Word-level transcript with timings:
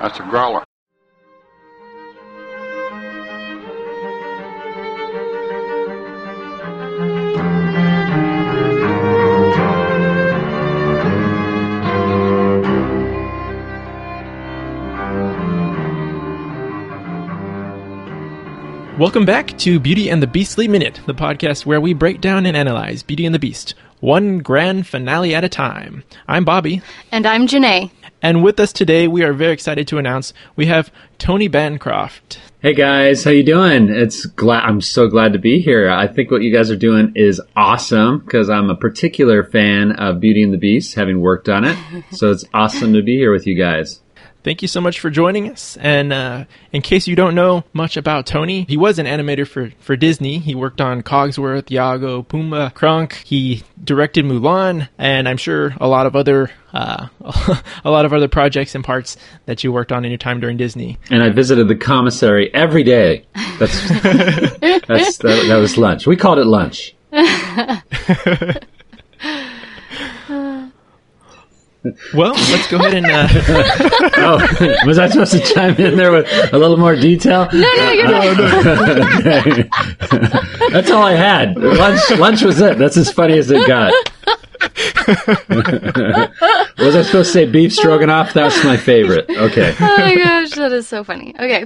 That's 0.00 0.20
a 0.20 0.22
growler. 0.22 0.62
Welcome 18.98 19.24
back 19.24 19.56
to 19.58 19.80
Beauty 19.80 20.10
and 20.10 20.22
the 20.22 20.26
Beastly 20.26 20.68
Minute, 20.68 21.00
the 21.06 21.14
podcast 21.14 21.66
where 21.66 21.80
we 21.80 21.92
break 21.92 22.20
down 22.20 22.46
and 22.46 22.56
analyze 22.56 23.02
Beauty 23.02 23.26
and 23.26 23.34
the 23.34 23.38
Beast, 23.40 23.74
one 24.00 24.38
grand 24.38 24.86
finale 24.86 25.34
at 25.34 25.44
a 25.44 25.48
time. 25.48 26.04
I'm 26.26 26.44
Bobby. 26.44 26.82
And 27.10 27.26
I'm 27.26 27.46
Janae. 27.46 27.90
And 28.20 28.42
with 28.42 28.58
us 28.58 28.72
today, 28.72 29.06
we 29.06 29.22
are 29.22 29.32
very 29.32 29.52
excited 29.52 29.86
to 29.88 29.98
announce 29.98 30.32
we 30.56 30.66
have 30.66 30.90
Tony 31.18 31.48
Bancroft. 31.48 32.40
Hey 32.60 32.74
guys, 32.74 33.22
how 33.22 33.30
you 33.30 33.44
doing? 33.44 33.88
It's 33.88 34.26
glad 34.26 34.64
I'm 34.64 34.80
so 34.80 35.06
glad 35.06 35.32
to 35.34 35.38
be 35.38 35.60
here. 35.60 35.88
I 35.88 36.08
think 36.08 36.32
what 36.32 36.42
you 36.42 36.52
guys 36.52 36.72
are 36.72 36.76
doing 36.76 37.12
is 37.14 37.40
awesome 37.54 38.18
because 38.18 38.50
I'm 38.50 38.70
a 38.70 38.74
particular 38.74 39.44
fan 39.44 39.92
of 39.92 40.18
Beauty 40.18 40.42
and 40.42 40.52
the 40.52 40.58
Beast, 40.58 40.96
having 40.96 41.20
worked 41.20 41.48
on 41.48 41.64
it. 41.64 41.78
so 42.10 42.32
it's 42.32 42.44
awesome 42.52 42.94
to 42.94 43.02
be 43.02 43.16
here 43.16 43.30
with 43.30 43.46
you 43.46 43.56
guys. 43.56 44.00
Thank 44.44 44.62
you 44.62 44.68
so 44.68 44.80
much 44.80 45.00
for 45.00 45.10
joining 45.10 45.50
us. 45.50 45.76
And 45.80 46.12
uh, 46.12 46.44
in 46.72 46.80
case 46.80 47.08
you 47.08 47.16
don't 47.16 47.34
know 47.34 47.64
much 47.72 47.96
about 47.96 48.26
Tony, 48.26 48.64
he 48.68 48.76
was 48.76 48.98
an 48.98 49.06
animator 49.06 49.46
for, 49.46 49.72
for 49.80 49.96
Disney. 49.96 50.38
He 50.38 50.54
worked 50.54 50.80
on 50.80 51.02
Cogsworth, 51.02 51.70
Iago, 51.70 52.22
Pumbaa, 52.22 52.72
Kronk. 52.72 53.14
He 53.24 53.64
directed 53.82 54.24
Mulan, 54.24 54.88
and 54.96 55.28
I'm 55.28 55.36
sure 55.36 55.74
a 55.80 55.88
lot 55.88 56.06
of 56.06 56.14
other 56.14 56.50
uh, 56.72 57.08
a 57.84 57.90
lot 57.90 58.04
of 58.04 58.12
other 58.12 58.28
projects 58.28 58.74
and 58.74 58.84
parts 58.84 59.16
that 59.46 59.64
you 59.64 59.72
worked 59.72 59.90
on 59.90 60.04
in 60.04 60.10
your 60.10 60.18
time 60.18 60.38
during 60.38 60.56
Disney. 60.56 60.98
And 61.10 61.22
I 61.22 61.30
visited 61.30 61.68
the 61.68 61.76
commissary 61.76 62.52
every 62.54 62.84
day. 62.84 63.26
That's 63.58 63.88
that's 63.88 65.18
that, 65.18 65.46
that 65.48 65.56
was 65.56 65.76
lunch. 65.76 66.06
We 66.06 66.16
called 66.16 66.38
it 66.38 66.46
lunch. 66.46 66.94
Well, 72.14 72.32
let's 72.32 72.68
go 72.68 72.78
ahead 72.78 72.94
and. 72.94 73.06
Uh... 73.06 73.28
oh, 74.16 74.86
was 74.86 74.98
I 74.98 75.08
supposed 75.08 75.32
to 75.32 75.40
chime 75.40 75.76
in 75.76 75.96
there 75.96 76.12
with 76.12 76.26
a 76.52 76.58
little 76.58 76.76
more 76.76 76.96
detail? 76.96 77.48
No, 77.52 77.60
no, 77.60 77.90
you're 77.90 78.08
not. 78.08 79.46
Okay. 79.46 79.62
That's 80.70 80.90
all 80.90 81.02
I 81.02 81.14
had. 81.14 81.56
Lunch, 81.56 82.10
lunch 82.10 82.42
was 82.42 82.60
it. 82.60 82.78
That's 82.78 82.96
as 82.96 83.12
funny 83.12 83.38
as 83.38 83.50
it 83.50 83.66
got. 83.66 83.92
was 86.78 86.96
I 86.96 87.02
supposed 87.02 87.12
to 87.12 87.24
say 87.24 87.46
beef 87.46 87.74
stroganoff? 87.74 88.32
That's 88.32 88.64
my 88.64 88.76
favorite. 88.76 89.30
Okay. 89.30 89.74
Oh 89.78 89.96
my 89.98 90.16
gosh, 90.16 90.50
that 90.52 90.72
is 90.72 90.88
so 90.88 91.04
funny. 91.04 91.34
Okay. 91.38 91.64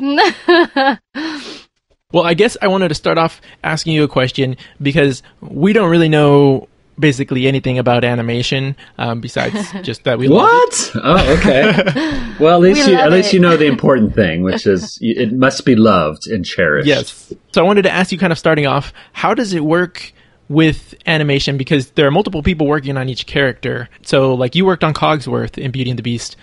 Well, 2.12 2.24
I 2.24 2.34
guess 2.34 2.58
I 2.60 2.68
wanted 2.68 2.88
to 2.88 2.94
start 2.94 3.16
off 3.16 3.40
asking 3.64 3.94
you 3.94 4.04
a 4.04 4.08
question 4.08 4.56
because 4.80 5.22
we 5.40 5.72
don't 5.72 5.90
really 5.90 6.10
know 6.10 6.68
basically 6.98 7.46
anything 7.46 7.78
about 7.78 8.04
animation 8.04 8.76
um, 8.98 9.20
besides 9.20 9.72
just 9.82 10.04
that 10.04 10.18
we 10.18 10.28
love 10.28 10.50
it. 10.52 10.94
What? 10.94 11.04
Oh, 11.04 11.36
okay. 11.38 12.18
Well, 12.40 12.56
at 12.56 12.60
least 12.62 12.86
We 12.86 12.92
you, 12.92 12.98
at 12.98 13.04
love 13.04 13.12
least 13.12 13.28
it. 13.28 13.34
you 13.34 13.40
know 13.40 13.56
the 13.56 13.66
important 13.66 14.14
thing, 14.14 14.42
which 14.42 14.66
is 14.66 14.98
it 15.00 15.32
must 15.32 15.64
be 15.64 15.76
loved 15.76 16.26
and 16.26 16.44
cherished. 16.44 16.88
Yes. 16.88 17.32
So 17.52 17.62
I 17.62 17.64
wanted 17.66 17.82
to 17.82 17.90
ask 17.90 18.10
you, 18.10 18.18
kind 18.18 18.32
of 18.32 18.38
starting 18.38 18.66
off, 18.66 18.92
how 19.12 19.32
does 19.34 19.52
it 19.52 19.64
work 19.64 20.12
with 20.48 20.94
animation? 21.06 21.56
Because 21.56 21.90
there 21.90 22.06
are 22.06 22.10
multiple 22.10 22.42
people 22.42 22.66
working 22.66 22.96
on 22.96 23.08
each 23.08 23.26
character. 23.26 23.88
So, 24.02 24.34
like, 24.34 24.54
you 24.56 24.64
worked 24.64 24.82
on 24.82 24.92
Cogsworth 24.92 25.56
in 25.56 25.70
Beauty 25.70 25.90
and 25.90 25.98
the 25.98 26.02
Beast. 26.02 26.36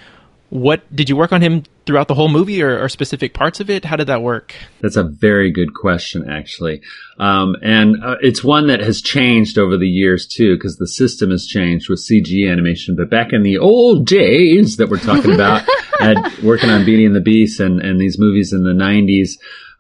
What 0.50 0.84
did 0.96 1.10
you 1.10 1.16
work 1.16 1.32
on 1.32 1.42
him 1.42 1.64
throughout 1.86 2.08
the 2.08 2.16
whole 2.16 2.30
movie, 2.30 2.62
or, 2.62 2.84
or 2.84 2.90
specific 2.90 3.34
parts 3.34 3.60
of 3.60 3.70
it? 3.70 3.86
How 3.86 3.96
did 3.96 4.08
that 4.08 4.22
work? 4.22 4.56
That's 4.82 4.96
a 4.96 5.04
very 5.04 5.52
good 5.52 5.74
question, 5.74 6.30
actually. 6.30 6.82
Um, 7.20 7.56
and 7.62 8.04
uh, 8.04 8.16
it's 8.22 8.44
one 8.44 8.68
that 8.68 8.80
has 8.80 9.02
changed 9.02 9.58
over 9.58 9.78
the 9.78 9.88
years 9.88 10.28
too, 10.28 10.56
because 10.56 10.78
the 10.78 10.88
system 10.88 11.32
has 11.32 11.46
changed 11.46 11.90
with 11.90 12.00
CG 12.00 12.50
animation. 12.50 12.96
But 12.96 13.10
back 13.10 13.34
in 13.34 13.44
the 13.44 13.58
old 13.58 14.06
days 14.06 14.78
that 14.78 14.90
we're 14.90 14.98
talking 14.98 15.34
about, 15.34 15.68
at 16.00 16.42
working 16.42 16.70
on 16.70 16.86
Beauty 16.86 17.06
and 17.06 17.16
the 17.16 17.22
Beast 17.22 17.60
and, 17.60 17.82
and 17.82 18.00
these 18.00 18.18
movies 18.18 18.54
in 18.54 18.64
the 18.64 18.72
90s, 18.72 19.32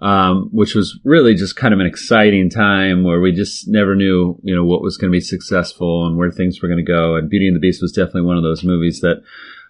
um, 0.01 0.49
which 0.51 0.75
was 0.75 0.97
really 1.03 1.35
just 1.35 1.55
kind 1.55 1.73
of 1.73 1.79
an 1.79 1.85
exciting 1.85 2.49
time 2.49 3.03
where 3.03 3.19
we 3.19 3.31
just 3.31 3.67
never 3.67 3.95
knew, 3.95 4.39
you 4.43 4.55
know, 4.55 4.63
what 4.63 4.81
was 4.81 4.97
going 4.97 5.11
to 5.11 5.15
be 5.15 5.21
successful 5.21 6.07
and 6.07 6.17
where 6.17 6.31
things 6.31 6.61
were 6.61 6.69
going 6.69 6.83
to 6.83 6.91
go. 6.91 7.15
And 7.15 7.29
Beauty 7.29 7.47
and 7.47 7.55
the 7.55 7.59
Beast 7.59 7.81
was 7.81 7.91
definitely 7.91 8.21
one 8.21 8.37
of 8.37 8.43
those 8.43 8.63
movies 8.63 9.01
that 9.01 9.21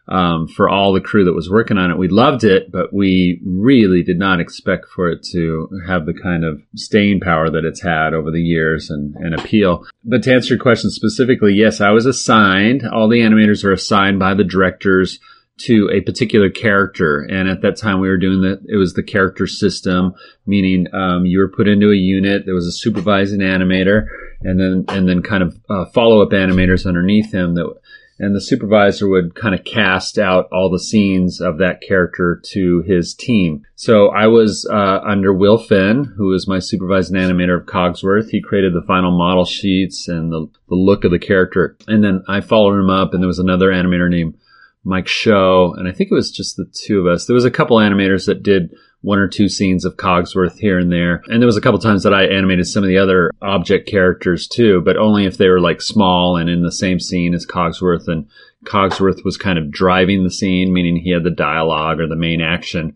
um, 0.10 0.48
for 0.48 0.68
all 0.68 0.92
the 0.92 1.02
crew 1.02 1.24
that 1.26 1.36
was 1.36 1.50
working 1.50 1.78
on 1.78 1.92
it. 1.92 1.98
We 1.98 2.08
loved 2.08 2.44
it, 2.44 2.72
but 2.72 2.92
we 2.92 3.40
really 3.46 4.04
did 4.04 4.18
not 4.18 4.40
expect 4.40 4.88
for 4.88 5.10
it 5.10 5.24
to 5.32 5.70
have 5.88 6.06
the 6.06 6.14
kind 6.14 6.44
of 6.44 6.62
staying 6.76 7.20
power 7.20 7.50
that 7.50 7.64
it's 7.64 7.82
had 7.82 8.14
over 8.14 8.32
the 8.32 8.42
years 8.42 8.90
and, 8.90 9.16
and 9.16 9.36
appeal. 9.36 9.86
But 10.04 10.24
to 10.24 10.34
answer 10.34 10.56
your 10.56 10.62
question 10.62 10.90
specifically, 10.90 11.54
yes, 11.54 11.80
I 11.80 11.92
was 11.92 12.08
assigned, 12.08 12.88
all 12.88 13.08
the 13.08 13.22
animators 13.22 13.64
are 13.64 13.72
assigned 13.72 14.18
by 14.18 14.34
the 14.34 14.44
directors 14.44 15.20
to 15.58 15.90
a 15.94 16.02
particular 16.02 16.50
character. 16.50 17.20
And 17.20 17.48
at 17.48 17.62
that 17.62 17.78
time 17.78 18.00
we 18.00 18.08
were 18.08 18.18
doing 18.18 18.42
the, 18.42 18.60
it 18.68 18.78
was 18.78 18.94
the 18.94 19.04
character 19.04 19.46
system, 19.46 20.16
meaning, 20.46 20.88
um, 20.94 21.26
you 21.26 21.38
were 21.38 21.50
put 21.50 21.68
into 21.68 21.92
a 21.92 21.96
unit. 21.96 22.46
There 22.46 22.56
was 22.56 22.66
a 22.66 22.72
supervising 22.72 23.42
animator 23.42 24.08
and 24.42 24.60
then, 24.60 24.86
and 24.88 25.08
then 25.08 25.22
kind 25.22 25.44
of, 25.44 25.60
uh, 25.70 25.86
follow 25.94 26.22
up 26.24 26.32
animators 26.32 26.88
underneath 26.88 27.32
him 27.32 27.56
that, 27.56 27.76
and 28.20 28.36
the 28.36 28.42
supervisor 28.42 29.08
would 29.08 29.34
kind 29.34 29.56
of 29.56 29.64
cast 29.64 30.18
out 30.18 30.50
all 30.52 30.70
the 30.70 30.80
scenes 30.80 31.40
of 31.40 31.58
that 31.58 31.82
character 31.82 32.42
to 32.52 32.84
his 32.86 33.14
team. 33.14 33.64
So 33.76 34.10
I 34.10 34.28
was 34.28 34.68
uh, 34.70 35.00
under 35.06 35.34
Will 35.34 35.58
Finn, 35.58 36.14
who 36.18 36.34
is 36.34 36.48
my 36.48 36.60
supervising 36.60 37.16
animator 37.16 37.60
of 37.60 37.66
Cogsworth. 37.66 38.30
He 38.30 38.42
created 38.42 38.74
the 38.74 38.86
final 38.86 39.18
model 39.18 39.46
sheets 39.46 40.08
and 40.08 40.32
the, 40.32 40.48
the 40.68 40.76
look 40.76 41.06
of 41.06 41.12
the 41.12 41.20
character. 41.20 41.78
And 41.88 42.04
then 42.04 42.24
I 42.28 42.42
followed 42.42 42.78
him 42.78 42.90
up, 42.90 43.14
and 43.14 43.24
there 43.24 43.28
was 43.28 43.40
another 43.40 43.70
animator 43.70 44.10
named 44.10 44.36
Mike 44.84 45.08
Show, 45.08 45.74
and 45.78 45.88
I 45.88 45.92
think 45.92 46.12
it 46.12 46.16
was 46.16 46.32
just 46.32 46.58
the 46.58 46.66
two 46.66 47.00
of 47.00 47.08
us. 47.08 47.26
There 47.26 47.36
was 47.36 47.46
a 47.46 47.52
couple 47.52 47.78
animators 47.78 48.26
that 48.26 48.44
did 48.44 48.74
one 49.02 49.20
or 49.20 49.28
two 49.28 49.48
scenes 49.48 49.86
of 49.86 49.96
Cogsworth 49.96 50.58
here 50.58 50.78
and 50.78 50.92
there. 50.92 51.24
And 51.28 51.42
there 51.42 51.48
was 51.48 51.58
a 51.58 51.62
couple 51.62 51.80
times 51.80 52.04
that 52.04 52.14
I 52.14 52.26
animated 52.26 52.68
some 52.68 52.84
of 52.84 52.90
the 52.90 52.98
other 52.98 53.32
object 53.42 53.88
characters 53.88 54.48
too, 54.48 54.82
but 54.82 54.98
only 54.98 55.26
if 55.26 55.38
they 55.38 55.48
were 55.48 55.62
like 55.62 55.82
small 55.82 56.36
and 56.36 56.50
in 56.50 56.64
the 56.64 56.72
same 56.72 57.00
scene 57.00 57.34
as 57.34 57.46
Cogsworth. 57.46 58.08
And 58.08 58.28
Cogsworth 58.66 59.24
was 59.24 59.38
kind 59.38 59.58
of 59.58 59.72
driving 59.72 60.24
the 60.24 60.32
scene, 60.32 60.74
meaning 60.74 60.98
he 60.98 61.12
had 61.12 61.24
the 61.24 61.30
dialogue 61.30 62.02
or 62.02 62.08
the 62.08 62.16
main 62.18 62.42
action. 62.42 62.94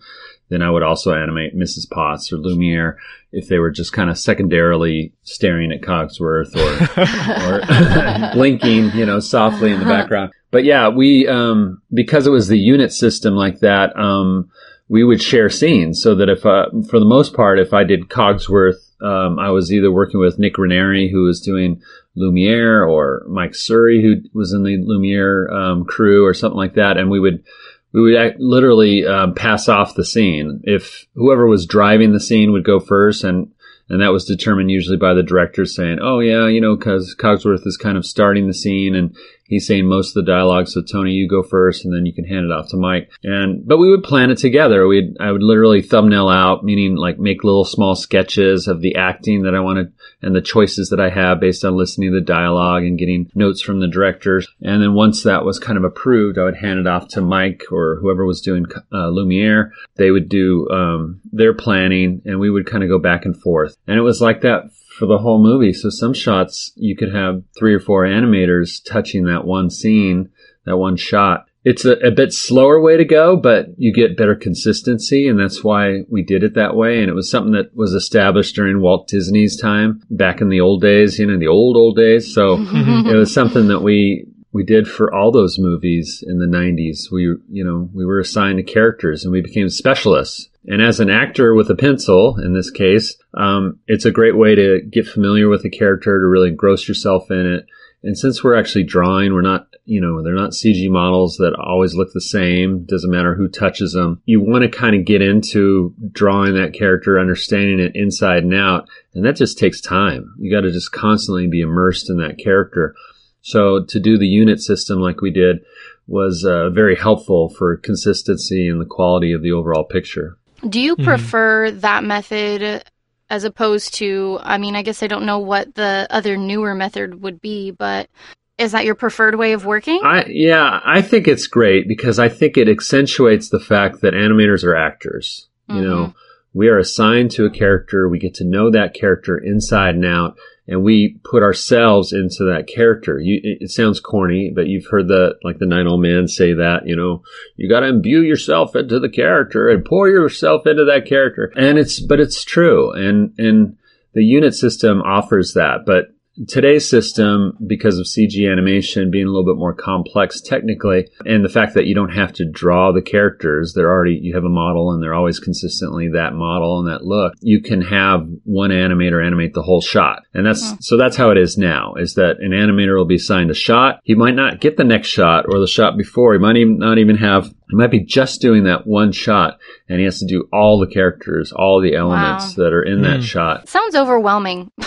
Then 0.49 0.61
I 0.61 0.69
would 0.69 0.83
also 0.83 1.13
animate 1.13 1.57
Mrs. 1.57 1.89
Potts 1.89 2.31
or 2.33 2.37
Lumiere 2.37 2.99
if 3.31 3.47
they 3.47 3.57
were 3.57 3.71
just 3.71 3.93
kind 3.93 4.09
of 4.09 4.19
secondarily 4.19 5.13
staring 5.23 5.71
at 5.71 5.81
Cogsworth 5.81 6.53
or, 6.55 8.29
or 8.29 8.31
blinking, 8.33 8.91
you 8.91 9.05
know, 9.05 9.21
softly 9.21 9.71
in 9.71 9.79
the 9.79 9.85
background. 9.85 10.33
But 10.51 10.65
yeah, 10.65 10.89
we, 10.89 11.27
um, 11.27 11.81
because 11.91 12.27
it 12.27 12.31
was 12.31 12.49
the 12.49 12.59
unit 12.59 12.91
system 12.91 13.35
like 13.35 13.61
that, 13.61 13.97
um, 13.97 14.51
we 14.93 15.03
would 15.03 15.23
share 15.23 15.49
scenes 15.49 15.99
so 16.03 16.13
that 16.13 16.29
if, 16.29 16.45
uh, 16.45 16.67
for 16.87 16.99
the 16.99 17.05
most 17.05 17.33
part, 17.33 17.57
if 17.57 17.73
I 17.73 17.83
did 17.83 18.09
Cogsworth, 18.09 18.77
um, 19.01 19.39
I 19.39 19.49
was 19.49 19.73
either 19.73 19.91
working 19.91 20.19
with 20.19 20.37
Nick 20.37 20.59
Ranieri, 20.59 21.09
who 21.11 21.23
was 21.23 21.41
doing 21.41 21.81
Lumiere, 22.15 22.85
or 22.85 23.25
Mike 23.27 23.55
Surrey, 23.55 24.03
who 24.03 24.17
was 24.37 24.53
in 24.53 24.61
the 24.61 24.77
Lumiere 24.77 25.51
um, 25.51 25.85
crew, 25.85 26.23
or 26.23 26.35
something 26.35 26.59
like 26.59 26.75
that, 26.75 26.97
and 26.97 27.09
we 27.09 27.19
would 27.19 27.43
we 27.91 28.01
would 28.03 28.35
literally 28.37 29.03
um, 29.03 29.33
pass 29.33 29.67
off 29.67 29.95
the 29.95 30.05
scene. 30.05 30.61
If 30.63 31.07
whoever 31.15 31.47
was 31.47 31.65
driving 31.65 32.13
the 32.13 32.19
scene 32.19 32.51
would 32.51 32.63
go 32.63 32.79
first, 32.79 33.23
and 33.23 33.51
and 33.89 33.99
that 33.99 34.13
was 34.13 34.25
determined 34.25 34.69
usually 34.69 34.97
by 34.97 35.15
the 35.15 35.23
director 35.23 35.65
saying, 35.65 35.97
"Oh 36.03 36.19
yeah, 36.19 36.47
you 36.47 36.61
know, 36.61 36.75
because 36.75 37.15
Cogsworth 37.17 37.65
is 37.65 37.77
kind 37.77 37.97
of 37.97 38.05
starting 38.05 38.45
the 38.45 38.53
scene, 38.53 38.93
and 38.93 39.15
he's 39.45 39.67
saying 39.67 39.87
most 39.87 40.09
of 40.09 40.25
the 40.25 40.31
dialogue. 40.31 40.67
So 40.67 40.81
Tony, 40.81 41.11
you 41.11 41.27
go 41.27 41.43
first, 41.43 41.85
and 41.85 41.93
then 41.93 42.05
you 42.05 42.13
can 42.13 42.25
hand 42.25 42.45
it 42.45 42.51
off 42.51 42.69
to 42.69 42.77
Mike." 42.77 43.11
And 43.23 43.65
but 43.67 43.77
we 43.77 43.89
would 43.89 44.03
plan 44.03 44.31
it 44.31 44.37
together. 44.37 44.87
We 44.87 45.15
I 45.19 45.31
would 45.31 45.43
literally 45.43 45.81
thumbnail 45.81 46.29
out, 46.29 46.63
meaning 46.63 46.95
like 46.95 47.19
make 47.19 47.43
little 47.43 47.65
small 47.65 47.95
sketches 47.95 48.67
of 48.67 48.81
the 48.81 48.95
acting 48.95 49.43
that 49.43 49.55
I 49.55 49.59
wanted 49.59 49.93
and 50.21 50.35
the 50.35 50.41
choices 50.41 50.89
that 50.89 50.99
I 50.99 51.09
have 51.09 51.39
based 51.39 51.65
on 51.65 51.75
listening 51.75 52.11
to 52.11 52.19
the 52.19 52.25
dialogue 52.25 52.83
and 52.83 52.97
getting 52.97 53.29
notes 53.35 53.61
from 53.61 53.79
the 53.79 53.87
directors. 53.87 54.47
And 54.61 54.81
then 54.81 54.93
once 54.93 55.23
that 55.23 55.45
was 55.45 55.59
kind 55.59 55.77
of 55.77 55.83
approved, 55.83 56.37
I 56.37 56.43
would 56.43 56.57
hand 56.57 56.79
it 56.79 56.87
off 56.87 57.09
to 57.09 57.21
Mike 57.21 57.63
or 57.71 57.97
whoever 58.01 58.25
was 58.25 58.41
doing 58.41 58.65
uh, 58.91 59.09
Lumiere. 59.09 59.71
They 59.95 60.11
would 60.11 60.29
do 60.29 60.67
um, 60.69 61.21
their 61.31 61.53
planning, 61.53 62.21
and 62.25 62.39
we 62.39 62.49
would 62.49 62.65
kind 62.65 62.83
of 62.83 62.89
go 62.89 62.99
back 62.99 63.25
and 63.25 63.39
forth. 63.39 63.75
And 63.87 63.97
it 63.97 64.01
was 64.01 64.21
like 64.21 64.41
that 64.41 64.71
for 64.97 65.05
the 65.07 65.17
whole 65.17 65.41
movie. 65.41 65.73
So 65.73 65.89
some 65.89 66.13
shots 66.13 66.71
you 66.75 66.95
could 66.95 67.13
have 67.13 67.43
three 67.57 67.73
or 67.73 67.79
four 67.79 68.05
animators 68.05 68.79
touching 68.85 69.25
that 69.25 69.45
one 69.45 69.69
scene, 69.69 70.29
that 70.65 70.77
one 70.77 70.97
shot. 70.97 71.47
It's 71.65 71.85
a, 71.85 71.93
a 71.93 72.11
bit 72.11 72.33
slower 72.33 72.81
way 72.81 72.97
to 72.97 73.05
go, 73.05 73.37
but 73.37 73.67
you 73.77 73.93
get 73.93 74.17
better 74.17 74.35
consistency, 74.35 75.29
and 75.29 75.39
that's 75.39 75.63
why 75.63 76.01
we 76.09 76.21
did 76.21 76.43
it 76.43 76.55
that 76.55 76.75
way. 76.75 76.99
And 76.99 77.09
it 77.09 77.13
was 77.13 77.31
something 77.31 77.53
that 77.53 77.73
was 77.73 77.93
established 77.93 78.55
during 78.55 78.81
Walt 78.81 79.07
Disney's 79.07 79.59
time 79.59 80.01
back 80.09 80.41
in 80.41 80.49
the 80.49 80.59
old 80.59 80.81
days, 80.81 81.17
you 81.17 81.25
know, 81.25 81.39
the 81.39 81.47
old 81.47 81.77
old 81.77 81.95
days. 81.95 82.33
So 82.33 82.57
mm-hmm. 82.57 83.07
it 83.07 83.15
was 83.15 83.33
something 83.33 83.69
that 83.69 83.81
we 83.81 84.27
we 84.51 84.63
did 84.63 84.87
for 84.87 85.11
all 85.13 85.31
those 85.31 85.57
movies 85.57 86.23
in 86.25 86.37
the 86.37 86.45
90s. 86.45 87.11
We, 87.11 87.23
you 87.49 87.63
know, 87.63 87.89
we 87.91 88.05
were 88.05 88.19
assigned 88.19 88.57
to 88.57 88.63
characters 88.63 89.23
and 89.23 89.31
we 89.31 89.41
became 89.41 89.67
specialists. 89.69 90.49
And 90.65 90.81
as 90.81 90.99
an 90.99 91.09
actor 91.09 91.53
with 91.53 91.69
a 91.69 91.75
pencil, 91.75 92.37
in 92.37 92.53
this 92.53 92.71
case, 92.71 93.17
um, 93.33 93.79
it's 93.87 94.05
a 94.05 94.11
great 94.11 94.37
way 94.37 94.55
to 94.55 94.81
get 94.89 95.07
familiar 95.07 95.49
with 95.49 95.65
a 95.65 95.69
character, 95.69 96.19
to 96.19 96.25
really 96.25 96.49
engross 96.49 96.87
yourself 96.87 97.29
in 97.29 97.45
it. 97.45 97.65
And 98.03 98.17
since 98.17 98.43
we're 98.43 98.57
actually 98.57 98.83
drawing, 98.83 99.33
we're 99.33 99.41
not, 99.41 99.67
you 99.85 99.99
know, 99.99 100.21
they're 100.21 100.33
not 100.33 100.51
CG 100.51 100.89
models 100.89 101.37
that 101.37 101.55
always 101.55 101.95
look 101.95 102.11
the 102.13 102.21
same. 102.21 102.85
Doesn't 102.85 103.11
matter 103.11 103.33
who 103.33 103.47
touches 103.47 103.93
them. 103.93 104.21
You 104.25 104.41
want 104.41 104.63
to 104.63 104.69
kind 104.77 104.95
of 104.95 105.05
get 105.05 105.21
into 105.21 105.93
drawing 106.11 106.55
that 106.55 106.73
character, 106.73 107.19
understanding 107.19 107.79
it 107.79 107.95
inside 107.95 108.43
and 108.43 108.53
out. 108.53 108.89
And 109.13 109.25
that 109.25 109.37
just 109.37 109.57
takes 109.57 109.81
time. 109.81 110.33
You 110.37 110.53
got 110.53 110.61
to 110.61 110.71
just 110.71 110.91
constantly 110.91 111.47
be 111.47 111.61
immersed 111.61 112.09
in 112.09 112.17
that 112.17 112.37
character. 112.37 112.95
So 113.41 113.83
to 113.85 113.99
do 113.99 114.17
the 114.17 114.27
unit 114.27 114.61
system 114.61 114.99
like 114.99 115.21
we 115.21 115.31
did 115.31 115.59
was 116.07 116.45
uh, 116.45 116.69
very 116.69 116.95
helpful 116.95 117.49
for 117.49 117.77
consistency 117.77 118.67
and 118.67 118.81
the 118.81 118.85
quality 118.85 119.31
of 119.31 119.41
the 119.41 119.51
overall 119.51 119.85
picture. 119.85 120.37
Do 120.67 120.79
you 120.79 120.95
mm-hmm. 120.95 121.05
prefer 121.05 121.71
that 121.71 122.03
method 122.03 122.83
as 123.29 123.43
opposed 123.43 123.95
to, 123.95 124.39
I 124.41 124.57
mean, 124.57 124.75
I 124.75 124.83
guess 124.83 125.01
I 125.01 125.07
don't 125.07 125.25
know 125.25 125.39
what 125.39 125.75
the 125.75 126.07
other 126.09 126.37
newer 126.37 126.75
method 126.75 127.21
would 127.21 127.41
be, 127.41 127.71
but 127.71 128.09
is 128.57 128.73
that 128.73 128.85
your 128.85 128.95
preferred 128.95 129.35
way 129.35 129.53
of 129.53 129.65
working? 129.65 130.01
I 130.03 130.25
yeah, 130.27 130.79
I 130.85 131.01
think 131.01 131.27
it's 131.27 131.47
great 131.47 131.87
because 131.87 132.19
I 132.19 132.29
think 132.29 132.57
it 132.57 132.69
accentuates 132.69 133.49
the 133.49 133.59
fact 133.59 134.01
that 134.01 134.13
animators 134.13 134.63
are 134.63 134.75
actors. 134.75 135.47
You 135.69 135.81
know, 135.81 135.95
mm-hmm. 135.95 136.17
we 136.53 136.67
are 136.67 136.77
assigned 136.77 137.31
to 137.31 137.45
a 137.45 137.49
character, 137.49 138.07
we 138.07 138.19
get 138.19 138.35
to 138.35 138.43
know 138.43 138.69
that 138.69 138.93
character 138.93 139.37
inside 139.37 139.95
and 139.95 140.05
out, 140.05 140.37
and 140.67 140.83
we 140.83 141.19
put 141.29 141.43
ourselves 141.43 142.13
into 142.13 142.45
that 142.45 142.67
character. 142.73 143.19
You, 143.19 143.39
it, 143.43 143.69
sounds 143.69 143.99
corny, 143.99 144.51
but 144.55 144.67
you've 144.67 144.87
heard 144.87 145.07
the 145.07 145.35
like 145.43 145.59
the 145.59 145.65
nine 145.65 145.87
old 145.87 146.01
man 146.01 146.27
say 146.27 146.53
that. 146.53 146.87
You 146.87 146.95
know, 146.95 147.23
you 147.57 147.67
got 147.67 147.81
to 147.81 147.87
imbue 147.87 148.21
yourself 148.21 148.75
into 148.75 148.99
the 148.99 149.09
character 149.09 149.69
and 149.69 149.83
pour 149.83 150.07
yourself 150.07 150.65
into 150.65 150.85
that 150.85 151.05
character, 151.05 151.51
and 151.55 151.77
it's 151.77 151.99
but 151.99 152.19
it's 152.19 152.43
true, 152.43 152.91
and 152.91 153.33
and 153.37 153.77
the 154.13 154.23
unit 154.23 154.53
system 154.53 155.01
offers 155.01 155.53
that, 155.53 155.85
but 155.85 156.12
today's 156.47 156.89
system, 156.89 157.57
because 157.65 157.99
of 157.99 158.05
CG 158.05 158.49
animation 158.51 159.11
being 159.11 159.25
a 159.25 159.29
little 159.29 159.45
bit 159.45 159.59
more 159.59 159.73
complex 159.73 160.41
technically, 160.41 161.07
and 161.25 161.43
the 161.43 161.49
fact 161.49 161.75
that 161.75 161.85
you 161.85 161.95
don't 161.95 162.13
have 162.13 162.33
to 162.33 162.49
draw 162.49 162.91
the 162.91 163.01
characters, 163.01 163.73
they're 163.73 163.89
already, 163.89 164.19
you 164.21 164.33
have 164.35 164.43
a 164.43 164.49
model 164.49 164.91
and 164.91 165.01
they're 165.01 165.13
always 165.13 165.39
consistently 165.39 166.09
that 166.09 166.33
model 166.33 166.79
and 166.79 166.87
that 166.87 167.03
look, 167.03 167.33
you 167.41 167.61
can 167.61 167.81
have 167.81 168.27
one 168.43 168.71
animator 168.71 169.25
animate 169.25 169.53
the 169.53 169.61
whole 169.61 169.81
shot. 169.81 170.23
And 170.33 170.45
that's, 170.45 170.71
hmm. 170.71 170.75
so 170.79 170.97
that's 170.97 171.15
how 171.15 171.29
it 171.29 171.37
is 171.37 171.57
now, 171.57 171.93
is 171.95 172.15
that 172.15 172.37
an 172.39 172.51
animator 172.51 172.97
will 172.97 173.05
be 173.05 173.15
assigned 173.15 173.51
a 173.51 173.55
shot. 173.55 173.99
He 174.03 174.15
might 174.15 174.35
not 174.35 174.59
get 174.59 174.77
the 174.77 174.83
next 174.83 175.09
shot 175.09 175.45
or 175.47 175.59
the 175.59 175.67
shot 175.67 175.97
before. 175.97 176.33
He 176.33 176.39
might 176.39 176.57
even 176.57 176.77
not 176.77 176.97
even 176.97 177.17
have, 177.17 177.45
he 177.69 177.75
might 177.75 177.91
be 177.91 178.03
just 178.03 178.41
doing 178.41 178.63
that 178.63 178.87
one 178.87 179.11
shot 179.11 179.59
and 179.87 179.99
he 179.99 180.05
has 180.05 180.19
to 180.19 180.25
do 180.25 180.47
all 180.51 180.79
the 180.79 180.91
characters, 180.91 181.51
all 181.51 181.81
the 181.81 181.95
elements 181.95 182.55
that 182.55 182.73
are 182.73 182.83
in 182.83 183.03
that 183.03 183.17
hmm. 183.17 183.21
shot. 183.21 183.69
Sounds 183.69 183.95
overwhelming. 183.95 184.71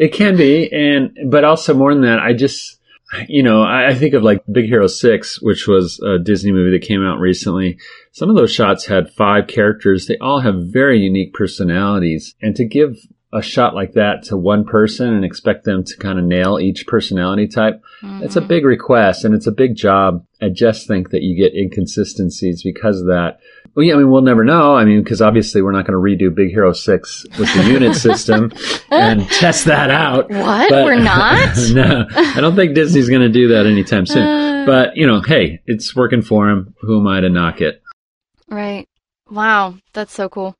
It 0.00 0.14
can 0.14 0.34
be, 0.34 0.72
and 0.72 1.14
but 1.30 1.44
also 1.44 1.74
more 1.74 1.92
than 1.92 2.04
that, 2.04 2.20
I 2.20 2.32
just 2.32 2.80
you 3.28 3.42
know 3.42 3.62
I, 3.62 3.88
I 3.88 3.94
think 3.94 4.14
of 4.14 4.22
like 4.22 4.42
Big 4.50 4.64
Hero 4.64 4.86
Six, 4.86 5.42
which 5.42 5.68
was 5.68 6.00
a 6.00 6.18
Disney 6.18 6.52
movie 6.52 6.70
that 6.70 6.88
came 6.88 7.04
out 7.04 7.20
recently. 7.20 7.78
Some 8.12 8.30
of 8.30 8.36
those 8.36 8.50
shots 8.50 8.86
had 8.86 9.12
five 9.12 9.46
characters. 9.46 10.06
They 10.06 10.16
all 10.16 10.40
have 10.40 10.54
very 10.72 11.00
unique 11.00 11.34
personalities, 11.34 12.34
and 12.40 12.56
to 12.56 12.64
give 12.64 12.96
a 13.30 13.42
shot 13.42 13.74
like 13.74 13.92
that 13.92 14.22
to 14.24 14.38
one 14.38 14.64
person 14.64 15.12
and 15.12 15.22
expect 15.22 15.64
them 15.64 15.84
to 15.84 15.96
kind 15.98 16.18
of 16.18 16.24
nail 16.24 16.58
each 16.58 16.86
personality 16.86 17.46
type, 17.46 17.82
it's 18.02 18.36
a 18.36 18.40
mm-hmm. 18.40 18.48
big 18.48 18.64
request 18.64 19.24
and 19.24 19.34
it's 19.34 19.46
a 19.46 19.52
big 19.52 19.76
job. 19.76 20.24
I 20.40 20.48
just 20.48 20.88
think 20.88 21.10
that 21.10 21.22
you 21.22 21.36
get 21.36 21.54
inconsistencies 21.54 22.62
because 22.62 23.02
of 23.02 23.06
that. 23.08 23.38
Well, 23.74 23.84
yeah, 23.84 23.94
I 23.94 23.98
mean, 23.98 24.10
we'll 24.10 24.22
never 24.22 24.44
know. 24.44 24.74
I 24.74 24.84
mean, 24.84 25.02
because 25.02 25.22
obviously 25.22 25.62
we're 25.62 25.70
not 25.72 25.86
going 25.86 25.92
to 26.18 26.26
redo 26.26 26.34
Big 26.34 26.50
Hero 26.50 26.72
6 26.72 27.26
with 27.38 27.54
the 27.54 27.64
unit 27.72 27.94
system 27.94 28.52
and 28.90 29.28
test 29.28 29.66
that 29.66 29.90
out. 29.90 30.28
What? 30.28 30.70
But- 30.70 30.84
We're 30.84 30.96
not? 30.98 31.56
no, 31.72 32.06
I 32.14 32.40
don't 32.40 32.56
think 32.56 32.74
Disney's 32.74 33.08
going 33.08 33.22
to 33.22 33.28
do 33.28 33.48
that 33.48 33.66
anytime 33.66 34.06
soon. 34.06 34.66
but, 34.66 34.96
you 34.96 35.06
know, 35.06 35.20
hey, 35.22 35.60
it's 35.66 35.94
working 35.94 36.20
for 36.22 36.48
him. 36.50 36.74
Who 36.80 36.98
am 37.00 37.06
I 37.06 37.20
to 37.20 37.28
knock 37.28 37.60
it? 37.60 37.80
right. 38.48 38.86
Wow. 39.30 39.76
That's 39.92 40.12
so 40.12 40.28
cool. 40.28 40.56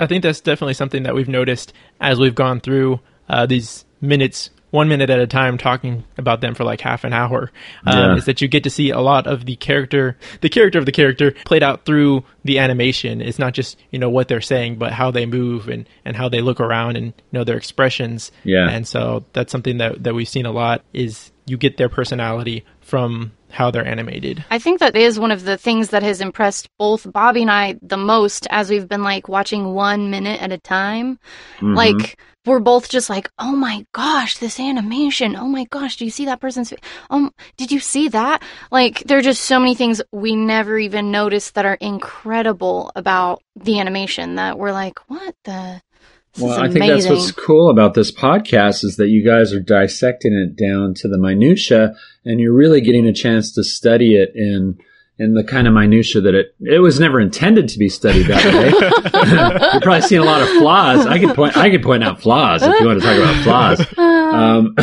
I 0.00 0.06
think 0.06 0.24
that's 0.24 0.40
definitely 0.40 0.74
something 0.74 1.04
that 1.04 1.14
we've 1.14 1.28
noticed 1.28 1.72
as 2.00 2.18
we've 2.18 2.34
gone 2.34 2.58
through 2.58 2.98
uh, 3.28 3.46
these 3.46 3.84
minutes, 4.00 4.50
one 4.70 4.88
minute 4.88 5.10
at 5.10 5.18
a 5.18 5.26
time, 5.26 5.58
talking 5.58 6.04
about 6.16 6.40
them 6.40 6.54
for 6.54 6.64
like 6.64 6.80
half 6.80 7.04
an 7.04 7.12
hour. 7.12 7.50
Um, 7.86 7.98
Yeah. 7.98 8.16
Is 8.16 8.24
that 8.26 8.40
you 8.40 8.48
get 8.48 8.64
to 8.64 8.70
see 8.70 8.90
a 8.90 9.00
lot 9.00 9.26
of 9.26 9.44
the 9.44 9.56
character, 9.56 10.16
the 10.40 10.48
character 10.48 10.78
of 10.78 10.86
the 10.86 10.92
character 10.92 11.32
played 11.44 11.62
out 11.62 11.84
through 11.84 12.24
the 12.44 12.58
animation. 12.58 13.20
It's 13.20 13.38
not 13.38 13.52
just 13.52 13.78
you 13.90 13.98
know 13.98 14.10
what 14.10 14.28
they're 14.28 14.40
saying, 14.40 14.76
but 14.76 14.92
how 14.92 15.10
they 15.10 15.26
move 15.26 15.68
and 15.68 15.88
and 16.04 16.16
how 16.16 16.28
they 16.28 16.40
look 16.40 16.60
around 16.60 16.96
and 16.96 17.06
you 17.06 17.12
know 17.32 17.44
their 17.44 17.56
expressions. 17.56 18.32
Yeah. 18.44 18.68
And 18.68 18.86
so 18.86 19.24
that's 19.32 19.52
something 19.52 19.78
that 19.78 20.02
that 20.04 20.14
we've 20.14 20.28
seen 20.28 20.46
a 20.46 20.52
lot 20.52 20.84
is 20.92 21.32
you 21.46 21.56
get 21.56 21.76
their 21.76 21.88
personality 21.88 22.64
from 22.80 23.32
how 23.50 23.70
they're 23.70 23.86
animated. 23.86 24.44
I 24.50 24.58
think 24.58 24.78
that 24.80 24.96
is 24.96 25.18
one 25.18 25.32
of 25.32 25.44
the 25.44 25.56
things 25.56 25.88
that 25.90 26.02
has 26.02 26.20
impressed 26.20 26.68
both 26.78 27.10
Bobby 27.12 27.42
and 27.42 27.50
I 27.50 27.76
the 27.82 27.96
most 27.96 28.46
as 28.50 28.70
we've 28.70 28.88
been 28.88 29.02
like 29.02 29.28
watching 29.28 29.74
one 29.74 30.10
minute 30.10 30.40
at 30.40 30.52
a 30.52 30.58
time. 30.58 31.18
Mm-hmm. 31.56 31.74
Like 31.74 32.18
we're 32.46 32.60
both 32.60 32.88
just 32.88 33.10
like, 33.10 33.30
oh 33.38 33.54
my 33.54 33.84
gosh, 33.92 34.38
this 34.38 34.58
animation. 34.58 35.36
Oh 35.36 35.46
my 35.46 35.64
gosh, 35.64 35.96
do 35.96 36.04
you 36.04 36.10
see 36.10 36.24
that 36.26 36.40
person's 36.40 36.70
face? 36.70 36.78
Um, 37.10 37.34
did 37.56 37.70
you 37.70 37.80
see 37.80 38.08
that? 38.08 38.42
Like 38.70 39.00
there 39.00 39.18
are 39.18 39.22
just 39.22 39.44
so 39.44 39.58
many 39.58 39.74
things 39.74 40.00
we 40.10 40.34
never 40.34 40.78
even 40.78 41.10
noticed 41.10 41.54
that 41.54 41.66
are 41.66 41.74
incredible 41.74 42.92
about 42.96 43.42
the 43.56 43.78
animation 43.78 44.36
that 44.36 44.58
we're 44.58 44.72
like, 44.72 44.98
what 45.08 45.34
the? 45.44 45.82
This 46.32 46.44
Well, 46.44 46.60
I 46.60 46.68
think 46.68 46.86
that's 46.86 47.08
what's 47.08 47.32
cool 47.32 47.70
about 47.70 47.94
this 47.94 48.12
podcast 48.12 48.84
is 48.84 48.96
that 48.98 49.08
you 49.08 49.24
guys 49.24 49.52
are 49.52 49.58
dissecting 49.58 50.32
it 50.32 50.54
down 50.54 50.94
to 50.94 51.08
the 51.08 51.18
minutia, 51.18 51.96
and 52.24 52.38
you're 52.38 52.54
really 52.54 52.80
getting 52.80 53.04
a 53.08 53.12
chance 53.12 53.52
to 53.54 53.64
study 53.64 54.14
it 54.14 54.30
in 54.36 54.78
in 55.20 55.34
the 55.34 55.44
kind 55.44 55.68
of 55.68 55.74
minutia 55.74 56.22
that 56.22 56.34
it 56.34 56.54
it 56.60 56.78
was 56.78 56.98
never 56.98 57.20
intended 57.20 57.68
to 57.68 57.78
be 57.78 57.90
studied 57.90 58.26
that 58.26 58.42
way. 58.54 58.70
You're 59.72 59.80
probably 59.82 60.00
seeing 60.00 60.22
a 60.22 60.24
lot 60.24 60.40
of 60.40 60.48
flaws. 60.48 61.06
I 61.06 61.18
could 61.18 61.36
point 61.36 61.56
I 61.58 61.68
could 61.68 61.82
point 61.82 62.02
out 62.02 62.22
flaws 62.22 62.62
if 62.62 62.80
you 62.80 62.86
want 62.86 63.00
to 63.00 63.06
talk 63.06 63.16
about 63.16 63.44
flaws. 63.44 63.86
Um, 64.30 64.76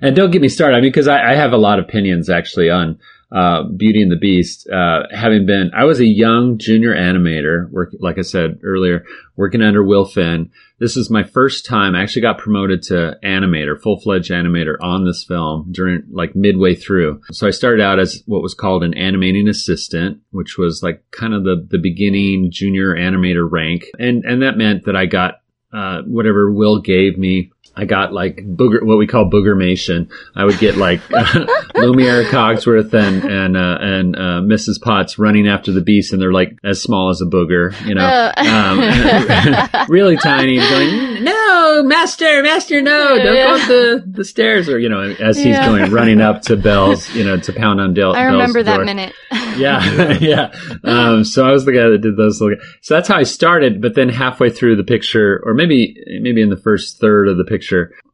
and 0.00 0.14
don't 0.14 0.30
get 0.30 0.40
me 0.40 0.48
started. 0.48 0.76
I 0.76 0.80
mean, 0.80 0.92
because 0.92 1.08
I, 1.08 1.32
I 1.32 1.34
have 1.34 1.52
a 1.52 1.56
lot 1.56 1.80
of 1.80 1.86
opinions 1.86 2.30
actually 2.30 2.70
on 2.70 3.00
uh, 3.32 3.64
Beauty 3.64 4.02
and 4.02 4.12
the 4.12 4.16
Beast. 4.16 4.68
Uh, 4.68 5.02
having 5.10 5.46
been, 5.46 5.70
I 5.76 5.84
was 5.84 6.00
a 6.00 6.06
young 6.06 6.58
junior 6.58 6.94
animator, 6.94 7.70
work, 7.70 7.92
like 7.98 8.18
I 8.18 8.22
said 8.22 8.60
earlier, 8.62 9.04
working 9.36 9.62
under 9.62 9.82
Will 9.82 10.04
Finn. 10.04 10.50
This 10.78 10.96
is 10.96 11.10
my 11.10 11.24
first 11.24 11.66
time. 11.66 11.94
I 11.94 12.02
actually 12.02 12.22
got 12.22 12.38
promoted 12.38 12.82
to 12.84 13.16
animator, 13.24 13.80
full 13.80 13.98
fledged 13.98 14.30
animator 14.30 14.76
on 14.80 15.04
this 15.04 15.24
film 15.24 15.68
during 15.72 16.04
like 16.10 16.36
midway 16.36 16.74
through. 16.74 17.22
So 17.32 17.46
I 17.46 17.50
started 17.50 17.82
out 17.82 17.98
as 17.98 18.22
what 18.26 18.42
was 18.42 18.54
called 18.54 18.84
an 18.84 18.94
animating 18.94 19.48
assistant, 19.48 20.20
which 20.30 20.56
was 20.58 20.82
like 20.82 21.02
kind 21.10 21.34
of 21.34 21.44
the, 21.44 21.66
the 21.68 21.78
beginning 21.78 22.50
junior 22.52 22.94
animator 22.94 23.50
rank. 23.50 23.86
And, 23.98 24.24
and 24.24 24.42
that 24.42 24.58
meant 24.58 24.84
that 24.84 24.96
I 24.96 25.06
got, 25.06 25.40
uh, 25.72 26.02
whatever 26.02 26.52
Will 26.52 26.80
gave 26.80 27.18
me. 27.18 27.50
I 27.76 27.84
got 27.84 28.12
like 28.12 28.36
booger, 28.36 28.82
what 28.82 28.96
we 28.98 29.06
call 29.06 29.30
boogermation. 29.30 30.10
I 30.34 30.44
would 30.44 30.58
get 30.58 30.76
like 30.76 31.00
Lumiere 31.74 32.24
Cogsworth 32.24 32.92
and 32.94 33.22
and 33.24 33.56
uh, 33.56 33.78
and 33.80 34.16
uh, 34.16 34.40
Mrs. 34.42 34.80
Potts 34.80 35.18
running 35.18 35.46
after 35.46 35.72
the 35.72 35.80
beast, 35.82 36.12
and 36.12 36.20
they're 36.22 36.32
like 36.32 36.56
as 36.64 36.80
small 36.82 37.10
as 37.10 37.20
a 37.20 37.26
booger, 37.26 37.72
you 37.86 37.94
know, 37.94 38.32
um, 38.36 39.86
really 39.88 40.16
tiny, 40.16 40.56
going, 40.56 41.24
"No, 41.24 41.82
master, 41.82 42.42
master, 42.42 42.80
no, 42.80 43.16
don't 43.18 43.34
go 43.34 43.54
up 43.56 43.68
the 43.68 44.04
the 44.06 44.24
stairs," 44.24 44.68
or 44.68 44.78
you 44.78 44.88
know, 44.88 45.00
as 45.02 45.36
he's 45.36 45.46
Yeah. 45.46 45.66
going 45.66 45.90
running 45.90 46.20
up 46.20 46.42
to 46.42 46.56
Belle's, 46.66 47.14
you 47.14 47.24
know, 47.24 47.38
to 47.38 47.52
pound 47.52 47.80
on 47.80 47.94
Del. 47.94 48.12
I 48.14 48.24
Belle's 48.24 48.32
remember 48.32 48.62
that 48.62 48.76
door. 48.76 48.84
minute. 48.84 49.12
Yeah, 49.56 50.18
yeah. 50.20 50.52
Um, 50.84 51.24
so 51.24 51.46
I 51.46 51.50
was 51.52 51.64
the 51.64 51.72
guy 51.72 51.88
that 51.88 51.98
did 52.02 52.16
those. 52.16 52.40
Little, 52.40 52.58
so 52.82 52.94
that's 52.94 53.08
how 53.08 53.16
I 53.16 53.22
started. 53.22 53.80
But 53.80 53.94
then 53.94 54.08
halfway 54.10 54.50
through 54.50 54.76
the 54.76 54.84
picture, 54.84 55.42
or 55.44 55.54
maybe 55.54 55.96
maybe 56.20 56.42
in 56.42 56.50
the 56.50 56.58
first 56.58 57.00
third 57.00 57.28
of 57.28 57.38
the 57.38 57.44
picture, 57.44 57.65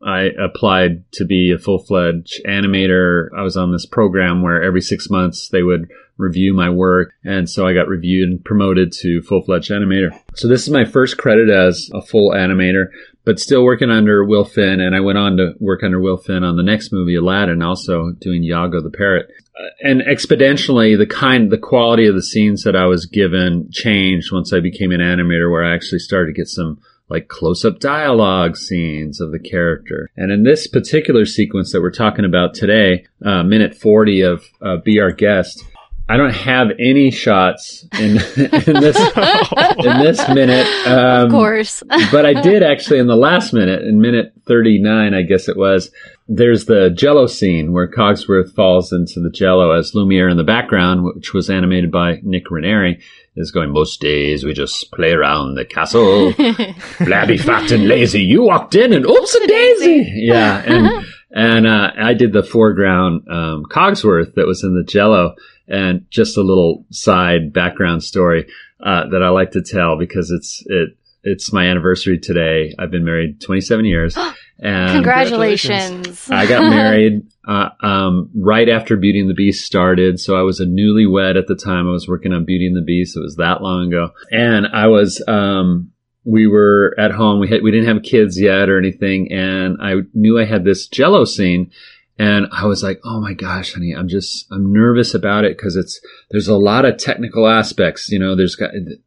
I 0.04 0.30
applied 0.42 1.10
to 1.12 1.24
be 1.24 1.52
a 1.52 1.58
full 1.58 1.78
fledged 1.78 2.40
animator. 2.46 3.28
I 3.36 3.42
was 3.42 3.56
on 3.56 3.72
this 3.72 3.86
program 3.86 4.42
where 4.42 4.62
every 4.62 4.80
six 4.80 5.08
months 5.10 5.48
they 5.48 5.62
would 5.62 5.90
review 6.18 6.54
my 6.54 6.70
work, 6.70 7.12
and 7.24 7.48
so 7.48 7.66
I 7.66 7.74
got 7.74 7.88
reviewed 7.88 8.28
and 8.28 8.44
promoted 8.44 8.92
to 9.00 9.22
full 9.22 9.42
fledged 9.42 9.70
animator. 9.70 10.10
So 10.34 10.48
this 10.48 10.62
is 10.62 10.70
my 10.70 10.84
first 10.84 11.18
credit 11.18 11.48
as 11.48 11.90
a 11.92 12.02
full 12.02 12.30
animator. 12.30 12.86
But 13.24 13.38
still 13.38 13.62
working 13.62 13.88
under 13.88 14.24
Will 14.24 14.44
Finn, 14.44 14.80
and 14.80 14.96
I 14.96 15.00
went 15.00 15.16
on 15.16 15.36
to 15.36 15.52
work 15.60 15.84
under 15.84 16.00
Will 16.00 16.16
Finn 16.16 16.42
on 16.42 16.56
the 16.56 16.64
next 16.64 16.92
movie, 16.92 17.14
Aladdin, 17.14 17.62
also 17.62 18.10
doing 18.18 18.42
Iago 18.42 18.82
the 18.82 18.90
Parrot 18.90 19.30
uh, 19.54 19.68
and 19.82 20.00
exponentially 20.00 20.96
the 20.96 21.06
kind 21.06 21.50
the 21.50 21.58
quality 21.58 22.06
of 22.06 22.14
the 22.14 22.22
scenes 22.22 22.64
that 22.64 22.74
I 22.74 22.86
was 22.86 23.06
given 23.06 23.68
changed 23.70 24.32
once 24.32 24.52
I 24.52 24.60
became 24.60 24.92
an 24.92 25.00
animator 25.00 25.50
where 25.50 25.64
I 25.64 25.74
actually 25.74 25.98
started 25.98 26.28
to 26.28 26.40
get 26.40 26.48
some 26.48 26.80
like 27.08 27.28
close 27.28 27.64
up 27.64 27.78
dialogue 27.78 28.56
scenes 28.56 29.20
of 29.20 29.32
the 29.32 29.38
character. 29.38 30.10
And 30.16 30.32
in 30.32 30.44
this 30.44 30.66
particular 30.66 31.26
sequence 31.26 31.72
that 31.72 31.80
we're 31.80 31.90
talking 31.90 32.24
about 32.24 32.54
today, 32.54 33.06
uh, 33.24 33.42
minute 33.42 33.74
40 33.74 34.22
of 34.22 34.44
uh, 34.62 34.76
Be 34.84 34.98
Our 34.98 35.12
Guest, 35.12 35.62
I 36.08 36.16
don't 36.16 36.34
have 36.34 36.68
any 36.78 37.10
shots 37.10 37.86
in, 37.98 38.10
in 38.36 38.80
this 38.80 38.96
in 39.78 40.00
this 40.00 40.28
minute. 40.28 40.66
Um, 40.86 41.26
of 41.26 41.30
course. 41.30 41.82
but 42.12 42.26
I 42.26 42.40
did 42.40 42.62
actually 42.62 42.98
in 42.98 43.06
the 43.06 43.16
last 43.16 43.52
minute, 43.52 43.82
in 43.82 44.00
minute 44.00 44.32
39, 44.46 45.14
I 45.14 45.22
guess 45.22 45.48
it 45.48 45.56
was, 45.56 45.90
there's 46.28 46.66
the 46.66 46.90
jello 46.90 47.26
scene 47.26 47.72
where 47.72 47.90
Cogsworth 47.90 48.54
falls 48.54 48.92
into 48.92 49.20
the 49.20 49.30
jello 49.30 49.72
as 49.72 49.94
Lumiere 49.94 50.28
in 50.28 50.36
the 50.36 50.44
background, 50.44 51.04
which 51.04 51.32
was 51.32 51.48
animated 51.48 51.90
by 51.90 52.20
Nick 52.22 52.50
Ranieri, 52.50 53.00
is 53.36 53.50
going, 53.50 53.70
most 53.70 54.00
days 54.00 54.44
we 54.44 54.52
just 54.52 54.90
play 54.92 55.12
around 55.12 55.54
the 55.54 55.64
castle. 55.64 56.32
Flabby, 56.98 57.38
fat, 57.38 57.70
and 57.72 57.88
lazy. 57.88 58.22
You 58.22 58.42
walked 58.42 58.74
in 58.74 58.92
and 58.92 59.06
oops 59.06 59.34
a 59.34 59.46
daisy. 59.46 60.12
Yeah. 60.16 60.62
And, 60.66 61.06
and, 61.30 61.66
uh, 61.66 61.92
I 61.96 62.14
did 62.14 62.32
the 62.32 62.42
foreground, 62.42 63.26
um, 63.28 63.64
Cogsworth 63.70 64.34
that 64.34 64.46
was 64.46 64.62
in 64.64 64.74
the 64.74 64.84
jello 64.84 65.34
and 65.66 66.06
just 66.10 66.36
a 66.36 66.42
little 66.42 66.84
side 66.90 67.52
background 67.52 68.02
story, 68.02 68.46
uh, 68.84 69.08
that 69.08 69.22
I 69.22 69.30
like 69.30 69.52
to 69.52 69.62
tell 69.62 69.98
because 69.98 70.30
it's, 70.30 70.62
it, 70.66 70.90
it's 71.22 71.52
my 71.52 71.66
anniversary 71.66 72.18
today. 72.18 72.74
I've 72.78 72.90
been 72.90 73.04
married 73.04 73.40
27 73.40 73.84
years. 73.84 74.18
And 74.62 74.92
Congratulations. 74.92 76.30
I 76.30 76.46
got 76.46 76.70
married 76.70 77.26
uh, 77.46 77.70
um, 77.80 78.30
right 78.34 78.68
after 78.68 78.96
Beauty 78.96 79.18
and 79.18 79.28
the 79.28 79.34
Beast 79.34 79.66
started. 79.66 80.20
So 80.20 80.36
I 80.36 80.42
was 80.42 80.60
a 80.60 80.66
newlywed 80.66 81.36
at 81.36 81.48
the 81.48 81.56
time. 81.56 81.88
I 81.88 81.90
was 81.90 82.06
working 82.06 82.32
on 82.32 82.44
Beauty 82.44 82.68
and 82.68 82.76
the 82.76 82.82
Beast. 82.82 83.16
It 83.16 83.20
was 83.20 83.36
that 83.36 83.60
long 83.60 83.88
ago. 83.88 84.10
And 84.30 84.68
I 84.72 84.86
was, 84.86 85.22
um, 85.26 85.90
we 86.24 86.46
were 86.46 86.94
at 86.96 87.10
home. 87.10 87.40
We 87.40 87.48
had, 87.48 87.62
we 87.62 87.72
didn't 87.72 87.92
have 87.92 88.04
kids 88.04 88.40
yet 88.40 88.68
or 88.68 88.78
anything. 88.78 89.32
And 89.32 89.78
I 89.82 89.94
knew 90.14 90.38
I 90.38 90.44
had 90.44 90.64
this 90.64 90.86
jello 90.86 91.24
scene 91.24 91.72
and 92.18 92.46
I 92.52 92.66
was 92.66 92.82
like, 92.82 93.00
oh 93.04 93.20
my 93.20 93.32
gosh, 93.32 93.74
honey, 93.74 93.94
I'm 93.96 94.08
just, 94.08 94.46
I'm 94.52 94.72
nervous 94.72 95.14
about 95.14 95.44
it 95.44 95.56
because 95.56 95.76
it's, 95.76 96.00
there's 96.30 96.48
a 96.48 96.56
lot 96.56 96.84
of 96.84 96.98
technical 96.98 97.48
aspects. 97.48 98.10
You 98.10 98.18
know, 98.18 98.36
there's 98.36 98.56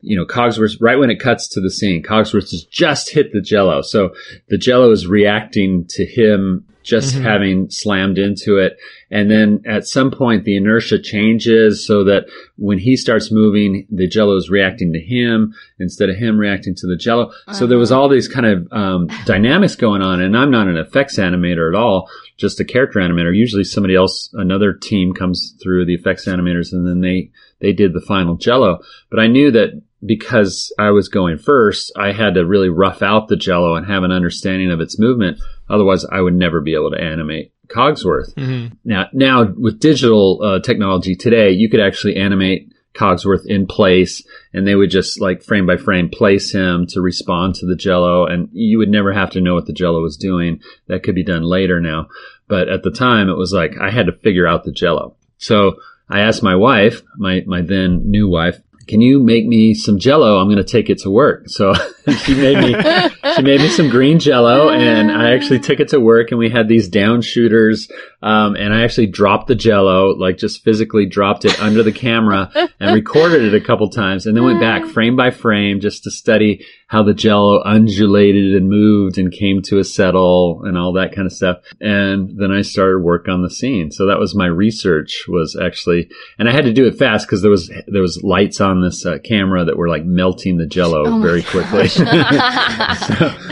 you 0.02 0.18
know, 0.18 0.26
Cogsworth, 0.26 0.78
right 0.82 0.98
when 0.98 1.12
it 1.12 1.20
cuts 1.20 1.48
to 1.50 1.62
the 1.62 1.70
scene, 1.70 2.04
Cogsworth 2.04 2.52
has 2.52 2.64
just 2.64 3.12
hit 3.12 3.32
the 3.32 3.42
jello. 3.42 3.82
So 3.82 4.16
the 4.50 4.58
jello 4.58 4.92
is 4.92 5.08
reacting 5.08 5.86
to 5.90 6.06
him 6.06 6.66
just 6.86 7.16
mm-hmm. 7.16 7.24
having 7.24 7.70
slammed 7.70 8.18
into 8.20 8.58
it. 8.58 8.78
And 9.10 9.30
then 9.30 9.64
at 9.66 9.88
some 9.88 10.12
point, 10.12 10.46
the 10.46 10.56
inertia 10.56 11.00
changes 11.00 11.86
so 11.86 12.04
that 12.04 12.28
when 12.58 12.78
he 12.78 12.96
starts 12.96 13.32
moving, 13.32 13.88
the 13.90 14.08
jello 14.08 14.38
is 14.38 14.50
reacting 14.50 14.94
to 14.94 15.00
him 15.00 15.56
instead 15.80 16.10
of 16.10 16.16
him 16.16 16.38
reacting 16.38 16.76
to 16.76 16.88
the 16.88 16.96
jello. 16.96 17.24
Uh-huh. 17.24 17.54
So 17.54 17.68
there 17.68 17.80
was 17.80 17.92
uh-huh. 17.92 18.02
all 18.02 18.10
these 18.10 18.28
kind 18.28 18.46
of 18.46 18.68
um, 18.72 19.08
dynamics 19.26 19.76
going 19.76 20.04
on. 20.04 20.22
And 20.22 20.38
I'm 20.38 20.52
not 20.52 20.68
an 20.68 20.78
effects 20.78 21.18
animator 21.18 21.74
at 21.74 21.78
all, 21.78 22.08
just 22.38 22.60
a 22.60 22.66
character 22.66 23.00
animator. 23.00 23.36
Usually 23.36 23.64
somebody 23.64 23.96
else, 23.96 24.30
another 24.34 24.72
team 24.72 25.14
comes 25.14 25.56
through 25.62 25.86
the 25.86 25.96
effects 25.96 26.28
animators 26.28 26.72
and 26.72 26.88
then 26.88 27.02
they, 27.02 27.32
they 27.62 27.74
did 27.74 27.94
the 27.94 28.02
final 28.02 28.36
jello. 28.36 28.80
But 29.10 29.20
I 29.20 29.28
knew 29.28 29.50
that 29.52 29.82
because 30.06 30.74
I 30.78 30.92
was 30.92 31.10
going 31.10 31.38
first, 31.38 31.92
I 31.98 32.12
had 32.12 32.36
to 32.36 32.46
really 32.46 32.70
rough 32.70 33.02
out 33.02 33.28
the 33.28 33.36
jello 33.36 33.76
and 33.76 33.86
have 33.86 34.04
an 34.04 34.12
understanding 34.12 34.72
of 34.72 34.82
its 34.82 35.00
movement. 35.00 35.40
Otherwise, 35.70 36.06
I 36.06 36.22
would 36.22 36.36
never 36.36 36.62
be 36.62 36.76
able 36.76 36.92
to 36.92 37.02
animate 37.02 37.54
Cogsworth. 37.68 38.34
Mm-hmm. 38.36 38.76
Now, 38.84 39.08
now 39.14 39.46
with 39.58 39.80
digital 39.80 40.40
uh, 40.44 40.60
technology 40.60 41.16
today, 41.16 41.52
you 41.52 41.70
could 41.70 41.80
actually 41.80 42.16
animate 42.18 42.72
Cogsworth 42.96 43.46
in 43.46 43.68
place 43.68 44.24
and 44.54 44.66
they 44.66 44.76
would 44.76 44.90
just 44.90 45.20
like 45.20 45.44
frame 45.44 45.66
by 45.66 45.78
frame 45.78 46.10
place 46.10 46.54
him 46.54 46.86
to 46.90 47.02
respond 47.02 47.56
to 47.56 47.66
the 47.66 47.76
jello 47.76 48.26
and 48.26 48.50
you 48.54 48.78
would 48.78 48.90
never 48.90 49.12
have 49.12 49.32
to 49.32 49.42
know 49.42 49.54
what 49.54 49.66
the 49.66 49.74
jello 49.74 50.02
was 50.02 50.18
doing. 50.18 50.62
That 50.88 51.04
could 51.04 51.16
be 51.16 51.24
done 51.24 51.44
later 51.44 51.82
now. 51.82 52.08
But 52.48 52.70
at 52.70 52.84
the 52.84 52.92
time 52.92 53.30
it 53.30 53.38
was 53.38 53.52
like 53.52 53.74
I 53.82 53.92
had 53.92 54.06
to 54.06 54.14
figure 54.14 54.48
out 54.48 54.64
the 54.64 54.72
jello. 54.72 55.18
So 55.38 55.76
I 56.10 56.22
asked 56.22 56.44
my 56.44 56.56
wife, 56.56 57.02
my, 57.18 57.42
my 57.46 57.62
then 57.62 58.10
new 58.10 58.30
wife, 58.30 58.62
can 58.88 59.02
you 59.02 59.20
make 59.20 59.46
me 59.46 59.74
some 59.74 60.00
jello? 60.00 60.38
I'm 60.38 60.48
going 60.48 60.58
to 60.58 60.64
take 60.64 60.90
it 60.90 61.00
to 61.00 61.10
work. 61.10 61.50
So 61.50 61.74
she 62.24 62.36
made 62.36 62.58
me, 62.58 63.10
she 63.36 63.42
made 63.42 63.62
me 63.62 63.70
some 63.70 63.90
green 63.90 64.20
jello 64.20 64.70
and 64.70 65.12
I 65.12 65.34
actually 65.34 65.60
took 65.60 65.80
it 65.80 65.90
to 65.90 66.00
work 66.00 66.32
and 66.32 66.38
we 66.40 66.50
had 66.50 66.68
these 66.68 66.88
down 66.88 67.22
shooters. 67.22 67.90
Um, 68.22 68.56
and 68.56 68.74
I 68.74 68.84
actually 68.84 69.08
dropped 69.08 69.48
the 69.48 69.56
jello, 69.56 70.16
like 70.16 70.38
just 70.38 70.64
physically 70.64 71.06
dropped 71.06 71.46
it 71.46 71.60
under 71.60 71.84
the 71.84 71.92
camera 71.92 72.52
and 72.80 72.96
recorded 72.96 73.44
it 73.44 73.54
a 73.54 73.66
couple 73.66 73.90
times 73.90 74.26
and 74.26 74.36
then 74.36 74.44
went 74.44 74.60
back 74.60 74.86
frame 74.86 75.16
by 75.16 75.32
frame 75.32 75.80
just 75.80 76.04
to 76.04 76.12
study 76.12 76.66
how 76.88 77.02
the 77.02 77.14
jello 77.14 77.64
undulated 77.64 78.56
and 78.56 78.70
moved 78.70 79.18
and 79.18 79.32
came 79.32 79.62
to 79.64 79.80
a 79.80 79.84
settle 79.84 80.62
and 80.66 80.78
all 80.78 80.94
that 80.94 81.16
kind 81.16 81.26
of 81.26 81.34
stuff. 81.34 81.58
And 81.82 82.40
then 82.40 82.52
I 82.52 82.62
started 82.62 83.00
work 83.00 83.28
on 83.28 83.42
the 83.42 83.50
scene. 83.50 83.92
So 83.92 84.06
that 84.06 84.20
was 84.20 84.36
my 84.36 84.46
research 84.46 85.26
was 85.28 85.60
actually, 85.60 86.10
and 86.38 86.48
I 86.48 86.52
had 86.52 86.66
to 86.66 86.74
do 86.74 86.86
it 86.86 86.98
fast 86.98 87.26
because 87.26 87.42
there 87.42 87.50
was, 87.50 87.72
there 87.88 88.04
was 88.04 88.22
lights 88.24 88.62
on 88.62 88.82
this 88.82 89.04
uh, 89.04 89.18
camera 89.24 89.66
that 89.66 89.78
were 89.78 89.90
like 89.90 90.06
melting 90.06 90.58
the 90.58 90.68
jello 90.68 91.04
oh 91.08 91.22
very 91.22 91.42
quickly. 91.42 91.88
so, 91.88 92.06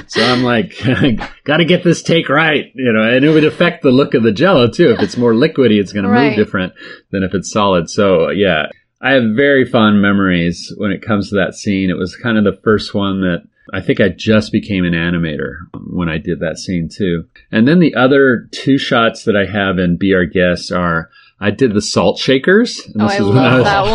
so, 0.08 0.24
I'm 0.24 0.44
like, 0.44 0.78
got 1.44 1.58
to 1.58 1.66
get 1.66 1.84
this 1.84 2.04
take 2.04 2.30
right, 2.30 2.66
you 2.76 2.94
know, 2.94 3.02
and 3.02 3.26
it 3.26 3.30
would 3.30 3.46
affect 3.46 3.82
the 3.82 3.90
look 3.90 4.14
of 4.14 4.22
the 4.22 4.32
jello 4.32 4.70
too. 4.70 4.92
If 4.92 5.00
it's 5.00 5.18
more 5.18 5.34
liquidy, 5.34 5.80
it's 5.80 5.92
going 5.92 6.06
right. 6.06 6.22
to 6.22 6.30
move 6.30 6.46
different 6.46 6.74
than 7.10 7.24
if 7.24 7.34
it's 7.34 7.52
solid. 7.52 7.90
So 7.90 8.30
yeah, 8.30 8.68
I 9.04 9.12
have 9.12 9.36
very 9.36 9.66
fond 9.66 10.02
memories 10.02 10.74
when 10.78 10.92
it 10.92 11.02
comes 11.02 11.30
to 11.30 11.36
that 11.36 11.56
scene. 11.56 11.90
It 11.90 11.98
was 11.98 12.16
kind 12.16 12.38
of 12.38 12.46
the 12.46 12.60
first 12.64 12.94
one 12.94 13.20
that 13.22 13.44
I 13.74 13.82
think 13.82 14.00
I 14.00 14.08
just 14.10 14.52
became 14.52 14.86
an 14.86 14.94
animator 14.94 15.56
when 15.92 16.08
I 16.08 16.18
did 16.18 16.40
that 16.40 16.58
scene 16.58 16.88
too. 16.90 17.28
And 17.52 17.68
then 17.68 17.80
the 17.80 17.96
other 17.96 18.48
two 18.52 18.78
shots 18.78 19.26
that 19.26 19.36
I 19.36 19.46
have 19.46 19.78
in 19.78 19.98
Be 19.98 20.14
Our 20.14 20.26
Guest 20.26 20.72
are 20.72 21.10
I 21.40 21.52
did 21.52 21.74
the 21.74 21.82
salt 21.82 22.18
shakers. 22.18 22.82
oh, 22.98 23.06
I 23.06 23.18
love 23.18 23.66
I 23.66 23.92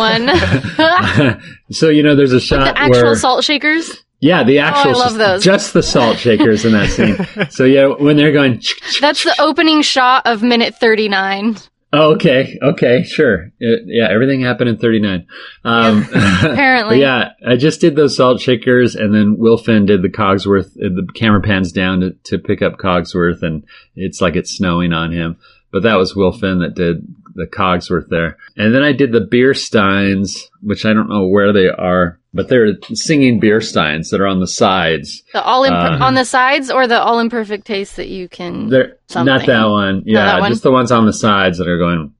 that 0.77 1.27
one. 1.27 1.41
so 1.71 1.89
you 1.89 2.03
know, 2.03 2.15
there's 2.15 2.33
a 2.33 2.39
shot 2.39 2.59
With 2.59 2.75
the 2.75 2.79
actual 2.79 3.03
where, 3.03 3.15
salt 3.15 3.43
shakers. 3.43 4.03
Yeah, 4.19 4.43
the 4.43 4.59
actual. 4.59 4.91
Oh, 4.91 5.01
I 5.01 5.05
love 5.05 5.15
those. 5.15 5.43
Just 5.43 5.73
the 5.73 5.81
salt 5.81 6.17
shakers 6.17 6.65
in 6.65 6.73
that 6.73 6.89
scene. 6.89 7.49
so 7.49 7.63
yeah, 7.63 7.87
when 7.87 8.17
they're 8.17 8.33
going. 8.33 8.61
That's 9.01 9.23
the 9.23 9.35
opening 9.39 9.81
shot 9.81 10.27
of 10.27 10.43
minute 10.43 10.75
thirty 10.75 11.09
nine. 11.09 11.57
Oh, 11.91 12.13
okay. 12.13 12.59
Okay. 12.61 13.03
Sure. 13.03 13.51
It, 13.59 13.83
yeah. 13.87 14.07
Everything 14.09 14.41
happened 14.41 14.69
in 14.69 14.77
39. 14.77 15.25
Um, 15.63 16.07
apparently. 16.13 17.01
yeah. 17.01 17.31
I 17.45 17.55
just 17.55 17.81
did 17.81 17.95
those 17.95 18.15
salt 18.15 18.39
shakers 18.39 18.95
and 18.95 19.13
then 19.13 19.37
Will 19.37 19.57
Finn 19.57 19.87
did 19.87 20.03
the 20.03 20.09
Cogsworth, 20.09 20.77
uh, 20.77 20.89
the 20.89 21.07
camera 21.15 21.41
pans 21.41 21.71
down 21.71 22.01
to, 22.01 22.11
to 22.25 22.37
pick 22.37 22.61
up 22.61 22.77
Cogsworth 22.77 23.41
and 23.41 23.65
it's 23.95 24.21
like 24.21 24.35
it's 24.35 24.55
snowing 24.55 24.93
on 24.93 25.11
him. 25.11 25.37
But 25.71 25.83
that 25.83 25.97
was 25.97 26.15
Will 26.15 26.31
Finn 26.31 26.59
that 26.59 26.75
did 26.75 27.07
the 27.33 27.47
Cogsworth 27.47 28.09
there. 28.09 28.37
And 28.55 28.73
then 28.73 28.83
I 28.83 28.91
did 28.91 29.11
the 29.11 29.21
beer 29.21 29.53
steins, 29.53 30.49
which 30.61 30.85
I 30.85 30.93
don't 30.93 31.09
know 31.09 31.27
where 31.27 31.53
they 31.53 31.69
are, 31.69 32.18
but 32.33 32.47
they're 32.47 32.73
singing 32.93 33.39
beer 33.39 33.61
steins 33.61 34.09
that 34.09 34.21
are 34.21 34.27
on 34.27 34.39
the 34.39 34.47
sides. 34.47 35.23
The 35.33 35.41
all 35.41 35.65
uh, 35.65 35.97
on 35.99 36.13
the 36.13 36.25
sides 36.25 36.69
or 36.69 36.87
the 36.87 37.01
all 37.01 37.19
imperfect 37.19 37.65
taste 37.65 37.95
that 37.95 38.07
you 38.07 38.29
can. 38.29 38.69
They're 38.69 38.97
not 39.15 39.45
that 39.45 39.65
one. 39.65 40.03
Yeah, 40.05 40.25
that 40.25 40.41
one? 40.41 40.51
just 40.51 40.63
the 40.63 40.71
ones 40.71 40.91
on 40.91 41.05
the 41.05 41.13
sides 41.13 41.57
that 41.57 41.67
are 41.67 41.79
going. 41.79 42.13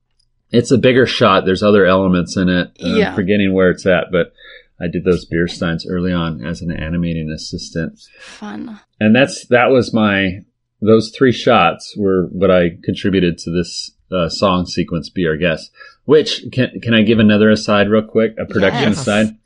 It's 0.51 0.71
a 0.71 0.79
bigger 0.79 1.05
shot. 1.05 1.45
There's 1.45 1.61
other 1.61 1.85
elements 1.85 2.35
in 2.35 2.49
it. 2.49 2.71
I'm 2.83 2.95
yeah. 2.95 3.13
forgetting 3.13 3.53
where 3.53 3.69
it's 3.69 3.85
at, 3.85 4.05
but 4.11 4.33
I 4.81 4.87
did 4.87 5.03
those 5.03 5.25
beer 5.25 5.47
steins 5.47 5.85
early 5.87 6.11
on 6.11 6.43
as 6.43 6.61
an 6.61 6.71
animating 6.71 7.29
assistant. 7.29 7.99
Fun. 8.19 8.79
And 8.99 9.15
that's 9.15 9.45
that 9.47 9.67
was 9.67 9.93
my 9.93 10.39
those 10.81 11.13
three 11.15 11.33
shots 11.33 11.95
were 11.97 12.27
what 12.31 12.49
I 12.49 12.77
contributed 12.83 13.37
to 13.39 13.51
this 13.51 13.91
uh, 14.11 14.29
song 14.29 14.65
sequence 14.65 15.09
be 15.09 15.27
our 15.27 15.37
guest. 15.37 15.71
Which 16.05 16.45
can 16.51 16.79
can 16.81 16.93
I 16.93 17.03
give 17.03 17.19
another 17.19 17.51
aside 17.51 17.89
real 17.89 18.01
quick? 18.01 18.35
A 18.39 18.45
production 18.45 18.89
yes. 18.89 19.01
aside. 19.01 19.37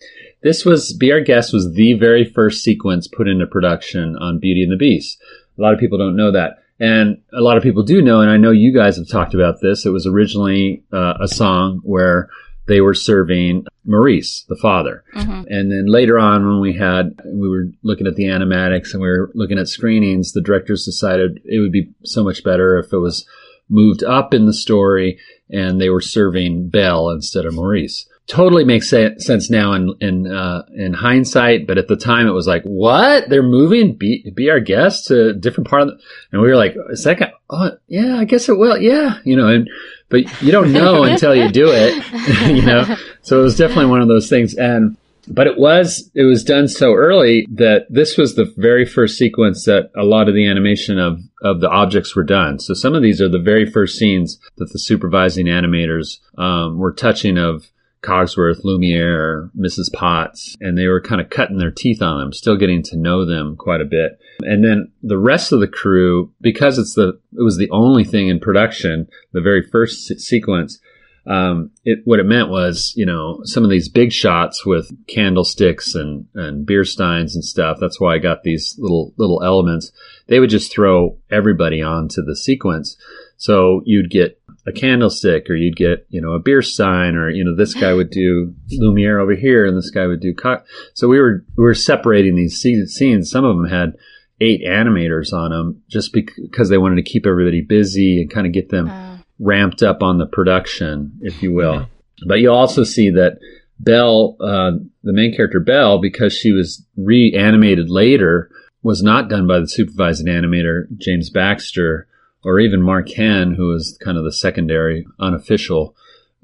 This 0.44 0.66
was 0.66 0.92
Be 0.92 1.12
Our 1.14 1.22
Guest 1.22 1.54
was 1.54 1.74
the 1.74 1.94
very 1.94 2.26
first 2.26 2.64
sequence 2.64 3.08
put 3.08 3.30
into 3.30 3.48
production 3.48 4.18
on 4.18 4.40
Beauty 4.40 4.62
and 4.62 4.72
the 4.72 4.78
Beast. 4.78 5.18
A 5.58 5.62
lot 5.62 5.74
of 5.74 5.80
people 5.80 5.98
don't 5.98 6.18
know 6.18 6.34
that. 6.34 6.58
And 6.80 7.22
a 7.32 7.40
lot 7.40 7.56
of 7.56 7.64
people 7.64 7.84
do 7.84 8.02
know, 8.02 8.20
and 8.20 8.30
I 8.30 8.36
know 8.36 8.52
you 8.52 8.74
guys 8.74 8.98
have 8.98 9.08
talked 9.08 9.34
about 9.34 9.62
this. 9.62 9.86
It 9.86 9.92
was 9.92 10.06
originally 10.06 10.84
uh, 10.92 11.14
a 11.22 11.30
song 11.30 11.80
where 11.84 12.30
they 12.68 12.82
were 12.82 12.94
serving 12.94 13.68
Maurice, 13.86 14.44
the 14.50 14.58
father. 14.58 15.06
Mm-hmm. 15.16 15.44
And 15.48 15.72
then 15.72 15.86
later 15.86 16.20
on, 16.20 16.46
when 16.46 16.60
we 16.60 16.74
had, 16.74 17.22
we 17.26 17.48
were 17.48 17.68
looking 17.82 18.08
at 18.08 18.16
the 18.16 18.26
animatics 18.26 18.92
and 18.94 19.02
we 19.02 19.08
were 19.08 19.32
looking 19.34 19.58
at 19.58 19.70
screenings, 19.70 20.34
the 20.34 20.42
directors 20.42 20.84
decided 20.84 21.40
it 21.46 21.60
would 21.60 21.72
be 21.72 21.94
so 22.04 22.22
much 22.22 22.44
better 22.44 22.78
if 22.78 22.92
it 22.92 22.98
was 22.98 23.26
moved 23.70 24.04
up 24.04 24.34
in 24.34 24.46
the 24.46 24.54
story 24.54 25.20
and 25.50 25.80
they 25.80 25.90
were 25.90 26.02
serving 26.02 26.70
Belle 26.70 27.10
instead 27.12 27.46
of 27.46 27.54
Maurice. 27.54 28.10
Totally 28.26 28.64
makes 28.64 28.90
sense 28.90 29.50
now 29.50 29.74
in 29.74 29.94
in 30.00 30.32
uh, 30.32 30.64
in 30.74 30.94
hindsight, 30.94 31.68
but 31.68 31.78
at 31.78 31.90
the 31.90 31.98
time 31.98 32.26
it 32.26 32.32
was 32.32 32.48
like, 32.48 32.64
what? 32.64 33.28
They're 33.30 33.44
moving 33.44 33.96
be, 33.96 34.32
be 34.34 34.50
our 34.50 34.62
guest 34.62 35.08
to 35.08 35.30
a 35.30 35.34
different 35.34 35.70
part 35.70 35.82
of 35.82 35.88
the, 35.90 36.00
and 36.32 36.42
we 36.42 36.48
were 36.48 36.56
like, 36.56 36.74
second, 36.94 37.32
oh 37.50 37.72
yeah, 37.88 38.16
I 38.16 38.24
guess 38.24 38.48
it 38.48 38.58
will, 38.58 38.78
yeah, 38.78 39.18
you 39.26 39.36
know, 39.36 39.50
and 39.50 39.70
but 40.08 40.42
you 40.42 40.54
don't 40.54 40.72
know 40.72 41.04
until 41.04 41.36
you 41.36 41.50
do 41.50 41.68
it, 41.70 42.02
you 42.56 42.62
know. 42.62 42.96
So 43.24 43.42
it 43.42 43.44
was 43.44 43.58
definitely 43.58 43.88
one 43.88 44.02
of 44.02 44.08
those 44.08 44.30
things, 44.30 44.54
and 44.54 44.96
but 45.28 45.48
it 45.48 45.58
was 45.58 46.10
it 46.16 46.24
was 46.24 46.44
done 46.44 46.68
so 46.68 46.94
early 46.94 47.48
that 47.52 47.88
this 47.90 48.18
was 48.18 48.36
the 48.36 48.52
very 48.58 48.86
first 48.86 49.18
sequence 49.18 49.66
that 49.66 49.92
a 49.98 50.04
lot 50.04 50.28
of 50.28 50.36
the 50.36 50.48
animation 50.48 51.00
of 51.00 51.20
of 51.42 51.62
the 51.62 51.70
objects 51.70 52.16
were 52.16 52.24
done. 52.24 52.60
So 52.60 52.74
some 52.74 52.94
of 52.94 53.02
these 53.02 53.22
are 53.22 53.30
the 53.30 53.40
very 53.40 53.70
first 53.70 53.98
scenes 53.98 54.40
that 54.58 54.72
the 54.72 54.80
supervising 54.80 55.48
animators 55.48 56.20
um, 56.38 56.78
were 56.78 56.94
touching 56.94 57.38
of 57.38 57.68
Cogsworth, 58.04 58.64
Lumiere, 58.64 59.50
Mrs. 59.58 59.92
Potts, 59.92 60.56
and 60.60 60.78
they 60.78 60.88
were 60.88 61.02
kind 61.02 61.22
of 61.22 61.30
cutting 61.30 61.58
their 61.58 61.72
teeth 61.72 62.02
on 62.02 62.20
them, 62.20 62.34
still 62.34 62.58
getting 62.58 62.84
to 62.84 62.98
know 62.98 63.26
them 63.26 63.56
quite 63.56 63.82
a 63.82 63.86
bit. 63.86 64.20
And 64.42 64.64
then 64.64 64.92
the 65.02 65.18
rest 65.18 65.52
of 65.52 65.60
the 65.60 65.68
crew, 65.68 66.32
because 66.42 66.78
it's 66.78 66.94
the 66.94 67.20
it 67.32 67.44
was 67.44 67.58
the 67.58 67.70
only 67.72 68.04
thing 68.04 68.28
in 68.28 68.40
production, 68.40 69.08
the 69.32 69.42
very 69.42 69.64
first 69.64 70.06
se- 70.06 70.18
sequence. 70.18 70.80
Um, 71.26 71.72
it 71.86 72.00
what 72.04 72.20
it 72.20 72.26
meant 72.26 72.50
was, 72.50 72.94
you 72.98 73.06
know, 73.06 73.40
some 73.46 73.64
of 73.64 73.70
these 73.70 73.88
big 73.88 74.12
shots 74.12 74.66
with 74.66 74.92
candlesticks 75.08 75.96
and 75.96 76.28
and 76.36 76.66
beer 76.66 76.84
steins 76.84 77.34
and 77.34 77.46
stuff. 77.46 77.78
That's 77.80 78.00
why 78.00 78.16
I 78.16 78.18
got 78.18 78.44
these 78.44 78.76
little 78.78 79.14
little 79.18 79.42
elements. 79.42 79.94
They 80.28 80.42
would 80.42 80.50
just 80.50 80.72
throw 80.72 81.18
everybody 81.32 81.82
onto 81.82 82.22
the 82.22 82.36
sequence. 82.36 82.98
So 83.38 83.82
you'd 83.86 84.10
get 84.10 84.40
a 84.66 84.72
candlestick 84.72 85.50
or 85.50 85.56
you'd 85.56 85.76
get, 85.76 86.06
you 86.10 86.22
know, 86.22 86.32
a 86.32 86.40
beer 86.40 86.62
sign 86.62 87.16
or, 87.16 87.30
you 87.30 87.44
know, 87.44 87.56
this 87.56 87.74
guy 87.74 87.94
would 87.94 88.10
do 88.10 88.54
Lumiere 88.72 89.20
over 89.20 89.36
here 89.36 89.66
and 89.66 89.78
this 89.78 89.90
guy 89.90 90.08
would 90.08 90.22
do 90.22 90.34
co- 90.34 90.62
so 90.94 91.08
we 91.08 91.20
were 91.20 91.46
we 91.58 91.64
were 91.64 91.74
separating 91.74 92.36
these 92.36 92.60
scenes. 92.60 93.30
Some 93.30 93.44
of 93.44 93.58
them 93.58 93.68
had 93.68 93.94
eight 94.40 94.62
animators 94.66 95.34
on 95.34 95.52
them 95.52 95.82
just 95.90 96.14
because 96.14 96.70
they 96.70 96.78
wanted 96.78 96.96
to 96.96 97.12
keep 97.12 97.26
everybody 97.26 97.62
busy 97.62 98.22
and 98.22 98.32
kind 98.32 98.48
of 98.48 98.54
get 98.54 98.70
them 98.70 98.90
uh. 98.90 99.18
ramped 99.40 99.84
up 99.84 100.02
on 100.02 100.18
the 100.18 100.26
production, 100.26 101.20
if 101.22 101.44
you 101.44 101.54
will. 101.54 101.80
Mm-hmm. 101.80 102.28
But 102.28 102.36
you 102.36 102.52
also 102.52 102.84
see 102.84 103.10
that 103.12 103.40
Belle, 103.80 104.38
uh, 104.40 104.72
the 105.04 105.14
main 105.14 105.36
character 105.36 105.60
Belle, 105.60 106.00
because 106.00 106.34
she 106.34 106.54
was 106.54 106.86
reanimated 106.96 107.90
later, 107.90 108.50
was 108.82 109.04
not 109.04 109.30
done 109.30 109.48
by 109.48 109.60
the 109.60 109.68
supervising 109.68 110.28
animator 110.28 110.86
James 110.98 111.30
Baxter 111.30 112.08
or 112.44 112.60
even 112.60 112.82
Mark 112.82 113.10
Henn, 113.10 113.54
who 113.56 113.68
was 113.68 113.98
kind 114.04 114.18
of 114.18 114.24
the 114.24 114.32
secondary, 114.32 115.06
unofficial 115.20 115.96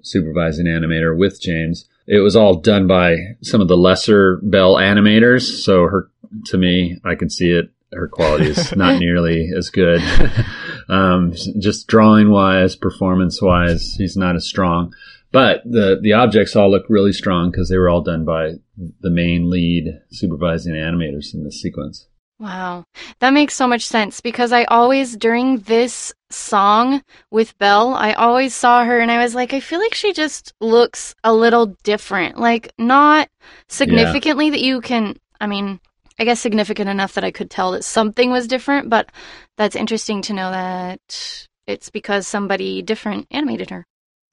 supervising 0.01 0.65
animator 0.65 1.17
with 1.17 1.41
James. 1.41 1.87
It 2.07 2.19
was 2.19 2.35
all 2.35 2.55
done 2.55 2.87
by 2.87 3.17
some 3.41 3.61
of 3.61 3.67
the 3.67 3.77
lesser 3.77 4.39
Belle 4.41 4.75
animators. 4.75 5.63
So 5.63 5.83
her, 5.83 6.09
to 6.47 6.57
me, 6.57 6.99
I 7.03 7.15
can 7.15 7.29
see 7.29 7.51
it. 7.51 7.71
Her 7.91 8.07
quality 8.07 8.49
is 8.49 8.75
not 8.75 8.99
nearly 8.99 9.49
as 9.55 9.69
good. 9.69 10.01
um, 10.89 11.33
just 11.59 11.87
drawing 11.87 12.29
wise, 12.29 12.75
performance 12.75 13.41
wise, 13.41 13.95
he's 13.97 14.15
not 14.15 14.35
as 14.35 14.47
strong. 14.47 14.93
But 15.31 15.61
the 15.63 15.99
the 16.01 16.13
objects 16.13 16.55
all 16.55 16.71
look 16.71 16.85
really 16.89 17.13
strong 17.13 17.51
because 17.51 17.69
they 17.69 17.77
were 17.77 17.89
all 17.89 18.01
done 18.01 18.25
by 18.25 18.53
the 19.01 19.11
main 19.11 19.49
lead 19.49 20.01
supervising 20.09 20.73
animators 20.73 21.35
in 21.35 21.43
this 21.43 21.61
sequence. 21.61 22.07
Wow. 22.39 22.85
That 23.19 23.31
makes 23.31 23.53
so 23.53 23.67
much 23.67 23.85
sense 23.85 24.21
because 24.21 24.53
I 24.53 24.63
always, 24.63 25.17
during 25.17 25.59
this 25.59 26.13
song 26.29 27.03
with 27.31 27.57
Belle, 27.57 27.93
I 27.93 28.13
always 28.13 28.55
saw 28.55 28.85
her 28.85 28.99
and 28.99 29.11
I 29.11 29.21
was 29.21 29.35
like, 29.35 29.53
I 29.53 29.59
feel 29.59 29.79
like 29.79 29.93
she 29.93 30.13
just 30.13 30.53
looks 30.61 31.15
a 31.23 31.33
little 31.33 31.75
different. 31.83 32.37
Like, 32.37 32.71
not 32.77 33.27
significantly 33.67 34.45
yeah. 34.45 34.51
that 34.51 34.61
you 34.61 34.79
can, 34.79 35.17
I 35.41 35.47
mean, 35.47 35.81
I 36.17 36.23
guess 36.23 36.39
significant 36.39 36.89
enough 36.89 37.13
that 37.15 37.25
I 37.25 37.31
could 37.31 37.49
tell 37.49 37.71
that 37.71 37.83
something 37.83 38.31
was 38.31 38.47
different, 38.47 38.89
but 38.89 39.11
that's 39.57 39.75
interesting 39.75 40.21
to 40.23 40.33
know 40.33 40.49
that 40.51 41.47
it's 41.67 41.89
because 41.89 42.25
somebody 42.25 42.81
different 42.81 43.27
animated 43.31 43.69
her. 43.69 43.85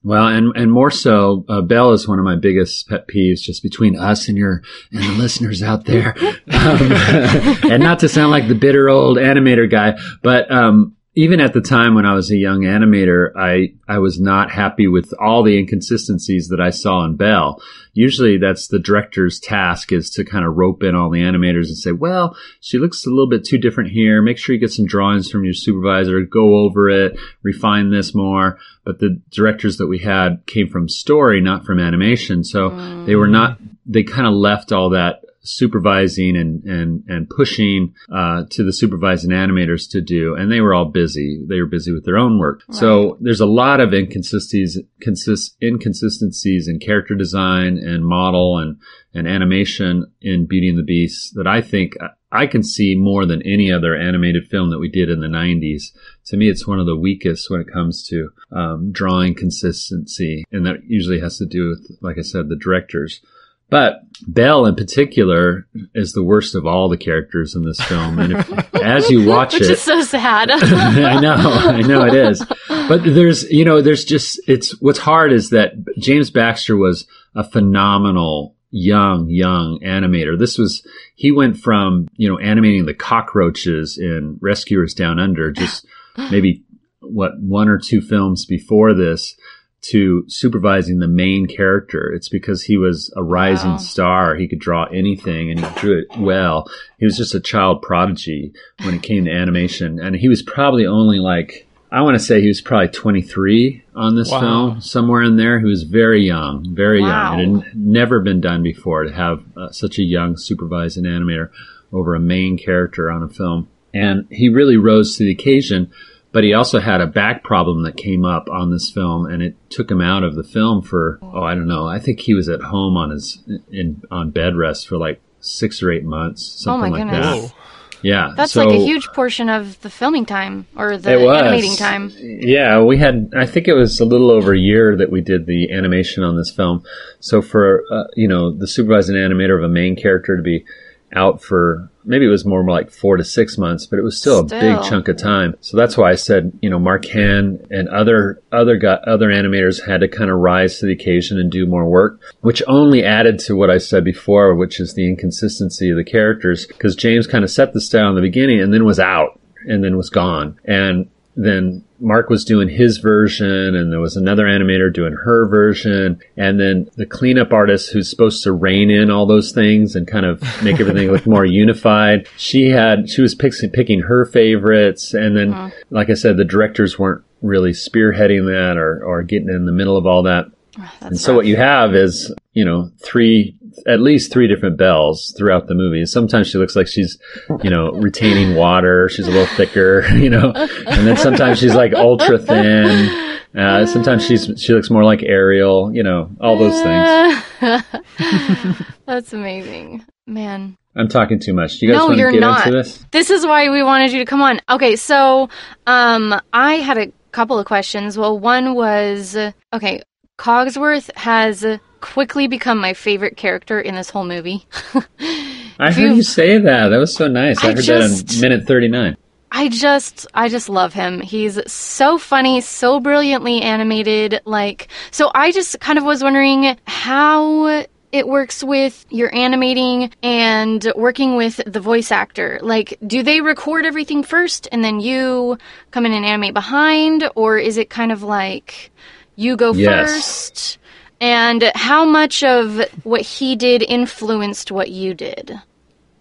Well, 0.07 0.25
and 0.29 0.55
and 0.55 0.71
more 0.71 0.89
so, 0.89 1.43
uh, 1.49 1.59
Belle 1.59 1.91
is 1.91 2.07
one 2.07 2.17
of 2.17 2.23
my 2.23 2.37
biggest 2.37 2.87
pet 2.87 3.09
peeves, 3.09 3.41
just 3.41 3.61
between 3.61 3.97
us 3.97 4.29
and 4.29 4.37
your 4.37 4.61
and 4.93 5.03
the 5.03 5.21
listeners 5.21 5.61
out 5.61 5.83
there. 5.83 6.15
Um, 6.49 6.91
and 7.71 7.83
not 7.83 7.99
to 7.99 8.09
sound 8.09 8.31
like 8.31 8.47
the 8.47 8.55
bitter 8.55 8.89
old 8.89 9.17
animator 9.17 9.69
guy, 9.69 9.97
but 10.23 10.49
um, 10.51 10.95
even 11.17 11.39
at 11.39 11.51
the 11.51 11.61
time 11.61 11.95
when 11.95 12.05
I 12.05 12.13
was 12.13 12.29
a 12.29 12.37
young 12.37 12.61
animator, 12.61 13.31
I, 13.35 13.73
I 13.91 13.97
was 13.97 14.19
not 14.19 14.51
happy 14.51 14.87
with 14.87 15.11
all 15.19 15.41
the 15.41 15.57
inconsistencies 15.57 16.49
that 16.49 16.61
I 16.61 16.69
saw 16.69 17.05
in 17.05 17.15
Belle. 17.15 17.59
Usually 17.93 18.37
that's 18.37 18.67
the 18.67 18.77
director's 18.77 19.39
task 19.39 19.91
is 19.91 20.11
to 20.11 20.23
kind 20.23 20.45
of 20.45 20.55
rope 20.55 20.83
in 20.83 20.93
all 20.93 21.09
the 21.09 21.21
animators 21.21 21.69
and 21.69 21.77
say, 21.77 21.91
well, 21.91 22.37
she 22.61 22.77
looks 22.77 23.03
a 23.07 23.09
little 23.09 23.27
bit 23.27 23.43
too 23.43 23.57
different 23.57 23.89
here. 23.89 24.21
Make 24.21 24.37
sure 24.37 24.53
you 24.53 24.61
get 24.61 24.71
some 24.71 24.85
drawings 24.85 25.31
from 25.31 25.43
your 25.43 25.55
supervisor, 25.55 26.21
go 26.21 26.57
over 26.57 26.87
it, 26.87 27.17
refine 27.41 27.89
this 27.89 28.13
more. 28.13 28.59
But 28.85 28.99
the 28.99 29.19
directors 29.31 29.77
that 29.77 29.87
we 29.87 29.97
had 29.97 30.45
came 30.45 30.69
from 30.69 30.87
story, 30.87 31.41
not 31.41 31.65
from 31.65 31.79
animation. 31.79 32.43
So 32.43 32.69
mm. 32.69 33.07
they 33.07 33.15
were 33.15 33.27
not, 33.27 33.57
they 33.87 34.03
kind 34.03 34.27
of 34.27 34.33
left 34.35 34.71
all 34.71 34.91
that 34.91 35.21
supervising 35.47 36.35
and 36.35 36.63
and 36.63 37.03
and 37.07 37.29
pushing 37.29 37.93
uh, 38.11 38.43
to 38.49 38.63
the 38.63 38.73
supervising 38.73 39.31
animators 39.31 39.89
to 39.91 40.01
do, 40.01 40.35
and 40.35 40.51
they 40.51 40.61
were 40.61 40.73
all 40.73 40.85
busy. 40.85 41.43
They 41.47 41.59
were 41.59 41.67
busy 41.67 41.91
with 41.91 42.05
their 42.05 42.17
own 42.17 42.39
work. 42.39 42.63
Right. 42.67 42.77
So 42.77 43.17
there's 43.21 43.41
a 43.41 43.45
lot 43.45 43.79
of 43.79 43.93
inconsistencies, 43.93 44.79
consist, 45.01 45.55
inconsistencies 45.61 46.67
in 46.67 46.79
character 46.79 47.15
design 47.15 47.77
and 47.77 48.05
model 48.05 48.57
and 48.57 48.77
and 49.13 49.27
animation 49.27 50.11
in 50.21 50.45
Beauty 50.45 50.69
and 50.69 50.77
the 50.77 50.83
Beast 50.83 51.33
that 51.35 51.47
I 51.47 51.61
think 51.61 51.93
I 52.31 52.45
can 52.45 52.61
see 52.61 52.95
more 52.95 53.25
than 53.25 53.41
any 53.43 53.71
other 53.71 53.95
animated 53.95 54.47
film 54.47 54.69
that 54.69 54.79
we 54.79 54.89
did 54.89 55.09
in 55.09 55.21
the 55.21 55.27
90s. 55.27 55.91
To 56.25 56.37
me, 56.37 56.49
it's 56.49 56.67
one 56.67 56.79
of 56.79 56.85
the 56.85 56.95
weakest 56.95 57.49
when 57.49 57.61
it 57.61 57.71
comes 57.71 58.05
to 58.09 58.29
um, 58.51 58.91
drawing 58.91 59.33
consistency, 59.33 60.43
and 60.51 60.65
that 60.65 60.83
usually 60.85 61.21
has 61.21 61.37
to 61.37 61.45
do 61.45 61.69
with, 61.69 61.97
like 62.01 62.17
I 62.17 62.23
said, 62.23 62.49
the 62.49 62.57
directors. 62.57 63.21
But 63.69 63.99
Belle 64.25 64.65
in 64.65 64.75
particular 64.75 65.67
is 65.93 66.13
the 66.13 66.23
worst 66.23 66.55
of 66.55 66.65
all 66.65 66.87
the 66.87 66.97
characters 66.97 67.53
in 67.53 67.63
this 67.63 67.79
film. 67.81 68.17
And 68.19 68.33
if, 68.33 68.75
as 68.81 69.09
you 69.09 69.27
watch 69.27 69.53
it. 69.53 69.61
Which 69.61 69.69
it, 69.69 69.73
is 69.73 69.81
so 69.81 70.01
sad. 70.01 70.49
I 70.51 71.19
know, 71.19 71.35
I 71.35 71.81
know 71.81 72.05
it 72.05 72.13
is. 72.13 72.43
But 72.67 73.03
there's, 73.03 73.49
you 73.51 73.65
know, 73.65 73.81
there's 73.81 74.05
just, 74.05 74.39
it's, 74.47 74.79
what's 74.81 74.99
hard 74.99 75.33
is 75.33 75.49
that 75.49 75.73
James 75.97 76.31
Baxter 76.31 76.77
was 76.77 77.05
a 77.35 77.43
phenomenal 77.43 78.55
young, 78.71 79.29
young 79.29 79.79
animator. 79.83 80.39
This 80.39 80.57
was, 80.57 80.85
he 81.15 81.31
went 81.31 81.57
from, 81.57 82.07
you 82.15 82.29
know, 82.29 82.39
animating 82.39 82.85
the 82.85 82.93
cockroaches 82.93 83.97
in 83.97 84.39
Rescuers 84.41 84.93
Down 84.93 85.19
Under, 85.19 85.51
just 85.51 85.85
maybe 86.31 86.63
what, 87.01 87.39
one 87.39 87.67
or 87.67 87.79
two 87.79 88.01
films 88.01 88.45
before 88.45 88.93
this 88.93 89.35
to 89.81 90.25
supervising 90.27 90.99
the 90.99 91.07
main 91.07 91.45
character. 91.45 92.11
It's 92.13 92.29
because 92.29 92.63
he 92.63 92.77
was 92.77 93.13
a 93.15 93.23
rising 93.23 93.71
wow. 93.71 93.77
star. 93.77 94.35
He 94.35 94.47
could 94.47 94.59
draw 94.59 94.85
anything 94.85 95.51
and 95.51 95.63
he 95.63 95.79
drew 95.79 95.99
it 95.99 96.17
well. 96.17 96.67
He 96.97 97.05
was 97.05 97.17
just 97.17 97.35
a 97.35 97.39
child 97.39 97.81
prodigy 97.81 98.53
when 98.83 98.95
it 98.95 99.03
came 99.03 99.25
to 99.25 99.31
animation. 99.31 99.99
And 99.99 100.15
he 100.15 100.27
was 100.27 100.41
probably 100.41 100.85
only 100.85 101.19
like, 101.19 101.67
I 101.91 102.01
want 102.01 102.15
to 102.15 102.23
say 102.23 102.41
he 102.41 102.47
was 102.47 102.59
probably 102.59 102.89
23 102.89 103.83
on 103.95 104.15
this 104.15 104.31
wow. 104.31 104.39
film, 104.39 104.81
somewhere 104.81 105.21
in 105.21 105.37
there. 105.37 105.59
He 105.59 105.65
was 105.65 105.83
very 105.83 106.25
young, 106.25 106.75
very 106.75 107.01
wow. 107.01 107.37
young. 107.37 107.59
It 107.59 107.63
had 107.63 107.77
never 107.77 108.19
been 108.19 108.41
done 108.41 108.63
before 108.63 109.03
to 109.03 109.13
have 109.13 109.43
uh, 109.55 109.71
such 109.71 109.99
a 109.99 110.03
young 110.03 110.35
supervising 110.37 111.05
animator 111.05 111.49
over 111.93 112.13
a 112.13 112.19
main 112.19 112.57
character 112.57 113.09
on 113.09 113.23
a 113.23 113.29
film. 113.29 113.69
And 113.93 114.27
he 114.29 114.49
really 114.49 114.75
rose 114.75 115.15
to 115.15 115.23
the 115.23 115.31
occasion 115.31 115.91
but 116.31 116.43
he 116.43 116.53
also 116.53 116.79
had 116.79 117.01
a 117.01 117.07
back 117.07 117.43
problem 117.43 117.83
that 117.83 117.97
came 117.97 118.25
up 118.25 118.49
on 118.49 118.71
this 118.71 118.89
film 118.89 119.25
and 119.25 119.41
it 119.41 119.55
took 119.69 119.89
him 119.89 120.01
out 120.01 120.23
of 120.23 120.35
the 120.35 120.43
film 120.43 120.81
for 120.81 121.19
oh 121.21 121.43
i 121.43 121.55
don't 121.55 121.67
know 121.67 121.87
i 121.87 121.99
think 121.99 122.19
he 122.19 122.33
was 122.33 122.49
at 122.49 122.61
home 122.61 122.97
on 122.97 123.09
his 123.09 123.43
in 123.71 124.01
on 124.11 124.29
bed 124.29 124.55
rest 124.55 124.87
for 124.87 124.97
like 124.97 125.21
six 125.39 125.81
or 125.81 125.91
eight 125.91 126.03
months 126.03 126.43
something 126.43 126.93
oh 126.93 126.97
like 126.97 127.03
goodness. 127.03 127.51
that 127.51 127.55
yeah 128.01 128.33
that's 128.35 128.53
so, 128.53 128.63
like 128.63 128.75
a 128.75 128.83
huge 128.83 129.07
portion 129.07 129.49
of 129.49 129.79
the 129.81 129.89
filming 129.89 130.25
time 130.25 130.67
or 130.75 130.97
the 130.97 131.09
animating 131.09 131.75
time. 131.75 132.11
Yeah 132.19 132.81
we 132.81 132.97
had 132.97 133.31
i 133.35 133.45
think 133.45 133.67
it 133.67 133.73
was 133.73 133.99
a 133.99 134.05
little 134.05 134.29
over 134.29 134.53
a 134.53 134.59
year 134.59 134.95
that 134.95 135.11
we 135.11 135.21
did 135.21 135.45
the 135.45 135.71
animation 135.71 136.23
on 136.23 136.37
this 136.37 136.51
film. 136.51 136.83
So 137.19 137.41
for 137.41 137.83
uh, 137.91 138.03
you 138.15 138.27
know 138.27 138.51
the 138.51 138.67
supervising 138.67 139.15
animator 139.15 139.57
of 139.57 139.63
a 139.63 139.69
main 139.69 139.95
character 139.95 140.37
to 140.37 140.43
be 140.43 140.65
out 141.15 141.41
for 141.41 141.89
maybe 142.03 142.25
it 142.25 142.29
was 142.29 142.45
more 142.45 142.63
like 142.63 142.91
four 142.91 143.17
to 143.17 143.23
six 143.23 143.57
months, 143.57 143.85
but 143.85 143.99
it 143.99 144.01
was 144.01 144.19
still, 144.19 144.47
still, 144.47 144.57
a 144.57 144.61
big 144.61 144.89
chunk 144.89 145.07
of 145.07 145.17
time. 145.17 145.55
So 145.61 145.77
that's 145.77 145.97
why 145.97 146.11
I 146.11 146.15
said, 146.15 146.57
you 146.61 146.69
know, 146.69 146.79
Mark 146.79 147.05
Henn 147.05 147.65
and 147.69 147.87
other 147.89 148.41
other 148.51 148.79
other 149.05 149.27
animators 149.27 149.85
had 149.85 150.01
to 150.01 150.07
kind 150.07 150.29
of 150.29 150.37
rise 150.37 150.79
to 150.79 150.85
the 150.85 150.93
occasion 150.93 151.39
and 151.39 151.51
do 151.51 151.65
more 151.65 151.85
work, 151.85 152.21
which 152.41 152.63
only 152.67 153.03
added 153.03 153.39
to 153.39 153.55
what 153.55 153.69
I 153.69 153.77
said 153.77 154.03
before, 154.03 154.55
which 154.55 154.79
is 154.79 154.93
the 154.93 155.07
inconsistency 155.07 155.89
of 155.89 155.97
the 155.97 156.03
characters. 156.03 156.65
Because 156.65 156.95
James 156.95 157.27
kind 157.27 157.43
of 157.43 157.51
set 157.51 157.73
the 157.73 157.81
style 157.81 158.09
in 158.09 158.15
the 158.15 158.21
beginning 158.21 158.61
and 158.61 158.73
then 158.73 158.85
was 158.85 158.99
out 158.99 159.39
and 159.67 159.83
then 159.83 159.97
was 159.97 160.09
gone. 160.09 160.59
And 160.65 161.09
then 161.37 161.83
Mark 161.99 162.29
was 162.29 162.43
doing 162.43 162.67
his 162.67 162.97
version 162.97 163.75
and 163.75 163.91
there 163.91 163.99
was 163.99 164.17
another 164.17 164.45
animator 164.45 164.91
doing 164.91 165.13
her 165.13 165.47
version. 165.47 166.19
And 166.35 166.59
then 166.59 166.89
the 166.95 167.05
cleanup 167.05 167.53
artist 167.53 167.91
who's 167.91 168.09
supposed 168.09 168.43
to 168.43 168.51
rein 168.51 168.89
in 168.89 169.11
all 169.11 169.27
those 169.27 169.51
things 169.51 169.95
and 169.95 170.07
kind 170.07 170.25
of 170.25 170.41
make 170.63 170.79
everything 170.79 171.11
look 171.11 171.27
more 171.27 171.45
unified. 171.45 172.27
She 172.37 172.69
had, 172.69 173.07
she 173.07 173.21
was 173.21 173.35
picking, 173.35 173.69
picking 173.69 174.01
her 174.01 174.25
favorites. 174.25 175.13
And 175.13 175.37
then, 175.37 175.53
uh-huh. 175.53 175.69
like 175.91 176.09
I 176.09 176.15
said, 176.15 176.37
the 176.37 176.43
directors 176.43 176.97
weren't 176.97 177.23
really 177.43 177.71
spearheading 177.71 178.47
that 178.47 178.77
or, 178.77 179.03
or 179.05 179.21
getting 179.21 179.49
in 179.49 179.65
the 179.65 179.71
middle 179.71 179.95
of 179.95 180.07
all 180.07 180.23
that. 180.23 180.45
Oh, 180.79 180.91
and 181.01 181.19
so 181.19 181.33
rough. 181.33 181.37
what 181.37 181.45
you 181.45 181.55
have 181.55 181.93
is, 181.93 182.33
you 182.53 182.65
know, 182.65 182.91
three 182.99 183.55
at 183.85 183.99
least 184.01 184.31
three 184.31 184.47
different 184.47 184.77
Belles 184.77 185.33
throughout 185.37 185.67
the 185.67 185.75
movie. 185.75 186.05
Sometimes 186.05 186.47
she 186.47 186.57
looks 186.57 186.75
like 186.75 186.87
she's, 186.87 187.17
you 187.63 187.69
know, 187.69 187.91
retaining 187.91 188.55
water. 188.55 189.09
She's 189.09 189.27
a 189.27 189.31
little 189.31 189.55
thicker, 189.55 190.07
you 190.15 190.29
know, 190.29 190.51
and 190.51 191.07
then 191.07 191.17
sometimes 191.17 191.59
she's 191.59 191.75
like 191.75 191.93
ultra 191.93 192.37
thin. 192.37 193.09
Uh, 193.55 193.85
sometimes 193.85 194.25
she's 194.25 194.51
she 194.57 194.73
looks 194.73 194.89
more 194.89 195.03
like 195.03 195.23
Ariel, 195.23 195.91
you 195.93 196.03
know, 196.03 196.29
all 196.41 196.57
those 196.57 196.81
things. 196.81 197.83
That's 199.05 199.33
amazing, 199.33 200.05
man. 200.25 200.77
I'm 200.95 201.07
talking 201.07 201.39
too 201.39 201.53
much. 201.53 201.77
Do 201.79 201.85
you 201.85 201.91
guys 201.93 201.99
No, 201.99 202.07
want 202.07 202.17
to 202.19 202.31
get 202.31 202.39
not. 202.39 202.65
into 202.65 202.77
this? 202.77 203.05
This 203.11 203.29
is 203.29 203.45
why 203.45 203.69
we 203.69 203.83
wanted 203.83 204.11
you 204.11 204.19
to 204.19 204.25
come 204.25 204.41
on. 204.41 204.59
Okay, 204.69 204.95
so 204.95 205.47
um, 205.85 206.39
I 206.53 206.75
had 206.75 206.97
a 206.97 207.11
couple 207.31 207.59
of 207.59 207.65
questions. 207.67 208.17
Well, 208.17 208.37
one 208.39 208.73
was 208.75 209.37
okay. 209.73 210.01
Cogsworth 210.37 211.09
has 211.17 211.65
quickly 211.99 212.47
become 212.47 212.77
my 212.79 212.93
favorite 212.93 213.37
character 213.37 213.79
in 213.81 213.95
this 213.95 214.09
whole 214.09 214.23
movie. 214.25 214.67
I 215.79 215.91
heard 215.91 216.15
you- 216.15 216.23
say 216.23 216.57
that. 216.59 216.89
That 216.89 216.97
was 216.97 217.15
so 217.15 217.27
nice. 217.27 217.63
I, 217.63 217.69
I 217.69 217.73
heard 217.73 217.83
just- 217.83 218.27
that 218.27 218.35
on 218.35 218.41
minute 218.41 218.67
39. 218.67 219.17
I 219.49 219.69
just 219.69 220.27
I 220.33 220.49
just 220.49 220.67
love 220.67 220.93
him. 220.93 221.21
He's 221.21 221.59
so 221.71 222.17
funny, 222.17 222.59
so 222.61 222.99
brilliantly 222.99 223.61
animated. 223.61 224.41
Like 224.45 224.89
so 225.09 225.31
I 225.33 225.51
just 225.53 225.79
kind 225.79 225.97
of 225.97 226.03
was 226.03 226.21
wondering 226.21 226.77
how 226.85 227.85
it 228.11 228.27
works 228.27 228.61
with 228.61 229.05
your 229.09 229.33
animating 229.33 230.11
and 230.21 230.91
working 230.97 231.37
with 231.37 231.61
the 231.65 231.79
voice 231.79 232.11
actor. 232.11 232.59
Like 232.61 232.97
do 233.07 233.23
they 233.23 233.39
record 233.39 233.85
everything 233.85 234.21
first 234.21 234.67
and 234.71 234.83
then 234.83 234.99
you 234.99 235.57
come 235.91 236.05
in 236.05 236.11
and 236.11 236.25
animate 236.25 236.53
behind 236.53 237.27
or 237.35 237.57
is 237.57 237.77
it 237.77 237.89
kind 237.89 238.11
of 238.11 238.23
like 238.23 238.91
you 239.37 239.55
go 239.55 239.71
Yes. 239.73 240.11
first? 240.11 240.77
And 241.21 241.71
how 241.75 242.03
much 242.05 242.43
of 242.43 242.81
what 243.03 243.21
he 243.21 243.55
did 243.55 243.81
influenced 243.83 244.71
what 244.71 244.91
you 244.91 245.13
did? 245.13 245.59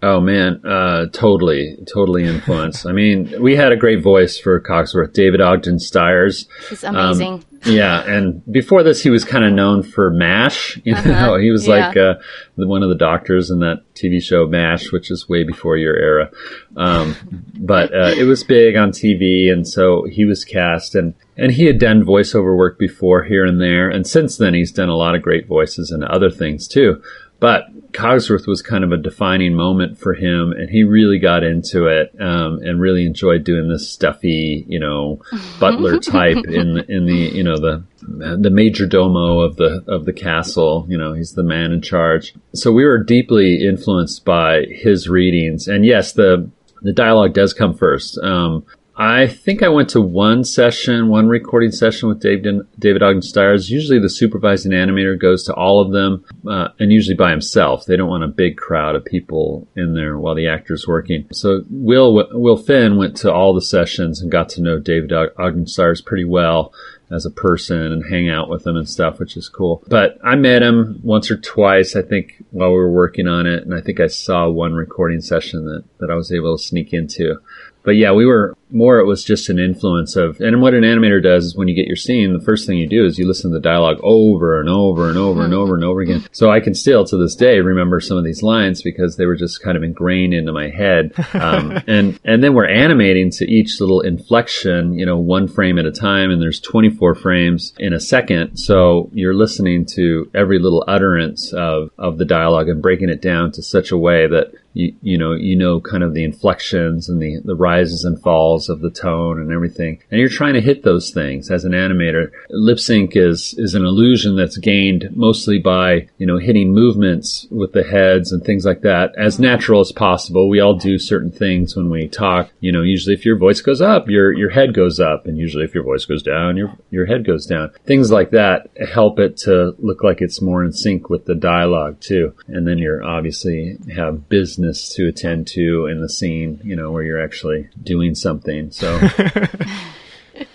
Oh 0.09 0.21
man, 0.21 0.65
uh, 0.65 1.07
totally, 1.07 1.77
totally 1.93 2.23
influenced. 2.23 2.87
I 2.87 2.93
mean, 2.93 3.43
we 3.43 3.57
had 3.57 3.73
a 3.73 3.77
great 3.77 4.05
voice 4.05 4.39
for 4.39 4.61
Cogsworth, 4.61 5.13
David 5.13 5.41
Ogden 5.41 5.81
Stiers. 5.81 6.47
He's 6.69 6.85
amazing. 6.85 7.33
Um, 7.33 7.45
yeah, 7.65 8.05
and 8.07 8.41
before 8.53 8.85
this, 8.85 9.03
he 9.03 9.11
was 9.11 9.25
kind 9.25 9.45
of 9.45 9.53
known 9.53 9.83
for 9.83 10.11
MASH. 10.11 10.81
You 10.85 10.95
know, 10.95 11.01
Uh-huh, 11.01 11.37
he 11.39 11.51
was 11.51 11.67
yeah. 11.67 11.89
like 11.89 11.97
uh, 11.97 12.15
one 12.55 12.85
of 12.85 12.89
the 12.89 12.95
doctors 12.95 13.51
in 13.51 13.59
that 13.61 13.83
TV 13.95 14.23
show 14.23 14.47
MASH, 14.47 14.93
which 14.93 15.11
is 15.11 15.29
way 15.29 15.43
before 15.43 15.77
your 15.77 15.97
era. 15.97 16.31
Um, 16.77 17.17
but 17.59 17.93
uh, 17.93 18.15
it 18.17 18.25
was 18.25 18.45
big 18.45 18.77
on 18.77 18.93
TV, 18.93 19.51
and 19.53 19.67
so 19.67 20.05
he 20.05 20.25
was 20.25 20.45
cast, 20.45 20.95
and 20.95 21.15
and 21.37 21.51
he 21.51 21.65
had 21.65 21.81
done 21.81 22.05
voiceover 22.05 22.57
work 22.57 22.79
before 22.79 23.25
here 23.25 23.45
and 23.45 23.61
there, 23.61 23.89
and 23.89 24.07
since 24.07 24.37
then 24.37 24.55
he's 24.55 24.71
done 24.71 24.89
a 24.89 24.95
lot 24.97 25.17
of 25.17 25.23
great 25.23 25.49
voices 25.49 25.91
and 25.91 26.05
other 26.05 26.31
things 26.31 26.69
too. 26.69 27.03
But 27.39 27.93
Cogsworth 27.93 28.47
was 28.47 28.63
kind 28.63 28.85
of 28.85 28.93
a 28.93 28.97
defining 28.97 29.55
moment 29.55 29.99
for 29.99 30.15
him, 30.15 30.53
and 30.53 30.71
he 30.71 30.85
really 30.85 31.19
got 31.19 31.43
into 31.43 31.87
it 31.87 32.15
um, 32.21 32.61
and 32.63 32.81
really 32.81 33.07
enjoyed 33.07 33.45
doing 33.45 33.69
this 33.69 33.91
stuffy, 33.91 34.65
you 34.69 34.79
know, 34.79 35.21
butler 35.61 35.99
type 35.99 36.45
in 36.47 36.75
the, 36.75 36.85
in 36.89 37.07
the 37.07 37.15
you 37.15 37.43
know 37.43 37.59
the 37.59 37.85
the 38.03 38.51
major 38.51 38.87
domo 38.87 39.41
of 39.41 39.57
the 39.57 39.85
of 39.87 40.05
the 40.05 40.13
castle. 40.13 40.87
You 40.89 40.99
know, 40.99 41.13
he's 41.13 41.33
the 41.33 41.43
man 41.43 41.73
in 41.73 41.83
charge. 41.83 42.35
So 42.55 42.73
we 42.73 42.85
were 42.85 43.03
deeply 43.03 43.67
influenced 43.67 44.25
by 44.25 44.63
his 44.71 45.09
readings, 45.09 45.69
and 45.69 45.85
yes, 45.85 46.13
the 46.13 46.51
the 46.83 46.93
dialogue 46.93 47.35
does 47.35 47.53
come 47.53 47.75
first. 47.75 48.19
Um, 48.19 48.65
I 48.99 49.27
think 49.27 49.63
I 49.63 49.69
went 49.69 49.91
to 49.91 50.01
one 50.01 50.43
session, 50.43 51.09
one 51.09 51.29
recording 51.29 51.71
session 51.71 52.09
with 52.09 52.21
David, 52.21 52.61
David 52.79 53.03
Ogden 53.03 53.21
Stiers. 53.21 53.71
Usually 53.71 53.99
the 53.99 54.09
supervising 54.09 54.73
animator 54.73 55.21
goes 55.21 55.45
to 55.45 55.55
all 55.55 55.83
of 55.83 55.93
them, 55.93 56.25
uh, 56.49 56.69
and 56.79 56.91
usually 56.91 57.15
by 57.15 57.31
himself. 57.31 57.85
They 57.85 57.97
don't 57.97 58.09
want 58.09 58.25
a 58.25 58.29
big 58.29 58.57
crowd 58.57 58.95
of 58.95 59.05
people 59.05 59.69
in 59.77 59.95
there 59.95 60.19
while 60.19 60.35
the 60.35 60.49
actor's 60.49 60.89
working. 60.89 61.27
So 61.31 61.63
Will, 61.69 62.27
Will 62.33 62.57
Finn 62.57 62.97
went 62.97 63.19
to 63.19 63.33
all 63.33 63.53
the 63.53 63.61
sessions 63.61 64.23
and 64.23 64.33
got 64.33 64.49
to 64.51 64.63
know 64.63 64.79
David 64.79 65.13
Og- 65.13 65.35
Ogden 65.39 65.67
Stiers 65.67 66.01
pretty 66.01 66.25
well 66.25 66.73
as 67.11 67.27
a 67.27 67.31
person 67.31 67.93
and 67.93 68.05
hang 68.11 68.31
out 68.31 68.49
with 68.49 68.67
him 68.67 68.77
and 68.77 68.89
stuff, 68.89 69.19
which 69.19 69.37
is 69.37 69.49
cool. 69.49 69.85
But 69.89 70.19
I 70.25 70.37
met 70.37 70.63
him 70.63 71.01
once 71.03 71.31
or 71.31 71.37
twice, 71.37 71.95
I 71.95 72.03
think, 72.03 72.43
while 72.51 72.71
we 72.71 72.77
were 72.77 72.91
working 72.91 73.29
on 73.29 73.47
it. 73.47 73.63
And 73.63 73.75
I 73.75 73.83
think 73.83 74.01
I 74.01 74.07
saw 74.07 74.49
one 74.49 74.73
recording 74.73 75.21
session 75.21 75.67
that, 75.67 75.85
that 75.99 76.11
I 76.11 76.15
was 76.15 76.33
able 76.33 76.57
to 76.57 76.63
sneak 76.63 76.93
into. 76.93 77.37
But 77.85 77.93
yeah, 77.93 78.11
we 78.11 78.27
were 78.27 78.57
more, 78.71 78.99
it 78.99 79.07
was 79.07 79.25
just 79.25 79.49
an 79.49 79.59
influence 79.59 80.17
of, 80.17 80.41
and 80.41 80.61
what 80.61 80.75
an 80.75 80.83
animator 80.83 81.23
does 81.23 81.45
is 81.45 81.57
when 81.57 81.69
you 81.69 81.75
get 81.75 81.87
your 81.87 81.97
scene, 81.97 82.33
the 82.33 82.45
first 82.45 82.67
thing 82.67 82.79
you 82.79 82.89
do 82.89 83.05
is 83.05 83.19
you 83.19 83.27
listen 83.27 83.51
to 83.51 83.57
the 83.57 83.61
dialogue 83.61 83.99
over 84.03 84.61
and 84.61 84.69
over 84.69 85.09
and 85.09 85.19
over 85.19 85.45
and 85.45 85.55
over 85.55 85.75
and 85.75 85.85
over 85.85 86.01
again. 86.01 86.25
So 86.33 86.51
I 86.51 86.61
can 86.61 86.75
still 86.75 87.05
to 87.05 87.17
this 87.17 87.37
day 87.37 87.61
remember 87.61 88.01
some 88.01 88.17
of 88.17 88.25
these 88.25 88.43
lines 88.43 88.83
because 88.83 89.17
they 89.17 89.27
were 89.27 89.37
just 89.37 89.63
kind 89.63 89.77
of 89.77 89.83
ingrained 89.83 90.35
into 90.35 90.53
my 90.53 90.69
head. 90.69 91.13
Um, 91.35 91.81
and, 91.87 92.19
and 92.25 92.43
then 92.43 92.55
we're 92.55 92.69
animating 92.69 93.31
to 93.33 93.45
each 93.51 93.81
little 93.81 94.01
inflection, 94.01 94.99
you 94.99 95.07
know, 95.07 95.19
one 95.19 95.49
frame 95.49 95.79
at 95.79 95.87
a 95.87 95.93
time 95.93 96.31
and 96.31 96.43
there's 96.43 96.61
24 96.61 97.15
frames 97.15 97.73
in 97.79 97.93
a 97.93 98.01
second. 98.01 98.57
So 98.57 99.11
you're 99.13 99.35
listening 99.35 99.87
to 99.95 100.31
every 100.35 100.59
little 100.59 100.85
utterance 100.89 101.53
of, 101.53 101.91
of 101.99 102.19
the 102.19 102.25
dialogue 102.25 102.69
and 102.69 102.83
breaking 102.83 103.11
it 103.11 103.23
down 103.23 103.53
to 103.53 103.63
such 103.63 103.91
a 103.91 103.97
way 103.97 104.27
that 104.27 104.53
you, 104.77 104.95
you 105.01 105.17
know, 105.17 105.33
you 105.33 105.57
know, 105.57 105.81
kind 105.81 106.03
of 106.03 106.13
the 106.13 106.23
inflections 106.23 107.09
and 107.09 107.21
the, 107.21 107.41
the 107.45 107.55
rises 107.55 108.05
and 108.05 108.21
falls 108.21 108.56
of 108.69 108.81
the 108.81 108.91
tone 108.91 109.41
and 109.41 109.53
everything. 109.53 110.03
And 110.11 110.21
you're 110.21 110.29
trying 110.29 110.55
to 110.55 110.61
hit 110.61 110.83
those 110.83 111.11
things 111.11 111.51
as 111.51 111.65
an 111.65 111.73
animator. 111.73 112.31
Lip 112.51 112.79
sync 112.79 113.17
is, 113.17 113.55
is 113.59 113.75
an 113.75 113.85
illusion 113.85 114.37
that's 114.37 114.59
gained 114.59 115.09
mostly 115.15 115.59
by, 115.59 116.09
you 116.19 116.27
know, 116.27 116.39
hitting 116.39 116.73
movements 116.73 117.47
with 117.51 117.73
the 117.73 117.85
heads 117.85 118.33
and 118.33 118.43
things 118.43 118.65
like 118.65 118.83
that 118.83 119.13
as 119.19 119.39
natural 119.39 119.81
as 119.81 119.93
possible. 119.93 120.49
We 120.49 120.61
all 120.61 120.75
do 120.75 120.99
certain 120.99 121.31
things 121.31 121.77
when 121.77 121.91
we 121.91 122.09
talk. 122.09 122.51
You 122.61 122.73
know, 122.73 122.83
usually 122.83 123.15
if 123.15 123.25
your 123.25 123.39
voice 123.39 123.61
goes 123.61 123.81
up, 123.81 124.09
your, 124.09 124.33
your 124.33 124.51
head 124.51 124.75
goes 124.75 124.99
up. 124.99 125.27
And 125.27 125.39
usually 125.39 125.65
if 125.65 125.75
your 125.75 125.85
voice 125.85 126.05
goes 126.05 126.23
down, 126.23 126.57
your, 126.57 126.77
your 126.91 127.07
head 127.07 127.27
goes 127.27 127.47
down. 127.47 127.71
Things 127.85 128.11
like 128.11 128.31
that 128.31 128.71
help 128.93 129.19
it 129.19 129.37
to 129.37 129.75
look 129.79 130.03
like 130.03 130.21
it's 130.21 130.41
more 130.41 130.65
in 130.65 130.73
sync 130.73 131.11
with 131.11 131.27
the 131.27 131.35
dialogue 131.35 132.01
too. 132.01 132.35
And 132.49 132.67
then 132.67 132.79
you're 132.79 133.03
obviously 133.03 133.77
have 133.95 134.29
business 134.29 134.89
to 134.95 135.09
attend 135.09 135.47
to 135.49 135.87
in 135.87 136.01
the 136.01 136.09
scene, 136.09 136.61
you 136.65 136.77
know, 136.77 136.91
where 136.91 137.03
you're 137.03 137.23
actually 137.23 137.69
doing 137.83 138.15
something. 138.15 138.46
So, 138.71 139.01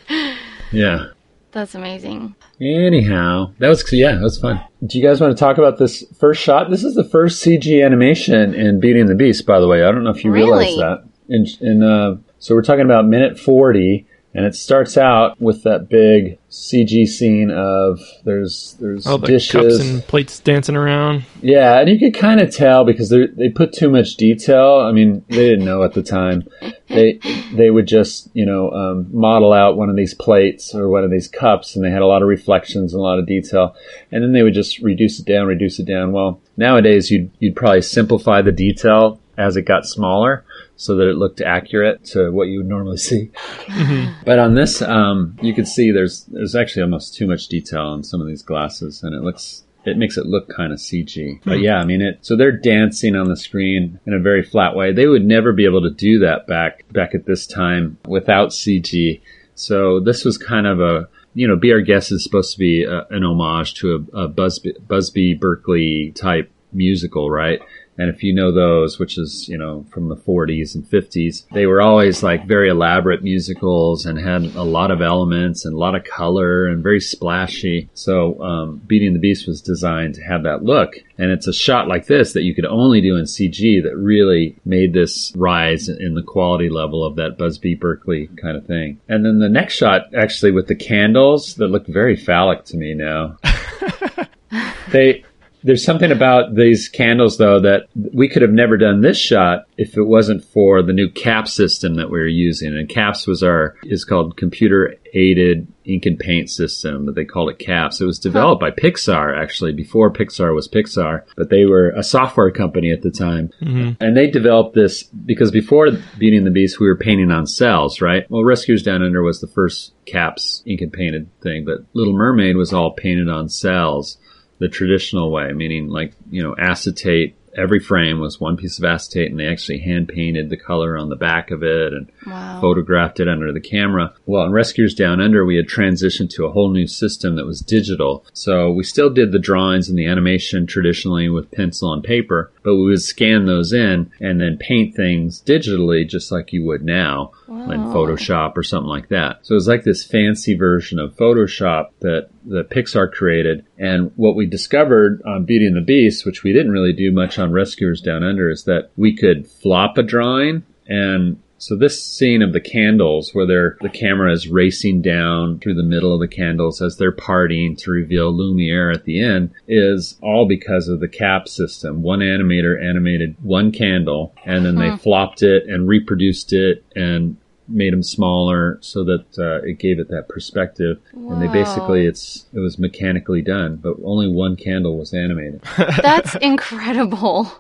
yeah. 0.71 1.08
That's 1.51 1.75
amazing. 1.75 2.36
Anyhow, 2.62 3.54
that 3.60 3.67
was 3.67 3.84
yeah, 3.91 4.13
that 4.13 4.21
was 4.21 4.39
fun. 4.39 4.63
Do 4.86 4.97
you 4.97 5.06
guys 5.06 5.19
want 5.19 5.36
to 5.36 5.39
talk 5.39 5.58
about 5.58 5.77
this 5.77 6.06
first 6.17 6.41
shot? 6.41 6.69
This 6.69 6.84
is 6.84 6.95
the 6.95 7.04
first 7.04 7.43
CG 7.43 7.84
animation 7.84 8.54
in 8.54 8.80
Beauty 8.80 9.01
and 9.01 9.10
the 9.10 9.15
Beast, 9.15 9.45
by 9.45 9.60
the 9.60 9.67
way. 9.67 9.84
I 9.84 9.91
don't 9.91 10.04
know 10.04 10.12
if 10.12 10.23
you 10.23 10.32
realize 10.32 10.75
that. 10.77 11.04
In, 11.27 11.45
in 11.60 11.84
uh, 11.84 12.17
so 12.39 12.56
we're 12.56 12.62
talking 12.62 12.86
about 12.86 13.06
minute 13.06 13.38
forty, 13.38 14.08
and 14.34 14.46
it 14.46 14.56
starts 14.56 14.98
out 14.98 15.39
with 15.41 15.63
that 15.63 15.89
big 15.89 16.38
CG 16.50 17.06
scene 17.08 17.52
of 17.52 18.00
there's 18.24 18.78
there's 18.80 19.06
All 19.06 19.17
the 19.17 19.28
dishes. 19.28 19.52
cups 19.52 19.80
and 19.80 20.08
plates 20.08 20.39
dancing 20.39 20.76
around. 20.78 21.26
Yeah, 21.41 21.80
and 21.80 21.89
you 21.89 22.00
could 22.00 22.17
kind 22.17 22.39
of 22.39 22.54
tell 22.54 22.86
because 22.86 23.10
they 23.10 23.28
they 23.28 23.50
put 23.50 23.74
too 23.74 23.89
much 23.89 24.15
detail. 24.15 24.80
I 24.80 24.91
mean, 24.94 25.26
they 25.28 25.50
didn't 25.50 25.65
know 25.65 25.84
at 25.84 25.94
the 25.94 26.04
time. 26.04 26.48
They 26.88 27.20
they 27.54 27.70
would 27.72 27.88
just 27.88 28.30
you 28.34 28.46
know 28.46 28.70
um, 28.72 29.08
model 29.12 29.52
out 29.52 29.78
one 29.78 29.89
of 29.89 29.96
these 29.98 30.13
plates 30.13 30.74
or 30.74 30.88
one 30.88 31.04
of 31.04 31.12
these 31.12 31.28
cups, 31.28 31.76
and 31.76 31.84
they 31.84 31.91
had 31.91 32.02
a 32.02 32.08
lot 32.08 32.22
of 32.22 32.28
reflections 32.30 32.94
and 32.94 33.00
a 33.00 33.04
lot 33.04 33.20
of 33.20 33.28
detail, 33.28 33.76
and 34.12 34.24
then 34.24 34.32
they 34.32 34.44
would 34.44 34.54
just 34.54 34.80
reduce 34.80 35.20
it 35.20 35.26
down, 35.26 35.48
reduce 35.48 35.80
it 35.80 35.86
down. 35.86 36.13
Well, 36.13 36.39
nowadays 36.56 37.12
you'd 37.12 37.32
you'd 37.39 37.56
probably 37.56 37.82
simplify 37.82 38.41
the 38.41 38.52
detail 38.54 39.20
as 39.38 39.58
it 39.58 39.63
got 39.63 39.86
smaller 39.86 40.46
so 40.82 40.96
that 40.96 41.08
it 41.08 41.15
looked 41.15 41.41
accurate 41.41 42.04
to 42.04 42.32
what 42.32 42.48
you 42.48 42.58
would 42.58 42.67
normally 42.67 42.98
see. 43.10 43.30
Mm-hmm. 43.67 44.24
But 44.26 44.39
on 44.39 44.56
this, 44.56 44.82
um, 44.82 45.38
you 45.41 45.54
can 45.54 45.65
see 45.65 45.91
there's 45.91 46.26
there's 46.26 46.56
actually 46.56 46.82
almost 46.82 47.13
too 47.13 47.28
much 47.28 47.48
detail 47.48 47.82
on 47.82 48.04
some 48.04 48.20
of 48.20 48.28
these 48.28 48.41
glasses, 48.41 49.04
and 49.04 49.13
it 49.13 49.22
looks 49.22 49.63
it 49.86 49.98
makes 49.98 50.17
it 50.17 50.26
look 50.26 50.50
kind 50.50 50.74
of 50.74 50.80
CG. 50.80 51.39
But 51.44 51.58
hmm. 51.58 51.63
yeah, 51.63 51.78
I 51.78 51.86
mean 51.86 52.02
it. 52.02 52.20
So 52.22 52.36
they're 52.36 52.52
dancing 52.52 53.15
on 53.15 53.30
the 53.30 53.38
screen 53.38 54.00
in 54.08 54.13
a 54.13 54.20
very 54.20 54.44
flat 54.44 54.76
way. 54.76 54.91
They 54.91 55.08
would 55.08 55.26
never 55.26 55.54
be 55.54 55.65
able 55.65 55.84
to 55.84 55.91
do 55.91 56.20
that 56.20 56.48
back 56.48 56.91
back 56.91 57.13
at 57.13 57.26
this 57.26 57.46
time 57.46 57.98
without 58.08 58.50
CG. 58.50 59.22
So 59.54 60.00
this 60.00 60.26
was 60.26 60.39
kind 60.39 60.65
of 60.65 60.80
a 60.80 61.08
you 61.34 61.48
know, 61.48 61.56
Be 61.56 61.72
Our 61.72 61.80
Guest 61.80 62.12
is 62.12 62.24
supposed 62.24 62.52
to 62.54 62.60
be 62.60 62.84
a, 62.84 63.06
an 63.10 63.24
homage 63.24 63.76
to 63.76 64.06
a, 64.13 64.24
a 64.24 64.28
Busby, 64.28 64.74
Busby 64.86 65.34
Berkeley 65.34 66.12
type 66.12 66.52
musical, 66.74 67.30
right? 67.30 67.62
And 67.97 68.10
if 68.10 68.23
you 68.23 68.34
know 68.34 68.51
those, 68.51 68.99
which 68.99 69.17
is, 69.17 69.47
you 69.47 69.58
know, 69.58 69.86
from 69.91 70.10
the 70.10 70.15
40s 70.15 70.75
and 70.75 70.84
50s, 70.84 71.47
they 71.51 71.65
were 71.65 71.82
always 71.82 72.23
like 72.23 72.47
very 72.47 72.69
elaborate 72.69 73.21
musicals 73.21 74.06
and 74.06 74.17
had 74.17 74.43
a 74.56 74.63
lot 74.63 74.91
of 74.91 75.01
elements 75.01 75.65
and 75.65 75.73
a 75.75 75.77
lot 75.77 75.95
of 75.95 76.04
color 76.04 76.67
and 76.67 76.82
very 76.82 76.99
splashy. 76.99 77.89
So, 77.93 78.41
um, 78.41 78.82
Beauty 78.88 79.08
and 79.08 79.15
the 79.15 79.19
Beast 79.19 79.47
was 79.47 79.62
designed 79.62 80.15
to 80.15 80.23
have 80.23 80.43
that 80.43 80.63
look. 80.63 80.95
And 81.17 81.32
it's 81.32 81.47
a 81.47 81.54
shot 81.54 81.88
like 81.88 82.08
this 82.08 82.34
that 82.34 82.43
you 82.43 82.56
could 82.56 82.65
only 82.65 83.01
do 83.01 83.17
in 83.17 83.25
CG 83.25 83.84
that 83.84 83.95
really 83.95 84.58
made 84.65 84.93
this 84.93 85.32
rise 85.36 85.88
in 85.88 86.15
the 86.15 86.23
quality 86.23 86.69
level 86.69 87.06
of 87.06 87.17
that 87.17 87.38
Busby 87.38 87.75
Berkeley 87.75 88.27
kind 88.41 88.58
of 88.58 88.65
thing. 88.65 88.99
And 89.08 89.23
then 89.25 89.39
the 89.39 89.49
next 89.49 89.75
shot, 89.75 90.15
actually 90.15 90.51
with 90.51 90.67
the 90.67 90.75
candles 90.75 91.56
that 91.56 91.67
look 91.67 91.86
very 91.88 92.15
phallic 92.15 92.65
to 92.65 92.77
me 92.77 92.95
now. 92.95 93.38
they 94.91 95.23
There's 95.63 95.84
something 95.86 96.12
about 96.12 96.56
these 96.56 96.89
candles, 96.89 97.38
though, 97.38 97.60
that 97.62 97.88
we 98.13 98.28
could 98.28 98.41
have 98.41 98.52
never 98.52 98.78
done 98.78 99.02
this 99.02 99.17
shot 99.17 99.65
if 99.78 99.97
it 99.97 100.04
wasn't 100.04 100.43
for 100.43 100.82
the 100.82 100.93
new 100.93 101.10
CAPS 101.10 101.54
system 101.54 101.95
that 101.95 102.10
we 102.10 102.19
were 102.19 102.28
using. 102.28 102.76
And 102.76 102.89
CAPS 102.89 103.28
was 103.28 103.43
our 103.43 103.76
is 103.84 104.04
called 104.06 104.38
computer 104.38 104.95
aided 105.13 105.67
ink 105.84 106.06
and 106.06 106.17
paint 106.17 106.50
system, 106.50 107.06
but 107.06 107.15
they 107.15 107.26
called 107.26 107.50
it 107.50 107.60
CAPS. 107.60 108.00
It 108.00 108.06
was 108.06 108.19
developed 108.19 108.62
by 108.62 108.71
Pixar 108.71 109.38
actually 109.38 109.74
before 109.74 110.12
Pixar 110.12 110.54
was 110.56 110.67
Pixar, 110.67 111.24
but 111.36 111.50
they 111.50 111.65
were 111.65 111.89
a 111.89 112.04
software 112.04 112.52
company 112.52 112.91
at 112.91 113.02
the 113.02 113.12
time, 113.12 113.50
Mm-hmm. 113.62 114.02
and 114.04 114.15
they 114.15 114.30
developed 114.30 114.76
this 114.76 115.04
because 115.04 115.52
before 115.52 115.89
Beauty 116.17 116.38
and 116.38 116.45
the 116.45 116.52
Beast 116.52 116.80
we 116.80 116.88
were 116.88 116.95
painting 116.97 117.32
on 117.32 117.45
cels, 117.45 118.02
right? 118.02 118.30
Well, 118.30 118.43
Rescuers 118.43 118.84
Down 118.84 119.04
Under 119.04 119.21
was 119.21 119.41
the 119.41 119.47
first 119.47 119.93
CAPS 120.06 120.63
ink 120.65 120.82
and 120.82 120.93
painted 120.93 121.30
thing, 121.41 121.65
but 121.65 121.80
Little 121.93 122.13
Mermaid 122.15 122.56
was 122.56 122.74
all 122.74 122.91
painted 122.91 123.28
on 123.30 123.50
cels 123.50 124.17
the 124.62 124.69
traditional 124.69 125.32
way, 125.32 125.52
meaning 125.54 125.88
like, 125.89 126.13
you 126.30 126.43
know, 126.43 126.56
acetate. 126.56 127.36
Every 127.58 127.80
frame 127.80 128.19
was 128.19 128.39
one 128.39 128.58
piece 128.58 128.78
of 128.78 128.86
acetate 128.86 129.32
and 129.32 129.39
they 129.39 129.47
actually 129.47 129.80
hand 129.80 130.08
painted 130.08 130.52
the 130.52 130.56
color 130.56 130.97
on 130.97 131.10
the 131.10 131.15
back 131.15 131.50
of 131.50 131.63
it 131.63 131.93
and 131.93 132.12
Wow. 132.26 132.62
photographed 132.62 133.20
it 133.20 133.28
under 133.28 133.52
the 133.52 133.60
camera. 133.60 134.14
Well, 134.26 134.46
in 134.46 134.52
Rescuers 134.52 134.94
Down 134.94 135.20
Under, 135.20 135.46
we 135.46 135.56
had 135.56 135.68
transitioned 135.68 136.30
to 136.32 136.46
a 136.46 136.52
whole 136.52 136.72
new 136.72 136.88
system 136.88 137.36
that 137.36 137.46
was 137.46 137.62
digital. 137.62 138.26
So 138.34 138.72
we 138.72 138.84
still 138.84 139.10
did 139.10 139.32
the 139.32 139.40
drawings 139.40 139.90
and 139.90 139.98
the 139.98 140.06
animation 140.06 140.68
traditionally 140.68 141.30
with 141.30 141.52
pencil 141.52 141.94
and 141.94 142.04
paper, 142.04 142.52
but 142.64 142.76
we 142.76 142.84
would 142.86 143.02
scan 143.02 143.46
those 143.46 143.74
in 143.74 144.12
and 144.20 144.40
then 144.40 144.58
paint 144.58 144.96
things 144.96 145.42
digitally 145.42 146.08
just 146.08 146.32
like 146.32 146.54
you 146.54 146.64
would 146.66 146.84
now 146.84 147.32
in 147.48 147.82
Photoshop 147.92 148.56
or 148.56 148.64
something 148.64 148.90
like 148.90 149.10
that. 149.10 149.40
So 149.44 149.54
it 149.54 149.56
was 149.56 149.68
like 149.68 149.84
this 149.84 150.06
fancy 150.06 150.56
version 150.56 151.00
of 151.00 151.16
Photoshop 151.16 151.90
that 152.00 152.30
the 152.46 152.64
Pixar 152.64 153.12
created. 153.12 153.66
And 153.78 154.12
what 154.16 154.36
we 154.36 154.46
discovered 154.46 155.22
on 155.26 155.46
Beauty 155.46 155.66
and 155.66 155.76
the 155.76 155.82
Beast, 155.82 156.26
which 156.26 156.44
we 156.44 156.54
didn't 156.54 156.72
really 156.72 156.94
do 156.94 157.12
much 157.12 157.38
on 157.40 157.52
Rescuers 157.52 158.02
Down 158.02 158.24
Under, 158.24 158.50
is 158.50 158.64
that 158.66 158.92
we 158.96 159.16
could 159.16 159.48
flop 159.48 159.98
a 159.98 160.04
drawing 160.04 160.64
and 160.88 161.42
so 161.62 161.76
this 161.76 162.04
scene 162.04 162.41
of 162.41 162.54
the 162.54 162.60
candles 162.60 163.36
where 163.36 163.45
the 163.45 163.89
camera 163.89 164.34
is 164.34 164.47
racing 164.47 165.04
down 165.04 165.60
through 165.60 165.76
the 165.76 165.84
middle 165.84 166.12
of 166.12 166.19
the 166.19 166.28
candles 166.28 166.82
as 166.82 166.97
they're 166.97 167.12
partying 167.12 167.78
to 167.78 167.91
reveal 167.91 168.36
Lumiere 168.36 168.89
at 168.89 169.04
the 169.06 169.21
end 169.24 169.52
is 169.67 170.17
all 170.24 170.47
because 170.47 170.88
of 170.88 171.00
the 171.00 171.08
CAPS 171.08 171.52
system. 171.52 172.02
One 172.02 172.21
animator 172.21 172.84
animated 172.84 173.36
one 173.43 173.71
candle 173.71 174.34
and 174.43 174.65
then 174.65 174.76
they 174.76 174.97
flopped 174.97 175.43
it 175.43 175.67
and 175.67 175.88
reproduced 175.88 176.52
it 176.52 176.84
and 176.95 177.38
made 177.67 177.93
them 177.93 178.02
smaller 178.02 178.80
so 178.82 179.04
that 179.04 179.26
uh, 179.38 179.62
it 179.62 179.78
gave 179.78 180.00
it 180.00 180.10
that 180.10 180.30
perspective. 180.30 181.00
And 181.13 181.39
they 181.39 181.47
basically 181.47 182.08
it's 182.08 182.45
it 182.54 182.60
was 182.60 182.80
mechanically 182.80 183.43
done, 183.43 183.76
but 183.76 183.97
only 184.04 184.28
one 184.28 184.56
candle 184.56 184.97
was 184.97 185.13
animated. 185.13 185.62
That's 186.02 186.34
incredible. 186.41 187.52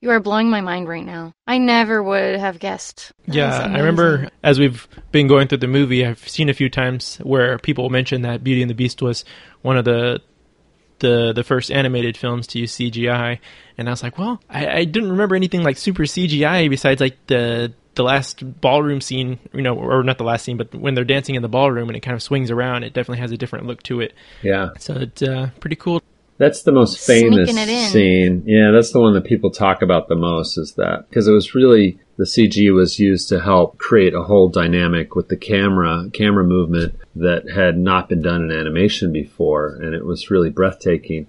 You 0.00 0.10
are 0.10 0.20
blowing 0.20 0.50
my 0.50 0.60
mind 0.60 0.88
right 0.88 1.04
now. 1.04 1.34
I 1.46 1.58
never 1.58 2.02
would 2.02 2.36
have 2.36 2.58
guessed. 2.58 3.12
That 3.26 3.34
Yeah, 3.34 3.58
I 3.58 3.78
remember 3.78 4.30
as 4.42 4.58
we've 4.58 4.86
been 5.12 5.26
going 5.26 5.48
through 5.48 5.58
the 5.58 5.68
movie, 5.68 6.04
I've 6.04 6.26
seen 6.28 6.48
a 6.48 6.54
few 6.54 6.68
times 6.68 7.16
where 7.16 7.58
people 7.58 7.90
mention 7.90 8.22
that 8.22 8.44
Beauty 8.44 8.62
and 8.62 8.70
the 8.70 8.74
Beast 8.74 9.02
was 9.02 9.24
one 9.62 9.76
of 9.76 9.84
the 9.84 10.20
the 11.00 11.32
the 11.32 11.44
first 11.44 11.70
animated 11.70 12.16
films 12.16 12.46
to 12.48 12.58
use 12.58 12.74
CGI, 12.74 13.38
and 13.76 13.88
I 13.88 13.92
was 13.92 14.02
like, 14.02 14.18
well, 14.18 14.40
I, 14.48 14.66
I 14.68 14.84
didn't 14.84 15.10
remember 15.10 15.34
anything 15.36 15.62
like 15.62 15.76
super 15.76 16.04
CGI 16.04 16.70
besides 16.70 17.00
like 17.00 17.26
the 17.26 17.72
the 17.94 18.02
last 18.02 18.60
ballroom 18.60 19.00
scene, 19.00 19.38
you 19.52 19.62
know, 19.62 19.74
or 19.76 20.02
not 20.02 20.18
the 20.18 20.24
last 20.24 20.44
scene, 20.44 20.56
but 20.56 20.74
when 20.74 20.94
they're 20.94 21.04
dancing 21.04 21.34
in 21.34 21.42
the 21.42 21.48
ballroom 21.48 21.88
and 21.88 21.96
it 21.96 22.00
kind 22.00 22.14
of 22.14 22.22
swings 22.22 22.50
around, 22.50 22.82
it 22.82 22.92
definitely 22.92 23.20
has 23.20 23.32
a 23.32 23.36
different 23.36 23.66
look 23.66 23.82
to 23.84 24.00
it. 24.00 24.14
Yeah. 24.42 24.70
So 24.78 24.94
it's 24.94 25.22
uh, 25.22 25.50
pretty 25.60 25.76
cool. 25.76 26.02
That's 26.36 26.62
the 26.62 26.72
most 26.72 26.98
famous 26.98 27.50
scene. 27.92 28.42
Yeah, 28.44 28.72
that's 28.72 28.92
the 28.92 29.00
one 29.00 29.14
that 29.14 29.24
people 29.24 29.50
talk 29.50 29.82
about 29.82 30.08
the 30.08 30.16
most 30.16 30.58
is 30.58 30.74
that 30.74 31.08
because 31.08 31.28
it 31.28 31.32
was 31.32 31.54
really 31.54 31.98
the 32.16 32.24
CG 32.24 32.72
was 32.74 32.98
used 32.98 33.28
to 33.28 33.40
help 33.40 33.78
create 33.78 34.14
a 34.14 34.22
whole 34.22 34.48
dynamic 34.48 35.14
with 35.14 35.28
the 35.28 35.36
camera, 35.36 36.08
camera 36.12 36.44
movement 36.44 36.96
that 37.16 37.50
had 37.50 37.78
not 37.78 38.08
been 38.08 38.22
done 38.22 38.42
in 38.42 38.52
animation 38.52 39.12
before, 39.12 39.76
and 39.76 39.94
it 39.94 40.04
was 40.04 40.30
really 40.30 40.50
breathtaking. 40.50 41.26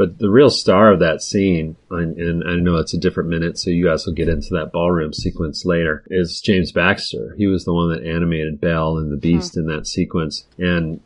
But 0.00 0.18
the 0.18 0.30
real 0.30 0.48
star 0.48 0.90
of 0.90 1.00
that 1.00 1.20
scene, 1.20 1.76
and, 1.90 2.16
and 2.16 2.42
I 2.48 2.54
know 2.54 2.76
it's 2.76 2.94
a 2.94 2.98
different 2.98 3.28
minute, 3.28 3.58
so 3.58 3.68
you 3.68 3.84
guys 3.84 4.06
will 4.06 4.14
get 4.14 4.30
into 4.30 4.54
that 4.54 4.72
ballroom 4.72 5.12
sequence 5.12 5.66
later, 5.66 6.04
is 6.08 6.40
James 6.40 6.72
Baxter. 6.72 7.34
He 7.36 7.46
was 7.46 7.66
the 7.66 7.74
one 7.74 7.90
that 7.90 8.02
animated 8.02 8.62
Belle 8.62 8.96
and 8.96 9.12
the 9.12 9.16
hmm. 9.16 9.36
Beast 9.36 9.58
in 9.58 9.66
that 9.66 9.86
sequence. 9.86 10.46
And 10.56 11.02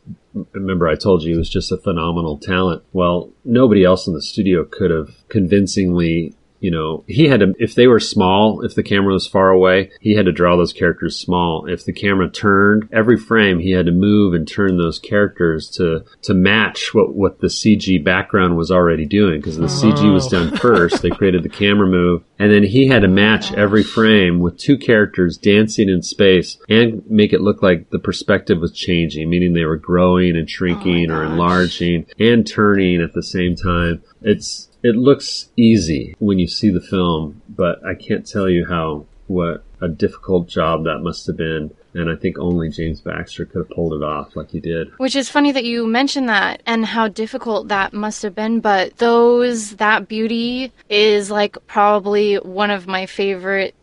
remember 0.53 0.87
I 0.87 0.95
told 0.95 1.23
you 1.23 1.33
he 1.33 1.37
was 1.37 1.49
just 1.49 1.73
a 1.73 1.77
phenomenal 1.77 2.37
talent. 2.37 2.83
Well, 2.93 3.33
nobody 3.43 3.83
else 3.83 4.07
in 4.07 4.13
the 4.13 4.21
studio 4.21 4.63
could 4.63 4.91
have 4.91 5.09
convincingly, 5.27 6.33
you 6.65 6.71
know, 6.71 7.03
he 7.07 7.27
had 7.27 7.41
to, 7.41 7.53
if 7.59 7.75
they 7.75 7.85
were 7.87 7.99
small, 7.99 8.61
if 8.65 8.73
the 8.73 8.81
camera 8.83 9.13
was 9.13 9.27
far 9.27 9.49
away, 9.51 9.91
he 10.01 10.15
had 10.15 10.25
to 10.25 10.31
draw 10.31 10.55
those 10.57 10.73
characters 10.73 11.15
small. 11.15 11.65
If 11.67 11.85
the 11.85 11.93
camera 11.93 12.27
turned, 12.29 12.89
every 12.91 13.17
frame 13.17 13.59
he 13.59 13.71
had 13.71 13.85
to 13.85 13.91
move 13.91 14.33
and 14.33 14.47
turn 14.47 14.77
those 14.77 14.97
characters 14.97 15.69
to, 15.77 16.03
to 16.23 16.33
match 16.33 16.93
what, 16.93 17.13
what 17.15 17.39
the 17.39 17.47
CG 17.47 18.03
background 18.03 18.57
was 18.57 18.71
already 18.71 19.05
doing 19.05 19.39
because 19.39 19.57
the 19.57 19.67
CG 19.67 20.11
was 20.11 20.25
Oh. 20.25 20.29
done 20.37 20.57
first. 20.67 21.01
they 21.03 21.09
created 21.11 21.43
the 21.43 21.49
camera 21.49 21.87
move 21.87 22.23
and 22.39 22.51
then 22.51 22.63
he 22.63 22.87
had 22.87 23.03
to 23.03 23.07
match 23.07 23.53
every 23.53 23.83
frame 23.83 24.39
with 24.39 24.57
two 24.57 24.77
characters 24.77 25.37
dancing 25.37 25.87
in 25.87 26.01
space 26.01 26.57
and 26.67 27.03
make 27.09 27.31
it 27.31 27.41
look 27.41 27.61
like 27.61 27.89
the 27.91 27.99
perspective 27.99 28.59
was 28.59 28.71
changing, 28.73 29.29
meaning 29.29 29.53
they 29.53 29.65
were 29.65 29.77
growing 29.77 30.35
and 30.35 30.49
shrinking 30.49 31.11
or 31.11 31.21
gosh. 31.23 31.31
enlarging 31.31 32.05
and 32.19 32.47
turning 32.47 33.01
at 33.01 33.13
the 33.13 33.23
same 33.23 33.55
time. 33.55 34.01
It's, 34.21 34.69
it 34.85 34.95
looks 34.95 35.49
easy 35.57 36.15
when 36.19 36.37
you 36.37 36.47
see 36.47 36.69
the 36.69 36.79
film, 36.79 37.41
but 37.49 37.83
I 37.83 37.95
can't 37.95 38.23
tell 38.23 38.47
you 38.47 38.67
how, 38.67 39.07
what 39.25 39.63
a 39.81 39.87
difficult 39.87 40.47
job 40.47 40.83
that 40.83 40.99
must 40.99 41.25
have 41.25 41.35
been. 41.35 41.73
And 41.95 42.07
I 42.07 42.15
think 42.15 42.37
only 42.37 42.69
James 42.69 43.01
Baxter 43.01 43.45
could 43.45 43.59
have 43.59 43.69
pulled 43.69 43.93
it 43.93 44.03
off 44.03 44.35
like 44.35 44.51
he 44.51 44.59
did. 44.59 44.91
Which 44.97 45.15
is 45.15 45.27
funny 45.27 45.51
that 45.53 45.63
you 45.63 45.87
mentioned 45.87 46.29
that 46.29 46.61
and 46.67 46.85
how 46.85 47.07
difficult 47.07 47.69
that 47.69 47.93
must 47.93 48.21
have 48.21 48.35
been, 48.35 48.59
but 48.59 48.97
those, 48.97 49.77
that 49.77 50.07
beauty 50.07 50.71
is 50.87 51.31
like 51.31 51.57
probably 51.65 52.35
one 52.35 52.69
of 52.69 52.85
my 52.85 53.07
favorite, 53.07 53.73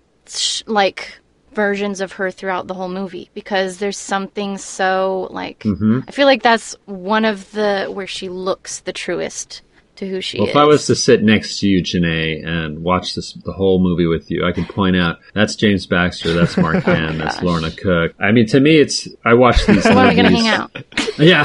like, 0.67 1.19
versions 1.53 2.01
of 2.01 2.13
her 2.13 2.31
throughout 2.31 2.69
the 2.69 2.75
whole 2.75 2.89
movie 2.89 3.29
because 3.35 3.79
there's 3.79 3.99
something 3.99 4.57
so, 4.57 5.27
like, 5.33 5.59
Mm-hmm. 5.65 6.01
I 6.07 6.13
feel 6.13 6.27
like 6.27 6.45
that's 6.45 6.77
one 6.85 7.25
of 7.25 7.51
the, 7.51 7.87
where 7.87 8.07
she 8.07 8.29
looks 8.29 8.81
the 8.81 8.93
truest 8.93 9.63
to 9.97 10.09
who 10.09 10.21
she 10.21 10.39
Well, 10.39 10.47
is. 10.47 10.51
if 10.51 10.57
I 10.57 10.65
was 10.65 10.87
to 10.87 10.95
sit 10.95 11.23
next 11.23 11.61
to 11.61 11.69
you, 11.69 11.83
Janae, 11.83 12.47
and 12.47 12.83
watch 12.83 13.15
this 13.15 13.33
the 13.35 13.53
whole 13.53 13.79
movie 13.81 14.07
with 14.07 14.31
you, 14.31 14.45
I 14.45 14.53
could 14.53 14.69
point 14.69 14.97
out 14.97 15.19
that's 15.35 15.55
James 15.55 15.87
Baxter, 15.87 16.33
that's 16.33 16.57
Mark 16.57 16.77
Henn, 16.85 17.17
oh, 17.21 17.25
that's. 17.25 17.43
Lorna 17.43 17.71
Cook. 17.71 18.15
I 18.19 18.33
mean, 18.33 18.47
to 18.49 18.61
me, 18.61 18.79
it's 18.79 19.07
I 19.25 19.35
watch 19.35 19.67
these 19.67 19.85
when 19.85 19.99
are 19.99 20.09
we 20.09 20.17
movies. 20.17 20.17
gonna 20.17 20.31
hang 20.31 20.49
out? 20.49 20.77
Yeah, 21.19 21.45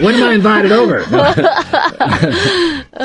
when 0.00 0.16
am 0.16 0.22
I 0.28 0.32
invited 0.34 0.72
over? 0.72 0.98
No. 1.08 1.32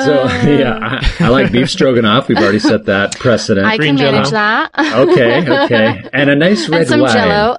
so 0.04 0.24
yeah, 0.48 0.78
I, 0.82 1.24
I 1.26 1.28
like 1.28 1.52
beef 1.52 1.70
stroganoff. 1.70 2.26
We've 2.28 2.36
already 2.38 2.58
set 2.58 2.86
that 2.86 3.16
precedent. 3.18 3.64
I 3.66 3.76
Green 3.76 3.96
can 3.96 4.04
manage 4.12 4.30
Jell-O. 4.30 4.32
that. 4.32 4.70
okay, 5.08 5.64
okay, 5.64 6.08
and 6.12 6.30
a 6.30 6.34
nice 6.36 6.68
red 6.68 6.80
and 6.80 6.88
some 6.88 7.00
wine 7.00 7.12
jello. 7.12 7.58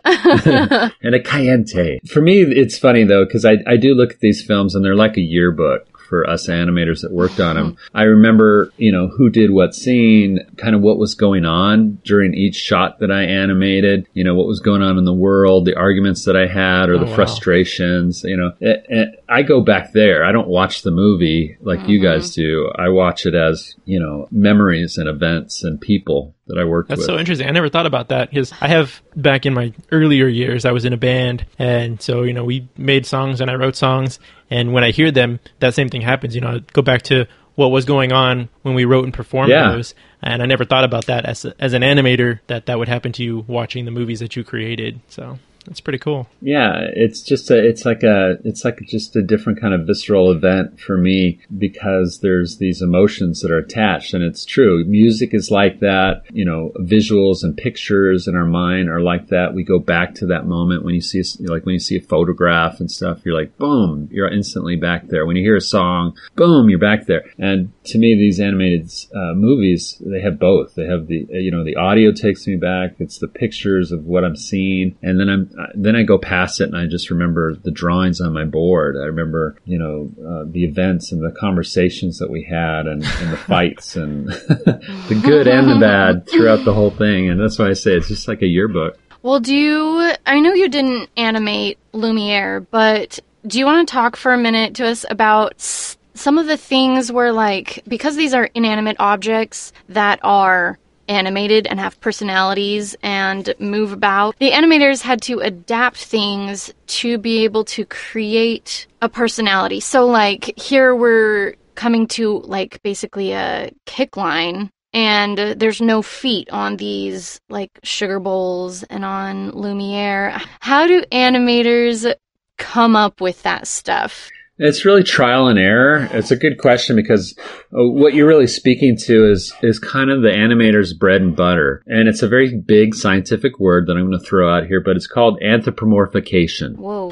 and 1.01 1.15
a 1.15 1.21
cayenne. 1.23 1.65
For 2.10 2.21
me, 2.21 2.41
it's 2.41 2.78
funny 2.78 3.06
though 3.06 3.23
because 3.25 3.45
I 3.45 3.58
I 3.65 3.78
do 3.78 3.93
look 3.93 4.12
at 4.12 4.19
these 4.19 4.43
films 4.43 4.75
and 4.75 4.84
they're 4.84 4.95
like 4.95 5.15
a 5.17 5.21
yearbook 5.21 5.88
for 6.06 6.28
us 6.30 6.48
animators 6.48 7.02
that 7.02 7.12
worked 7.12 7.39
on 7.39 7.56
them. 7.56 7.72
Mm-hmm. 7.74 7.98
I 7.98 8.04
remember, 8.04 8.72
you 8.78 8.91
know, 8.91 9.08
who 9.08 9.30
did 9.30 9.52
what 9.52 9.76
scene, 9.76 10.39
kind 10.58 10.76
of 10.76 10.82
what 10.82 10.98
was 10.98 11.15
going 11.15 11.46
on 11.46 12.00
during 12.04 12.34
each 12.34 12.56
shot 12.56 13.00
that 13.00 13.12
I 13.12 13.24
animated, 13.24 14.08
you 14.13 14.24
know, 14.24 14.36
what 14.36 14.48
was 14.48 14.60
going 14.60 14.82
on 14.82 14.98
in 14.98 15.06
the 15.06 15.13
world, 15.13 15.65
the 15.65 15.76
arguments 15.76 16.26
that 16.26 16.36
I 16.36 16.48
had 16.48 16.89
or 16.89 16.96
Oh, 16.96 17.00
the 17.00 17.06
wow. 17.06 17.15
frustrations, 17.15 18.24
you 18.24 18.38
know. 18.38 18.54
It, 18.60 18.86
it, 18.88 19.24
I 19.28 19.41
go 19.41 19.62
back 19.62 19.91
there. 19.91 20.24
I 20.24 20.32
don't 20.32 20.48
watch 20.48 20.84
the 20.84 20.91
movie 20.91 21.58
like 21.62 21.88
you 21.88 22.00
mm-hmm. 22.00 22.08
guys 22.08 22.34
do. 22.34 22.72
I 22.76 22.89
watch 22.89 23.26
it 23.26 23.36
as, 23.36 23.76
you 23.86 24.00
know, 24.00 24.28
memories 24.32 24.98
and 24.98 25.10
events 25.10 25.63
and 25.63 25.80
people 25.80 26.36
that 26.48 26.58
I 26.58 26.63
worked 26.63 26.89
That's 26.89 27.00
with. 27.00 27.08
so 27.08 27.18
interesting. 27.18 27.48
I 27.48 27.52
never 27.52 27.70
thought 27.70 27.86
about 27.86 28.10
that 28.10 28.30
because 28.30 28.54
I 28.62 28.68
have 28.68 29.02
back 29.15 29.46
in 29.46 29.54
my 29.54 29.74
earlier 29.91 30.28
years, 30.28 30.63
I 30.65 30.72
was 30.72 30.86
in 30.86 30.94
a 30.94 30.98
band, 30.98 31.46
and 31.58 32.02
so 32.02 32.24
you 32.24 32.34
know 32.34 32.44
we 32.44 32.68
made 32.78 33.06
songs 33.06 33.41
and 33.41 33.50
I 33.50 33.56
wrote 33.56 33.76
songs, 33.76 34.20
and 34.50 34.74
when 34.74 34.84
I 34.84 34.92
hear 34.92 35.12
them, 35.12 35.40
that 35.60 35.74
same 35.74 35.90
thing 35.90 36.02
happens. 36.02 36.36
You 36.36 36.42
know, 36.42 36.50
I 36.50 36.60
go 36.74 36.82
back 36.82 37.02
to 37.04 37.26
what 37.56 37.68
was 37.72 37.86
going 37.86 38.12
on 38.12 38.50
when 38.64 38.76
we 38.76 38.84
wrote 38.86 39.06
and 39.06 39.14
performed 39.14 39.50
Yeah. 39.50 39.72
those, 39.72 39.96
and 40.22 40.42
I 40.44 40.46
never 40.46 40.66
thought 40.66 40.84
about 40.84 41.06
that 41.06 41.26
as 41.26 41.46
a, 41.46 41.54
as 41.60 41.74
an 41.74 41.84
animator 41.84 42.40
that 42.48 42.66
that 42.66 42.78
would 42.78 42.88
happen 42.90 43.12
to 43.14 43.24
you 43.24 43.46
watching 43.48 43.86
the 43.86 43.92
movies 43.92 44.20
that 44.20 44.36
you 44.36 44.44
created. 44.44 45.00
So 45.08 45.40
That's 45.65 45.82
pretty 45.82 45.99
cool. 45.99 46.28
Yeah, 46.41 46.88
it's 46.93 47.21
just 47.21 47.49
a, 47.49 47.58
it's 47.58 47.86
like 47.86 48.04
a, 48.04 48.38
it's 48.43 48.63
like 48.63 48.80
just 48.88 49.15
a 49.15 49.21
different 49.21 49.60
kind 49.60 49.73
of 49.73 49.88
visceral 49.88 50.32
event 50.32 50.80
for 50.80 50.97
me 50.97 51.39
because 51.58 52.19
there's 52.21 52.58
these 52.58 52.82
emotions 52.82 53.41
that 53.41 53.51
are 53.51 53.58
attached, 53.58 54.13
and 54.13 54.23
it's 54.23 54.45
true. 54.45 54.86
Music 54.86 55.34
is 55.34 55.49
like 55.51 55.80
that. 55.80 56.23
You 56.32 56.45
know, 56.45 56.71
visuals 56.80 57.43
and 57.43 57.58
pictures 57.58 58.28
in 58.28 58.36
our 58.36 58.45
mind 58.45 58.89
are 58.89 59.01
like 59.01 59.28
that. 59.30 59.54
We 59.54 59.63
go 59.63 59.80
back 59.80 60.15
to 60.15 60.28
that 60.28 60.45
moment 60.45 60.86
when 60.86 60.93
you 60.93 61.01
see, 61.01 61.23
like 61.45 61.65
when 61.65 61.73
you 61.73 61.80
see 61.80 61.97
a 61.97 62.01
photograph 62.01 62.80
and 62.80 62.89
stuff, 62.89 63.25
you're 63.25 63.38
like, 63.38 63.58
boom, 63.58 64.08
you're 64.12 64.32
instantly 64.32 64.75
back 64.75 65.08
there. 65.08 65.25
When 65.25 65.36
you 65.36 65.43
hear 65.43 65.58
a 65.58 65.62
song, 65.62 66.15
boom, 66.36 66.69
you're 66.69 66.80
back 66.80 67.08
there. 67.08 67.25
And 67.38 67.71
to 67.86 67.97
me, 67.97 68.15
these 68.15 68.39
animated 68.39 68.91
uh, 69.15 69.34
movies, 69.34 70.01
they 70.06 70.21
have 70.21 70.39
both. 70.39 70.75
They 70.75 70.86
have 70.86 71.08
the, 71.08 71.25
you 71.30 71.51
know, 71.51 71.63
the 71.63 71.75
audio 71.75 72.12
takes 72.12 72.45
me 72.45 72.56
back. 72.56 72.95
It's 72.99 73.19
the 73.19 73.28
pictures 73.28 73.91
of 73.91 74.06
what 74.06 74.23
I'm 74.23 74.36
seeing, 74.36 74.97
and 75.01 75.19
then 75.19 75.30
I'm 75.30 75.49
then 75.74 75.96
I 75.96 76.04
go 76.04 76.18
past 76.18 76.62
it 76.62 76.65
and 76.65 76.78
I 76.78 76.86
just 76.86 77.10
remember 77.10 77.56
the 77.56 77.72
drawings 77.72 78.20
on 78.22 78.34
my 78.34 78.46
board. 78.46 78.96
I 78.98 79.06
remember, 79.06 79.56
you 79.65 79.80
know, 79.80 80.10
uh, 80.20 80.44
the 80.46 80.65
events 80.65 81.12
and 81.12 81.22
the 81.22 81.36
conversations 81.38 82.20
that 82.20 82.30
we 82.30 82.44
had 82.44 82.88
and, 82.88 83.04
and 83.04 83.34
the 83.34 83.38
fights 83.38 83.96
and 83.96 84.28
the 84.28 85.22
good 85.24 85.48
and 85.48 85.70
the 85.70 85.80
bad 85.80 86.30
throughout 86.30 86.65
the 86.65 86.74
whole 86.74 86.91
thing. 86.91 87.30
And 87.30 87.39
that's 87.39 87.58
why 87.58 87.70
I 87.70 87.74
say 87.74 87.94
it's 87.94 88.08
just 88.08 88.28
like 88.28 88.41
a 88.41 88.48
yearbook. 88.48 89.00
Well, 89.22 89.39
do 89.39 89.56
you, 89.56 90.13
I 90.26 90.39
know 90.39 90.54
you 90.54 90.70
didn't 90.70 91.10
animate 91.18 91.80
Lumiere, 91.94 92.60
but 92.60 93.20
do 93.48 93.58
you 93.58 93.65
want 93.65 93.88
to 93.88 93.91
talk 93.91 94.15
for 94.15 94.34
a 94.34 94.38
minute 94.38 94.76
to 94.76 94.88
us 94.88 95.06
about 95.10 95.62
some 95.62 96.38
of 96.38 96.48
the 96.48 96.58
things 96.58 97.12
where, 97.12 97.32
like, 97.32 97.84
because 97.88 98.15
these 98.15 98.34
are 98.34 98.50
inanimate 98.54 98.98
objects 99.00 99.74
that 99.89 100.20
are 100.24 100.78
animated 101.08 101.68
and 101.68 101.80
have 101.80 102.00
personalities 102.02 102.96
and 103.04 103.54
move 103.60 103.91
about. 103.91 104.38
The 104.39 104.52
animators 104.52 105.02
had 105.02 105.22
to 105.24 105.39
adapt 105.39 105.98
things 105.98 106.74
to 106.88 107.18
be 107.18 107.44
able 107.44 107.65
to 107.65 107.86
create 107.86 108.88
a 109.02 109.10
personality. 109.10 109.80
So, 109.80 110.06
like, 110.06 110.58
here 110.58 110.96
we're 110.96 111.56
coming 111.76 112.08
to, 112.08 112.39
like, 112.39 112.82
basically 112.84 113.34
a 113.34 113.72
kick 113.86 114.18
line. 114.18 114.70
And 114.94 115.38
there's 115.38 115.82
no 115.82 116.02
feet 116.02 116.50
on 116.52 116.78
these 116.78 117.41
like 117.50 117.70
sugar 117.84 118.18
bowls 118.18 118.84
and 118.84 119.04
on 119.04 119.52
Lumiere. 119.52 120.39
How 120.62 120.88
do 120.88 121.04
animators 121.12 122.15
come 122.58 122.96
up 122.96 123.20
with 123.20 123.44
that 123.44 123.68
stuff? 123.68 124.30
It's 124.58 124.86
really 124.86 125.04
trial 125.04 125.48
and 125.48 125.60
error. 125.60 126.08
It's 126.13 126.32
a 126.32 126.38
good 126.38 126.58
question 126.58 126.96
because 126.96 127.38
uh, 127.38 127.84
what 127.84 128.13
you're 128.13 128.28
really 128.28 128.48
speaking 128.48 128.96
to 129.06 129.30
is 129.30 129.54
is 129.62 129.80
kind 129.80 130.10
of 130.10 130.22
the 130.22 130.30
animator's 130.30 130.94
bread 130.94 131.22
and 131.22 131.36
butter, 131.36 131.84
and 131.88 132.08
it's 132.08 132.24
a 132.24 132.30
very 132.30 132.56
big 132.56 132.96
scientific 132.96 133.60
word 133.60 133.88
that 133.88 133.98
I'm 133.98 134.08
going 134.08 134.20
to 134.20 134.26
throw 134.26 134.50
out 134.50 134.68
here, 134.68 134.80
but 134.80 134.96
it's 134.96 135.08
called 135.08 135.41
anthropomorphication. 135.41 136.78
Whoa. 136.78 137.12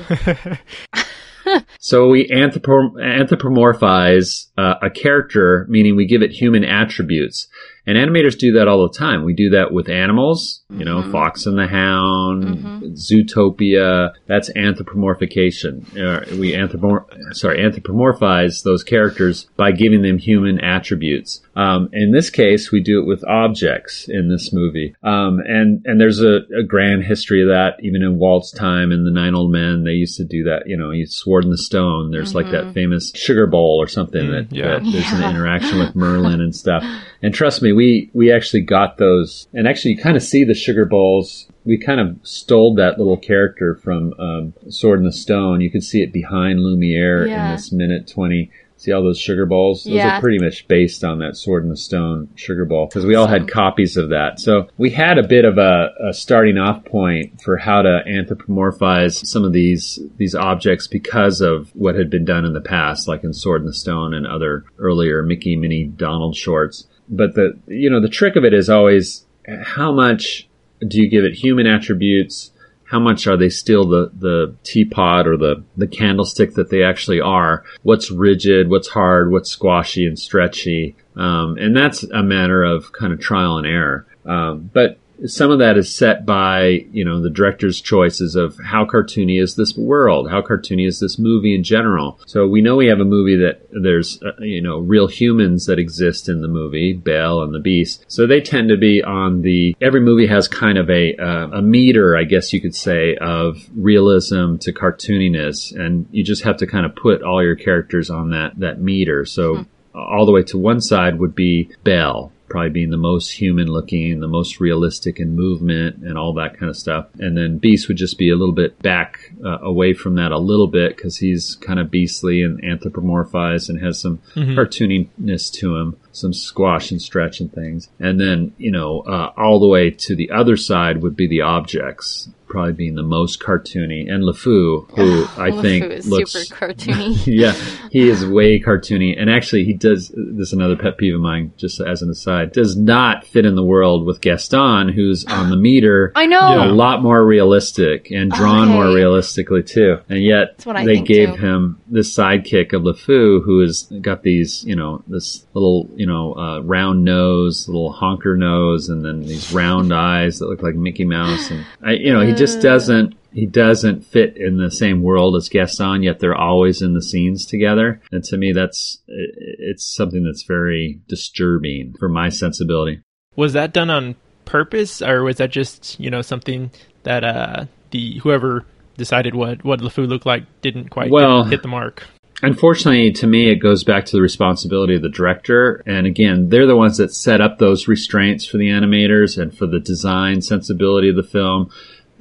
so 1.79 2.09
we 2.09 2.27
anthropomorphize 2.29 4.47
uh, 4.57 4.75
a 4.81 4.89
character, 4.89 5.65
meaning 5.69 5.95
we 5.95 6.05
give 6.05 6.21
it 6.21 6.31
human 6.31 6.63
attributes. 6.63 7.47
And 7.85 7.97
animators 7.97 8.37
do 8.37 8.53
that 8.53 8.67
all 8.67 8.87
the 8.87 8.97
time. 8.97 9.23
We 9.23 9.33
do 9.33 9.49
that 9.51 9.73
with 9.73 9.89
animals, 9.89 10.61
you 10.69 10.85
know, 10.85 11.01
mm-hmm. 11.01 11.11
Fox 11.11 11.45
and 11.45 11.57
the 11.57 11.67
Hound, 11.67 12.43
mm-hmm. 12.43 12.93
Zootopia. 12.93 14.13
That's 14.25 14.49
anthropomorphication. 14.53 15.83
Uh, 15.97 16.37
we 16.37 16.53
anthropomor- 16.53 17.05
sorry, 17.33 17.59
anthropomorphize 17.59 18.63
those 18.63 18.83
characters 18.83 19.47
by 19.57 19.71
giving 19.71 20.01
them 20.01 20.17
human 20.17 20.59
attributes. 20.59 21.41
Um, 21.55 21.89
in 21.93 22.11
this 22.11 22.29
case, 22.29 22.71
we 22.71 22.81
do 22.81 23.01
it 23.01 23.05
with 23.05 23.23
objects 23.25 24.07
in 24.07 24.29
this 24.29 24.51
movie. 24.53 24.95
Um, 25.03 25.39
and, 25.45 25.85
and 25.85 25.99
there's 25.99 26.21
a, 26.21 26.39
a, 26.57 26.63
grand 26.63 27.03
history 27.03 27.43
of 27.43 27.49
that. 27.49 27.75
Even 27.81 28.01
in 28.01 28.17
Walt's 28.17 28.51
time 28.51 28.91
in 28.91 29.03
the 29.03 29.11
Nine 29.11 29.35
Old 29.35 29.51
Men, 29.51 29.83
they 29.83 29.91
used 29.91 30.17
to 30.17 30.25
do 30.25 30.43
that. 30.45 30.63
You 30.65 30.77
know, 30.77 30.89
you 30.89 31.05
sword 31.05 31.43
in 31.43 31.51
the 31.51 31.57
stone. 31.57 32.09
There's 32.11 32.29
mm-hmm. 32.29 32.37
like 32.37 32.51
that 32.51 32.63
mm-hmm. 32.63 32.73
famous 32.73 33.11
sugar 33.13 33.45
bowl 33.45 33.77
or 33.79 33.87
something 33.87 34.27
mm, 34.27 34.49
that, 34.49 34.55
yeah. 34.55 34.79
that, 34.79 34.83
there's 34.83 35.11
yeah. 35.11 35.29
an 35.29 35.29
interaction 35.35 35.77
with 35.79 35.95
Merlin 35.95 36.41
and 36.41 36.55
stuff. 36.55 36.83
And 37.23 37.33
trust 37.33 37.61
me, 37.61 37.71
we 37.71 38.11
we 38.13 38.33
actually 38.33 38.63
got 38.63 38.97
those, 38.97 39.47
and 39.53 39.65
actually 39.65 39.91
you 39.91 39.97
kind 39.97 40.17
of 40.17 40.23
see 40.23 40.43
the 40.43 40.53
sugar 40.53 40.83
bowls. 40.83 41.47
We 41.63 41.77
kind 41.77 42.01
of 42.01 42.17
stole 42.23 42.75
that 42.75 42.97
little 42.97 43.15
character 43.15 43.75
from 43.75 44.13
um, 44.19 44.53
Sword 44.69 44.99
in 44.99 45.05
the 45.05 45.13
Stone. 45.13 45.61
You 45.61 45.71
can 45.71 45.79
see 45.79 46.01
it 46.01 46.11
behind 46.11 46.59
Lumiere 46.59 47.25
yeah. 47.25 47.45
in 47.45 47.55
this 47.55 47.71
minute 47.71 48.09
twenty. 48.09 48.51
See 48.75 48.91
all 48.91 49.03
those 49.03 49.19
sugar 49.19 49.45
balls? 49.45 49.85
Those 49.85 49.93
yeah. 49.93 50.17
are 50.17 50.19
pretty 50.19 50.43
much 50.43 50.67
based 50.67 51.05
on 51.05 51.19
that 51.19 51.37
Sword 51.37 51.63
in 51.63 51.69
the 51.69 51.77
Stone 51.77 52.27
sugar 52.35 52.65
ball 52.65 52.87
because 52.87 53.05
we 53.05 53.15
all 53.15 53.27
had 53.27 53.47
copies 53.47 53.95
of 53.95 54.09
that. 54.09 54.41
So 54.41 54.67
we 54.77 54.89
had 54.89 55.17
a 55.17 55.25
bit 55.25 55.45
of 55.45 55.57
a, 55.57 55.91
a, 56.09 56.13
starting 56.13 56.57
off 56.57 56.83
point 56.83 57.41
for 57.41 57.55
how 57.55 57.83
to 57.83 58.03
anthropomorphize 58.05 59.25
some 59.25 59.45
of 59.45 59.53
these 59.53 59.99
these 60.17 60.35
objects 60.35 60.87
because 60.87 61.39
of 61.39 61.71
what 61.73 61.95
had 61.95 62.09
been 62.09 62.25
done 62.25 62.43
in 62.43 62.51
the 62.51 62.59
past, 62.59 63.07
like 63.07 63.23
in 63.23 63.31
Sword 63.31 63.61
in 63.61 63.67
the 63.67 63.73
Stone 63.73 64.13
and 64.13 64.27
other 64.27 64.65
earlier 64.77 65.23
Mickey, 65.23 65.55
Minnie, 65.55 65.85
Donald 65.85 66.35
shorts 66.35 66.85
but 67.09 67.35
the 67.35 67.57
you 67.67 67.89
know 67.89 68.01
the 68.01 68.09
trick 68.09 68.35
of 68.35 68.43
it 68.43 68.53
is 68.53 68.69
always 68.69 69.25
how 69.63 69.91
much 69.91 70.47
do 70.87 71.01
you 71.01 71.09
give 71.09 71.23
it 71.23 71.33
human 71.33 71.67
attributes 71.67 72.51
how 72.93 72.99
much 72.99 73.25
are 73.25 73.35
they 73.35 73.49
still 73.49 73.87
the, 73.87 74.11
the 74.19 74.55
teapot 74.63 75.25
or 75.25 75.35
the, 75.35 75.63
the 75.75 75.87
candlestick 75.87 76.53
that 76.53 76.69
they 76.69 76.83
actually 76.83 77.19
are? 77.19 77.63
What's 77.81 78.11
rigid? 78.11 78.69
What's 78.69 78.87
hard? 78.87 79.31
What's 79.31 79.49
squashy 79.49 80.05
and 80.05 80.19
stretchy? 80.19 80.95
Um, 81.15 81.57
and 81.57 81.75
that's 81.75 82.03
a 82.03 82.21
matter 82.21 82.63
of 82.63 82.91
kind 82.93 83.11
of 83.11 83.19
trial 83.19 83.57
and 83.57 83.65
error. 83.65 84.05
Um, 84.27 84.69
but 84.71 84.99
some 85.25 85.51
of 85.51 85.59
that 85.59 85.77
is 85.77 85.93
set 85.93 86.25
by 86.25 86.85
you 86.91 87.05
know 87.05 87.21
the 87.21 87.29
director's 87.29 87.81
choices 87.81 88.35
of 88.35 88.57
how 88.63 88.85
cartoony 88.85 89.41
is 89.41 89.55
this 89.55 89.75
world 89.77 90.29
how 90.29 90.41
cartoony 90.41 90.87
is 90.87 90.99
this 90.99 91.17
movie 91.17 91.55
in 91.55 91.63
general. 91.63 92.19
So 92.25 92.47
we 92.47 92.61
know 92.61 92.75
we 92.75 92.87
have 92.87 92.99
a 92.99 93.05
movie 93.05 93.37
that 93.37 93.67
there's 93.71 94.21
uh, 94.21 94.31
you 94.39 94.61
know 94.61 94.79
real 94.79 95.07
humans 95.07 95.65
that 95.65 95.79
exist 95.79 96.29
in 96.29 96.41
the 96.41 96.47
movie 96.47 96.93
belle 96.93 97.41
and 97.41 97.53
the 97.53 97.59
beast. 97.59 98.05
So 98.07 98.27
they 98.27 98.41
tend 98.41 98.69
to 98.69 98.77
be 98.77 99.03
on 99.03 99.41
the 99.41 99.75
every 99.81 100.01
movie 100.01 100.27
has 100.27 100.47
kind 100.47 100.77
of 100.77 100.89
a 100.89 101.15
uh, 101.15 101.49
a 101.53 101.61
meter 101.61 102.17
i 102.17 102.23
guess 102.23 102.53
you 102.53 102.61
could 102.61 102.75
say 102.75 103.15
of 103.15 103.57
realism 103.75 104.57
to 104.57 104.73
cartooniness. 104.73 105.73
And 105.73 106.07
you 106.11 106.23
just 106.23 106.43
have 106.43 106.57
to 106.57 106.67
kind 106.67 106.85
of 106.85 106.95
put 106.95 107.21
all 107.23 107.43
your 107.43 107.55
characters 107.55 108.09
on 108.09 108.31
that 108.31 108.59
that 108.59 108.81
meter. 108.81 109.25
So 109.25 109.57
hmm. 109.57 109.97
all 109.97 110.25
the 110.25 110.31
way 110.31 110.43
to 110.43 110.57
one 110.57 110.81
side 110.81 111.19
would 111.19 111.35
be 111.35 111.69
belle 111.83 112.31
probably 112.53 112.69
being 112.69 112.91
the 112.91 112.97
most 112.97 113.31
human 113.31 113.65
looking, 113.65 114.19
the 114.19 114.27
most 114.27 114.59
realistic 114.59 115.19
in 115.19 115.35
movement 115.35 116.03
and 116.03 116.19
all 116.19 116.35
that 116.35 116.55
kind 116.55 116.69
of 116.69 116.77
stuff. 116.77 117.07
And 117.17 117.35
then 117.35 117.57
Beast 117.57 117.87
would 117.87 117.97
just 117.97 118.19
be 118.19 118.29
a 118.29 118.35
little 118.35 118.53
bit 118.53 118.79
back 118.83 119.31
uh, 119.43 119.57
away 119.57 119.95
from 119.95 120.13
that 120.15 120.31
a 120.31 120.37
little 120.37 120.67
bit 120.67 120.95
because 120.95 121.17
he's 121.17 121.55
kind 121.55 121.79
of 121.79 121.89
beastly 121.89 122.43
and 122.43 122.61
anthropomorphized 122.61 123.69
and 123.69 123.83
has 123.83 123.99
some 123.99 124.19
mm-hmm. 124.35 124.51
cartooniness 124.51 125.51
to 125.53 125.77
him 125.77 125.97
some 126.13 126.31
squash 126.31 126.91
and 126.91 127.01
stretch 127.01 127.39
and 127.39 127.51
things. 127.51 127.89
And 127.99 128.19
then, 128.19 128.53
you 128.57 128.71
know, 128.71 129.01
uh, 129.01 129.33
all 129.35 129.59
the 129.59 129.67
way 129.67 129.89
to 129.89 130.15
the 130.15 130.29
other 130.31 130.55
side 130.55 131.01
would 131.01 131.15
be 131.15 131.27
the 131.27 131.41
objects 131.41 132.29
probably 132.53 132.71
being 132.71 132.93
the 132.93 133.03
most 133.03 133.41
cartoony, 133.41 134.09
and 134.09 134.23
LeFou, 134.23 134.89
who 134.95 135.23
I 135.41 135.49
LeFou 135.49 135.61
think 135.61 135.85
is 135.85 136.07
looks 136.07 136.31
super 136.31 136.55
cartoony. 136.55 137.21
yeah, 137.25 137.53
he 137.91 138.07
is 138.07 138.25
way 138.25 138.59
cartoony, 138.59 139.19
and 139.19 139.29
actually, 139.29 139.65
he 139.65 139.73
does. 139.73 140.09
This 140.09 140.47
is 140.49 140.53
another 140.53 140.77
pet 140.77 140.97
peeve 140.97 141.15
of 141.15 141.19
mine, 141.19 141.51
just 141.57 141.81
as 141.81 142.03
an 142.03 142.11
aside. 142.11 142.53
Does 142.53 142.77
not 142.77 143.25
fit 143.25 143.45
in 143.45 143.55
the 143.55 143.63
world 143.63 144.05
with 144.05 144.21
Gaston, 144.21 144.89
who's 144.89 145.25
on 145.27 145.49
the 145.49 145.57
meter. 145.57 146.13
I 146.15 146.27
know 146.27 146.63
a 146.63 146.71
lot 146.71 147.01
more 147.01 147.25
realistic 147.25 148.11
and 148.11 148.31
drawn 148.31 148.69
okay. 148.69 148.73
more 148.73 148.93
realistically 148.93 149.63
too, 149.63 149.97
and 150.07 150.23
yet 150.23 150.59
they 150.59 151.01
gave 151.01 151.29
too. 151.29 151.35
him 151.35 151.81
this 151.87 152.15
sidekick 152.15 152.71
of 152.73 152.83
LeFou, 152.83 153.43
who 153.43 153.61
has 153.61 153.91
got 154.01 154.21
these, 154.21 154.63
you 154.63 154.75
know, 154.75 155.03
this 155.07 155.43
little, 155.55 155.89
you 155.95 156.05
know, 156.05 156.33
uh, 156.33 156.59
round 156.59 157.03
nose, 157.03 157.67
little 157.67 157.91
honker 157.91 158.37
nose, 158.37 158.89
and 158.89 159.03
then 159.03 159.21
these 159.21 159.51
round 159.51 159.91
eyes 159.91 160.37
that 160.37 160.47
look 160.47 160.61
like 160.61 160.75
Mickey 160.75 161.05
Mouse, 161.05 161.49
and 161.49 161.65
I, 161.81 161.93
you 161.93 162.13
know, 162.13 162.21
he 162.21 162.33
just 162.33 162.42
doesn't 162.55 163.15
he 163.33 163.47
doesn't 163.47 164.05
fit 164.05 164.37
in 164.37 164.57
the 164.57 164.69
same 164.69 165.01
world 165.01 165.35
as 165.35 165.49
Gaston, 165.49 166.03
yet 166.03 166.19
they're 166.19 166.35
always 166.35 166.81
in 166.81 166.93
the 166.93 167.01
scenes 167.01 167.45
together. 167.45 167.99
And 168.11 168.23
to 168.25 168.37
me, 168.37 168.51
that's 168.53 169.01
it's 169.07 169.85
something 169.95 170.23
that's 170.23 170.43
very 170.43 171.01
disturbing 171.07 171.95
for 171.99 172.09
my 172.09 172.29
sensibility. 172.29 173.01
Was 173.35 173.53
that 173.53 173.73
done 173.73 173.89
on 173.89 174.15
purpose, 174.45 175.01
or 175.01 175.23
was 175.23 175.37
that 175.37 175.49
just 175.49 175.99
you 175.99 176.11
know 176.11 176.21
something 176.21 176.71
that 177.03 177.23
uh, 177.23 177.65
the 177.91 178.19
whoever 178.19 178.65
decided 178.97 179.33
what 179.33 179.63
what 179.63 179.79
LeFou 179.79 180.07
looked 180.07 180.25
like 180.25 180.43
didn't 180.61 180.89
quite 180.89 181.09
well, 181.09 181.43
hit 181.43 181.63
the 181.63 181.67
mark? 181.67 182.03
Unfortunately, 182.43 183.09
to 183.13 183.25
me, 183.25 183.49
it 183.49 183.55
goes 183.55 183.85
back 183.85 184.05
to 184.05 184.11
the 184.11 184.21
responsibility 184.21 184.95
of 184.95 185.01
the 185.01 185.09
director. 185.09 185.81
And 185.85 186.05
again, 186.05 186.49
they're 186.49 186.67
the 186.67 186.75
ones 186.75 186.97
that 186.97 187.13
set 187.13 187.39
up 187.39 187.57
those 187.57 187.87
restraints 187.87 188.45
for 188.45 188.57
the 188.57 188.67
animators 188.67 189.41
and 189.41 189.57
for 189.57 189.65
the 189.65 189.79
design 189.79 190.41
sensibility 190.41 191.09
of 191.09 191.15
the 191.15 191.23
film 191.23 191.69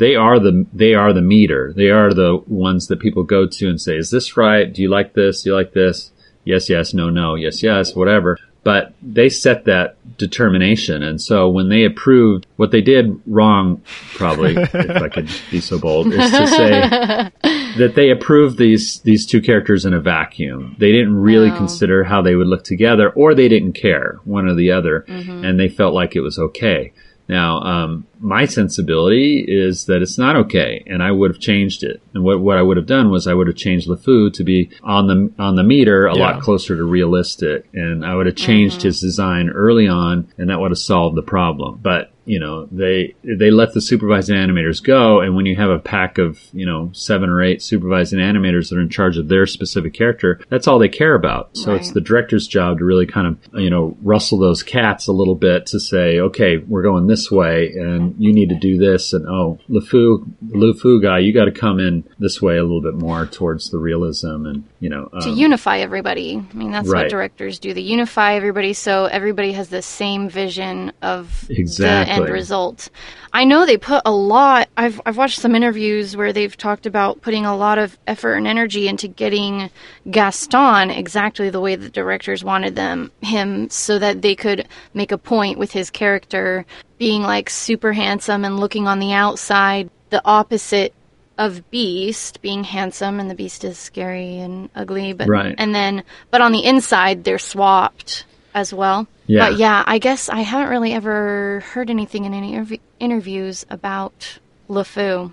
they 0.02 0.14
are 0.16 0.38
the 0.40 0.66
they 0.72 0.94
are 0.94 1.12
the 1.12 1.22
meter. 1.22 1.72
They 1.76 1.90
are 1.90 2.12
the 2.12 2.42
ones 2.48 2.88
that 2.88 3.00
people 3.00 3.22
go 3.24 3.46
to 3.46 3.68
and 3.68 3.80
say, 3.80 3.96
"Is 3.96 4.10
this 4.10 4.36
right? 4.36 4.66
Do 4.72 4.82
you 4.82 4.88
like 4.98 5.14
this? 5.14 5.42
Do 5.42 5.50
you 5.50 5.56
like 5.56 5.72
this? 5.72 6.10
Yes, 6.44 6.68
yes, 6.68 6.92
no, 6.92 7.08
no, 7.10 7.34
yes, 7.36 7.62
yes, 7.62 7.94
whatever." 7.94 8.36
but 8.64 8.94
they 9.02 9.28
set 9.28 9.64
that 9.64 9.96
determination. 10.18 11.02
And 11.02 11.20
so 11.20 11.48
when 11.50 11.68
they 11.68 11.84
approved 11.84 12.46
what 12.54 12.70
they 12.70 12.80
did 12.80 13.20
wrong, 13.26 13.82
probably, 14.14 14.54
if 14.56 15.02
I 15.02 15.08
could 15.08 15.28
be 15.50 15.60
so 15.60 15.80
bold, 15.80 16.06
is 16.12 16.30
to 16.30 16.46
say 16.46 16.80
that 17.78 17.94
they 17.96 18.10
approved 18.10 18.58
these, 18.58 19.00
these 19.00 19.26
two 19.26 19.40
characters 19.42 19.84
in 19.84 19.94
a 19.94 20.00
vacuum. 20.00 20.76
They 20.78 20.92
didn't 20.92 21.16
really 21.16 21.50
Oh. 21.50 21.56
consider 21.56 22.04
how 22.04 22.22
they 22.22 22.36
would 22.36 22.46
look 22.46 22.62
together 22.62 23.10
or 23.10 23.34
they 23.34 23.48
didn't 23.48 23.72
care 23.72 24.20
one 24.24 24.46
or 24.46 24.54
the 24.54 24.70
other 24.70 25.04
and 25.08 25.58
they 25.58 25.68
felt 25.68 25.92
like 25.92 26.14
it 26.14 26.20
was 26.20 26.38
okay. 26.38 26.92
Now, 27.28 27.60
um, 27.62 28.06
my 28.22 28.44
sensibility 28.44 29.44
is 29.46 29.86
that 29.86 30.00
it's 30.00 30.16
not 30.16 30.36
okay, 30.36 30.82
and 30.86 31.02
I 31.02 31.10
would 31.10 31.32
have 31.32 31.40
changed 31.40 31.82
it. 31.82 32.00
And 32.14 32.22
what, 32.22 32.40
what 32.40 32.56
I 32.56 32.62
would 32.62 32.76
have 32.76 32.86
done 32.86 33.10
was 33.10 33.26
I 33.26 33.34
would 33.34 33.48
have 33.48 33.56
changed 33.56 33.88
LeFou 33.88 34.32
to 34.32 34.44
be 34.44 34.70
on 34.82 35.08
the 35.08 35.32
on 35.42 35.56
the 35.56 35.64
meter 35.64 36.06
a 36.06 36.16
Yeah. 36.16 36.22
lot 36.22 36.42
closer 36.42 36.76
to 36.76 36.84
realistic, 36.84 37.68
and 37.74 38.06
I 38.06 38.14
would 38.14 38.26
have 38.26 38.36
changed 38.36 38.78
mm-hmm. 38.78 38.88
his 38.88 39.00
design 39.00 39.50
early 39.50 39.88
on, 39.88 40.28
and 40.38 40.48
that 40.48 40.60
would 40.60 40.70
have 40.70 40.78
solved 40.78 41.16
the 41.16 41.22
problem. 41.22 41.80
But 41.82 42.12
you 42.24 42.38
know, 42.38 42.66
they 42.70 43.14
they 43.24 43.50
let 43.50 43.72
the 43.74 43.80
supervising 43.80 44.36
animators 44.36 44.82
go, 44.82 45.20
and 45.20 45.34
when 45.34 45.46
you 45.46 45.56
have 45.56 45.70
a 45.70 45.78
pack 45.78 46.18
of 46.18 46.40
you 46.52 46.64
know 46.64 46.90
seven 46.92 47.28
or 47.28 47.42
eight 47.42 47.62
supervising 47.62 48.20
animators 48.20 48.70
that 48.70 48.78
are 48.78 48.82
in 48.82 48.88
charge 48.88 49.18
of 49.18 49.28
their 49.28 49.46
specific 49.46 49.92
character, 49.92 50.40
that's 50.48 50.68
all 50.68 50.78
they 50.78 50.88
care 50.88 51.14
about. 51.14 51.56
So 51.56 51.74
it's 51.74 51.90
the 51.90 52.00
director's 52.00 52.46
job 52.46 52.78
to 52.78 52.84
really 52.84 53.06
kind 53.06 53.26
of 53.26 53.60
you 53.60 53.70
know 53.70 53.96
rustle 54.02 54.38
those 54.38 54.62
cats 54.62 55.08
a 55.08 55.12
little 55.12 55.34
bit 55.34 55.66
to 55.66 55.80
say, 55.80 56.20
okay, 56.20 56.58
we're 56.58 56.82
going 56.82 57.08
this 57.08 57.30
way, 57.30 57.72
and 57.74 58.11
you 58.18 58.32
need 58.32 58.48
to 58.50 58.54
do 58.54 58.78
this, 58.78 59.12
and 59.12 59.26
oh, 59.28 59.58
LeFou, 59.68 60.24
the 60.42 60.56
LeFou 60.56 61.02
guy, 61.02 61.18
you 61.18 61.32
got 61.32 61.46
to 61.46 61.52
come 61.52 61.78
in 61.78 62.04
this 62.18 62.40
way 62.40 62.56
a 62.56 62.62
little 62.62 62.82
bit 62.82 62.94
more 62.94 63.26
towards 63.26 63.70
the 63.70 63.78
realism, 63.78 64.46
and 64.46 64.64
you 64.80 64.88
know, 64.88 65.08
to 65.20 65.28
um, 65.30 65.34
unify 65.36 65.78
everybody. 65.78 66.36
I 66.36 66.56
mean, 66.56 66.70
that's 66.70 66.88
Right. 66.88 67.04
what 67.04 67.10
directors 67.10 67.58
do. 67.58 67.72
They 67.74 67.80
unify 67.80 68.34
everybody 68.34 68.72
so 68.72 69.06
everybody 69.06 69.52
has 69.52 69.68
the 69.68 69.82
same 69.82 70.28
vision 70.28 70.92
of 71.02 71.46
Exactly. 71.50 72.14
the 72.14 72.22
end 72.22 72.32
result. 72.32 72.90
I 73.34 73.44
know 73.44 73.64
they 73.64 73.78
put 73.78 74.02
a 74.04 74.12
lot. 74.12 74.68
I've 74.76 75.00
I've 75.06 75.16
watched 75.16 75.40
some 75.40 75.54
interviews 75.54 76.16
where 76.16 76.32
they've 76.32 76.56
talked 76.56 76.84
about 76.84 77.22
putting 77.22 77.46
a 77.46 77.56
lot 77.56 77.78
of 77.78 77.98
effort 78.06 78.34
and 78.34 78.46
energy 78.46 78.88
into 78.88 79.08
getting 79.08 79.70
Gaston 80.10 80.90
exactly 80.90 81.48
the 81.48 81.60
way 81.60 81.74
the 81.74 81.88
directors 81.88 82.44
wanted 82.44 82.76
them 82.76 83.10
him, 83.22 83.70
so 83.70 83.98
that 83.98 84.20
they 84.20 84.34
could 84.34 84.68
make 84.92 85.12
a 85.12 85.18
point 85.18 85.58
with 85.58 85.72
his 85.72 85.90
character 85.90 86.66
being 86.98 87.22
like 87.22 87.48
super 87.48 87.92
handsome 87.94 88.44
and 88.44 88.60
looking 88.60 88.86
on 88.86 88.98
the 88.98 89.12
outside 89.12 89.88
the 90.10 90.22
opposite 90.26 90.92
of 91.38 91.70
Beast 91.70 92.42
being 92.42 92.62
handsome 92.64 93.18
and 93.18 93.30
the 93.30 93.34
Beast 93.34 93.64
is 93.64 93.78
scary 93.78 94.38
and 94.38 94.68
ugly, 94.74 95.14
but 95.14 95.26
Right. 95.28 95.54
and 95.56 95.74
then 95.74 96.04
but 96.30 96.42
on 96.42 96.52
the 96.52 96.64
inside 96.64 97.24
they're 97.24 97.38
swapped 97.38 98.26
as 98.54 98.74
well. 98.74 99.06
Yeah. 99.32 99.48
But 99.48 99.58
yeah, 99.58 99.82
I 99.86 99.96
guess 99.98 100.28
I 100.28 100.40
haven't 100.40 100.68
really 100.68 100.92
ever 100.92 101.60
heard 101.60 101.88
anything 101.88 102.26
in 102.26 102.34
any 102.34 102.52
interv- 102.52 102.80
interviews 103.00 103.64
about 103.70 104.38
LeFou. 104.68 105.32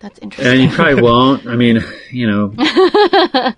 That's 0.00 0.18
interesting. 0.18 0.60
And 0.60 0.62
you 0.62 0.74
probably 0.74 1.00
won't. 1.02 1.46
I 1.46 1.54
mean, 1.54 1.84
you 2.10 2.26
know, 2.26 2.48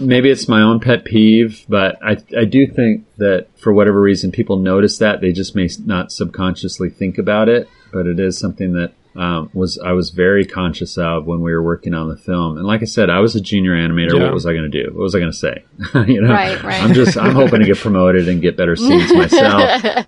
maybe 0.00 0.30
it's 0.30 0.48
my 0.48 0.62
own 0.62 0.80
pet 0.80 1.04
peeve, 1.04 1.64
but 1.68 1.96
I, 2.02 2.16
I 2.36 2.44
do 2.44 2.66
think 2.66 3.06
that 3.18 3.46
for 3.56 3.72
whatever 3.72 4.00
reason, 4.00 4.32
people 4.32 4.56
notice 4.56 4.98
that 4.98 5.20
they 5.20 5.30
just 5.30 5.54
may 5.54 5.68
not 5.84 6.10
subconsciously 6.10 6.90
think 6.90 7.16
about 7.16 7.48
it, 7.48 7.68
but 7.92 8.08
it 8.08 8.18
is 8.18 8.36
something 8.36 8.72
that 8.72 8.94
um, 9.16 9.50
was 9.52 9.78
I 9.78 9.92
was 9.92 10.10
very 10.10 10.44
conscious 10.44 10.96
of 10.96 11.26
when 11.26 11.40
we 11.40 11.52
were 11.52 11.62
working 11.62 11.94
on 11.94 12.08
the 12.08 12.16
film. 12.16 12.56
And 12.58 12.66
like 12.66 12.82
I 12.82 12.86
said, 12.86 13.10
I 13.10 13.20
was 13.20 13.34
a 13.34 13.40
junior 13.40 13.72
animator. 13.72 14.16
Yeah. 14.16 14.24
What 14.24 14.34
was 14.34 14.46
I 14.46 14.52
going 14.52 14.70
to 14.70 14.84
do? 14.84 14.90
What 14.92 15.02
was 15.02 15.14
I 15.14 15.18
going 15.18 15.32
to 15.32 15.36
say? 15.36 15.64
you 16.06 16.20
know, 16.20 16.32
Right, 16.32 16.62
right. 16.62 16.82
I'm 16.82 16.94
just 16.94 17.16
I'm 17.16 17.34
hoping 17.34 17.60
to 17.60 17.66
get 17.66 17.78
promoted 17.78 18.28
and 18.28 18.40
get 18.40 18.56
better 18.56 18.76
scenes 18.76 19.12
myself 19.14 20.06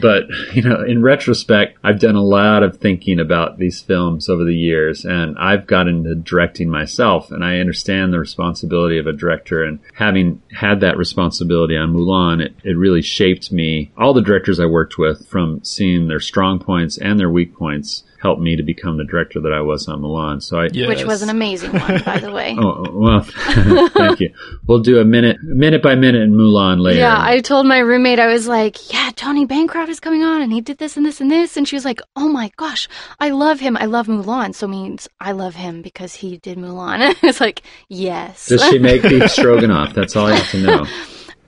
but 0.00 0.24
you 0.52 0.62
know 0.62 0.82
in 0.82 1.02
retrospect 1.02 1.78
i've 1.82 1.98
done 1.98 2.14
a 2.14 2.22
lot 2.22 2.62
of 2.62 2.76
thinking 2.78 3.18
about 3.18 3.58
these 3.58 3.80
films 3.80 4.28
over 4.28 4.44
the 4.44 4.54
years 4.54 5.04
and 5.04 5.36
i've 5.38 5.66
gotten 5.66 5.96
into 5.98 6.14
directing 6.14 6.68
myself 6.68 7.30
and 7.30 7.44
i 7.44 7.58
understand 7.58 8.12
the 8.12 8.18
responsibility 8.18 8.98
of 8.98 9.06
a 9.06 9.12
director 9.12 9.62
and 9.64 9.78
having 9.94 10.40
had 10.52 10.80
that 10.80 10.96
responsibility 10.96 11.76
on 11.76 11.92
mulan 11.92 12.40
it, 12.44 12.54
it 12.64 12.76
really 12.76 13.02
shaped 13.02 13.50
me 13.52 13.90
all 13.96 14.12
the 14.12 14.22
directors 14.22 14.60
i 14.60 14.66
worked 14.66 14.98
with 14.98 15.26
from 15.28 15.62
seeing 15.64 16.08
their 16.08 16.20
strong 16.20 16.58
points 16.58 16.98
and 16.98 17.18
their 17.18 17.30
weak 17.30 17.54
points 17.56 18.02
helped 18.20 18.40
me 18.40 18.56
to 18.56 18.62
become 18.62 18.96
the 18.96 19.04
director 19.04 19.40
that 19.40 19.52
i 19.52 19.60
was 19.60 19.86
on 19.88 20.00
mulan 20.00 20.42
so 20.42 20.58
i 20.58 20.68
Yes. 20.72 20.88
Which 20.88 21.04
was 21.04 21.22
an 21.22 21.28
amazing 21.30 21.72
one, 21.72 22.02
by 22.04 22.18
the 22.18 22.32
way. 22.32 22.56
Oh, 22.64 22.84
oh 22.86 22.98
well, 22.98 23.20
thank 23.90 24.20
you. 24.20 24.32
We'll 24.66 24.80
do 24.80 24.98
a 24.98 25.04
minute, 25.04 25.42
minute 25.42 25.82
by 25.82 25.94
minute 25.94 26.22
in 26.22 26.32
Mulan 26.32 26.80
later. 26.80 27.00
Yeah, 27.00 27.16
I 27.18 27.40
told 27.40 27.66
my 27.66 27.78
roommate, 27.78 28.18
I 28.18 28.26
was 28.28 28.46
like, 28.48 28.92
yeah, 28.92 29.10
Tony 29.14 29.44
Bancroft 29.44 29.83
is 29.88 30.00
coming 30.00 30.22
on 30.22 30.42
and 30.42 30.52
he 30.52 30.60
did 30.60 30.78
this 30.78 30.96
and 30.96 31.04
this 31.06 31.20
and 31.20 31.30
this. 31.30 31.56
And 31.56 31.66
she 31.68 31.76
was 31.76 31.84
like, 31.84 32.00
oh 32.16 32.28
my 32.28 32.50
gosh, 32.56 32.88
I 33.20 33.30
love 33.30 33.60
him. 33.60 33.76
I 33.76 33.86
love 33.86 34.06
Mulan. 34.06 34.54
So 34.54 34.66
means 34.68 35.08
I 35.20 35.32
love 35.32 35.54
him 35.54 35.82
because 35.82 36.14
he 36.14 36.38
did 36.38 36.58
Mulan. 36.58 37.14
it's 37.22 37.40
like, 37.40 37.62
yes. 37.88 38.46
Does 38.48 38.64
she 38.68 38.78
make 38.78 39.02
beef 39.08 39.30
stroganoff? 39.30 39.94
That's 39.94 40.16
all 40.16 40.26
I 40.26 40.34
have 40.36 40.50
to 40.50 40.58
know. 40.60 40.86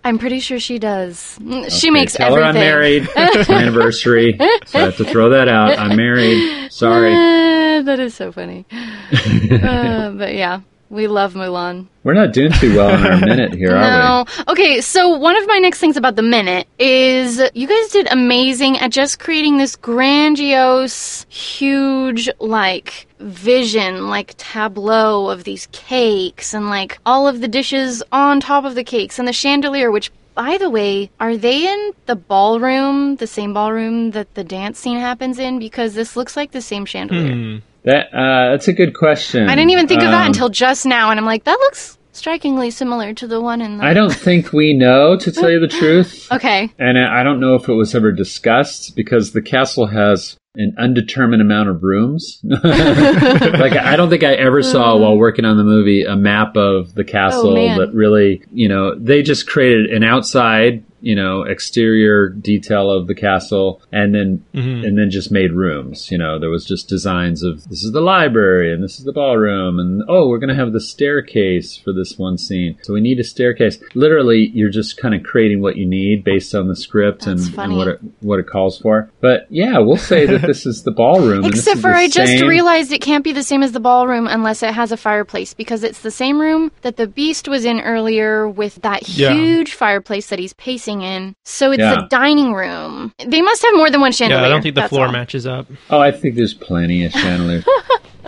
I'm 0.05 0.18
pretty 0.18 0.39
sure 0.39 0.61
she 0.61 0.78
does. 0.78 1.37
Mm, 1.43 1.68
She 1.68 1.89
Okay, 1.89 1.91
makes 1.91 2.12
Tell 2.12 2.26
everything. 2.37 2.45
her 2.45 2.49
I'm 2.51 2.55
married. 2.55 3.09
It's 3.16 3.49
my 3.49 3.57
anniversary, 3.57 4.37
so 4.66 4.78
I 4.78 4.82
have 4.82 4.97
to 4.99 5.05
throw 5.05 5.30
that 5.30 5.49
out. 5.49 5.76
I'm 5.78 5.97
married. 5.97 6.70
Sorry. 6.70 7.12
Eh, 7.12 7.82
that 7.84 7.99
is 7.99 8.14
so 8.14 8.30
funny. 8.30 8.64
uh, 8.70 10.11
but 10.12 10.34
yeah, 10.34 10.61
we 10.89 11.07
love 11.09 11.34
Mulan. 11.34 11.87
We're 12.05 12.14
not 12.14 12.32
doing 12.32 12.53
too 12.53 12.76
well 12.76 12.95
in 12.95 13.05
our 13.05 13.18
minute 13.20 13.53
here, 13.53 13.74
are 13.76 13.80
we? 13.80 13.80
No. 13.80 14.24
Okay, 14.53 14.80
so 14.80 15.16
one 15.16 15.37
of 15.37 15.47
my 15.49 15.59
next 15.59 15.80
things 15.80 15.97
about 15.97 16.14
the 16.16 16.22
minute 16.22 16.68
is 16.78 17.43
you 17.55 17.66
guys 17.66 17.89
did 17.89 18.07
amazing 18.12 18.78
at 18.78 18.93
just 18.93 19.18
creating 19.18 19.59
this 19.59 19.74
grandiose, 19.74 21.26
huge, 21.28 22.28
like, 22.39 23.09
vision, 23.18 24.09
like, 24.09 24.34
tableau 24.37 25.28
of 25.28 25.45
these 25.45 25.66
cakes 25.72 26.55
and, 26.55 26.68
like, 26.68 26.99
all 27.05 27.26
of 27.26 27.41
the 27.41 27.49
dishes 27.49 28.03
on 28.12 28.41
top 28.41 28.64
of 28.64 28.74
the 28.74 28.84
cakes 28.84 29.18
and 29.18 29.26
the 29.26 29.32
chandelier, 29.32 29.91
which, 29.91 30.12
by 30.34 30.57
the 30.59 30.70
way, 30.70 31.11
are 31.18 31.37
they 31.37 31.66
in 31.66 31.93
the 32.05 32.14
ballroom, 32.14 33.16
the 33.16 33.26
same 33.26 33.53
ballroom 33.53 34.12
that 34.12 34.34
the 34.34 34.45
dance 34.45 34.78
scene 34.78 34.99
happens 34.99 35.39
in? 35.39 35.59
Because 35.59 35.95
this 35.95 36.14
looks 36.14 36.37
like 36.37 36.53
the 36.53 36.61
same 36.61 36.84
chandelier. 36.84 37.32
Hmm. 37.32 37.57
That 37.87 38.12
uh, 38.12 38.51
that's 38.51 38.68
a 38.68 38.72
good 38.72 38.95
question. 38.95 39.49
I 39.49 39.55
didn't 39.55 39.70
even 39.70 39.87
think 39.89 40.03
of 40.03 40.11
that 40.11 40.22
Um, 40.22 40.26
until 40.26 40.49
just 40.49 40.84
now, 40.84 41.11
and 41.11 41.18
I'm 41.18 41.24
like, 41.24 41.45
that 41.45 41.59
looks 41.59 41.97
strikingly 42.12 42.70
similar 42.70 43.14
to 43.14 43.26
the 43.26 43.41
one 43.41 43.61
in 43.61 43.78
the. 43.78 43.84
I 43.84 43.95
don't 43.95 44.12
think 44.12 44.53
we 44.53 44.74
know, 44.74 45.16
to 45.16 45.30
tell 45.32 45.51
you 45.51 45.61
the 45.61 45.68
truth. 45.80 46.26
Okay. 46.32 46.68
And 46.78 46.99
I 46.99 47.22
don't 47.22 47.41
know 47.41 47.55
if 47.55 47.68
it 47.68 47.74
was 47.74 47.95
ever 47.95 48.11
discussed 48.12 48.97
because 48.97 49.32
the 49.32 49.43
castle 49.43 49.87
has 49.87 50.37
an 50.57 50.74
undetermined 50.78 51.43
amount 51.43 51.68
of 51.68 51.82
rooms. 51.82 52.41
like 52.45 53.72
I 53.72 53.95
don't 53.97 54.11
think 54.11 54.24
I 54.24 54.32
ever 54.34 54.62
saw 54.62 54.97
while 54.97 55.16
working 55.16 55.45
on 55.45 55.57
the 55.57 55.64
movie 55.64 56.03
a 56.05 56.16
map 56.16 56.57
of 56.57 56.95
the 56.95 57.05
castle 57.05 57.57
Oh, 57.57 57.78
that 57.78 57.93
really, 57.93 58.43
you 58.53 58.68
know, 58.68 58.99
they 58.99 59.22
just 59.22 59.47
created 59.47 59.91
an 59.91 60.03
outside, 60.03 60.82
you 61.01 61.14
know, 61.14 61.42
exterior 61.42 62.28
detail 62.28 62.90
of 62.90 63.07
the 63.07 63.14
castle 63.14 63.82
and 63.92 64.14
then 64.14 64.44
mm-hmm. 64.55 64.84
and 64.84 64.99
then 64.99 65.11
just 65.11 65.30
made 65.30 65.53
rooms. 65.53 66.11
You 66.11 66.18
know, 66.18 66.38
there 66.38 66.51
was 66.51 66.64
just 66.64 66.88
designs 66.88 67.42
of 67.42 67.64
this 67.68 67.82
is 67.82 67.92
the 67.92 68.01
library 68.01 68.72
and 68.72 68.82
this 68.82 68.99
is 68.99 69.05
the 69.05 69.12
ballroom 69.12 69.78
and 69.78 70.03
oh, 70.09 70.28
we're 70.28 70.38
going 70.38 70.49
to 70.49 70.55
have 70.55 70.72
the 70.72 70.80
staircase 70.80 71.76
for 71.76 71.92
this 71.92 72.18
one 72.18 72.38
scene. 72.38 72.78
So 72.82 72.92
we 72.94 73.01
need 73.01 73.18
a 73.20 73.24
staircase. 73.24 73.78
Literally, 73.94 74.51
you're 74.55 74.70
just 74.70 74.97
kind 74.97 75.14
of 75.14 75.22
creating 75.22 75.61
what 75.61 75.76
you 75.76 75.86
need 75.86 76.24
based 76.24 76.55
on 76.55 76.68
the 76.68 76.76
script 76.76 77.26
and, 77.26 77.40
and 77.59 77.76
what 77.76 77.88
it 77.88 78.01
what 78.20 78.38
it 78.38 78.47
calls 78.49 78.78
for. 78.78 79.11
But 79.20 79.47
yeah, 79.51 79.78
we'll 79.78 79.97
say 79.97 80.26
that 80.26 80.42
this 80.42 80.66
is 80.66 80.82
the 80.82 80.92
ballroom. 80.92 81.44
Except 81.44 81.76
is 81.76 81.82
for 81.82 81.90
the 81.90 81.97
I 81.97 82.09
just 82.09 82.32
same- 82.32 82.49
realized 82.49 82.92
it 82.92 83.01
can't 83.01 83.24
be 83.24 83.32
the 83.32 83.42
same 83.42 83.62
as 83.62 83.72
the 83.72 83.80
ballroom 83.80 84.26
unless 84.26 84.62
it 84.62 84.72
has 84.74 84.92
a 84.92 84.97
fireplace 84.97 85.55
because 85.55 85.82
it's 85.82 86.01
the 86.01 86.11
same 86.11 86.40
room 86.40 86.72
that 86.82 86.97
the 86.97 87.07
beast 87.07 87.49
was 87.49 87.64
in 87.64 87.80
earlier 87.80 88.49
with 88.49 88.76
that 88.82 89.09
Yeah. 89.09 89.34
huge 89.34 89.74
fireplace 89.74 90.28
that 90.28 90.38
he's 90.38 90.53
pacing 90.55 90.86
in. 90.89 91.34
So 91.45 91.72
it's 91.72 91.80
Yeah. 91.80 91.95
the 91.97 92.07
dining 92.09 92.53
room. 92.53 93.12
They 93.24 93.43
must 93.43 93.62
have 93.62 93.74
more 93.74 93.91
than 93.91 94.01
one 94.01 94.12
chandelier. 94.12 94.41
Yeah, 94.41 94.47
I 94.47 94.49
don't 94.49 94.62
think 94.62 94.74
the 94.74 94.82
that's 94.82 94.91
floor 94.91 95.07
all. 95.07 95.12
matches 95.12 95.47
up. 95.47 95.66
Oh, 95.91 95.99
I 96.01 96.11
think 96.12 96.34
there's 96.37 96.55
plenty 96.55 97.05
of 97.05 97.12
chandeliers. 97.12 97.64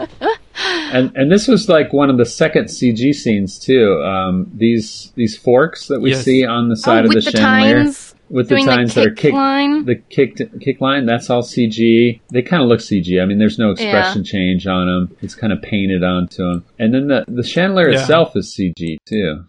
and 0.92 1.12
and 1.14 1.30
this 1.30 1.46
was 1.48 1.68
like 1.68 1.92
one 1.92 2.10
of 2.10 2.18
the 2.18 2.24
second 2.26 2.66
CG 2.66 3.12
scenes 3.14 3.58
too. 3.58 4.02
Um, 4.02 4.50
these 4.54 5.12
these 5.16 5.36
forks 5.36 5.86
that 5.88 6.00
we 6.00 6.10
Yes. 6.10 6.24
see 6.24 6.44
on 6.44 6.68
the 6.68 6.76
side 6.76 7.04
Oh, 7.04 7.08
of 7.08 7.14
the 7.14 7.20
the 7.20 7.30
chandelier. 7.30 7.84
tines, 7.84 8.14
with 8.30 8.48
the 8.48 8.56
doing 8.56 8.66
the 8.66 8.72
tines 8.72 8.94
that 8.94 9.06
are 9.06 9.10
kicked, 9.10 9.34
line. 9.34 9.84
the 9.86 9.94
kicked 9.96 10.42
kick 10.60 10.80
line, 10.80 11.06
that's 11.06 11.30
all 11.30 11.42
CG. 11.42 12.20
They 12.32 12.42
kind 12.42 12.62
of 12.62 12.68
look 12.68 12.80
CG. 12.80 13.20
I 13.20 13.24
mean, 13.24 13.38
there's 13.38 13.58
no 13.58 13.70
expression 13.70 14.24
change 14.24 14.66
on 14.66 14.86
them. 14.86 15.16
It's 15.22 15.34
kind 15.34 15.52
of 15.52 15.62
painted 15.62 16.02
onto 16.04 16.42
them. 16.44 16.64
And 16.78 16.92
then 16.94 17.08
the 17.08 17.24
the 17.28 17.42
chandelier 17.44 17.90
Yeah. 17.90 18.00
itself 18.00 18.32
is 18.36 18.54
CG 18.54 18.98
too. 19.08 19.44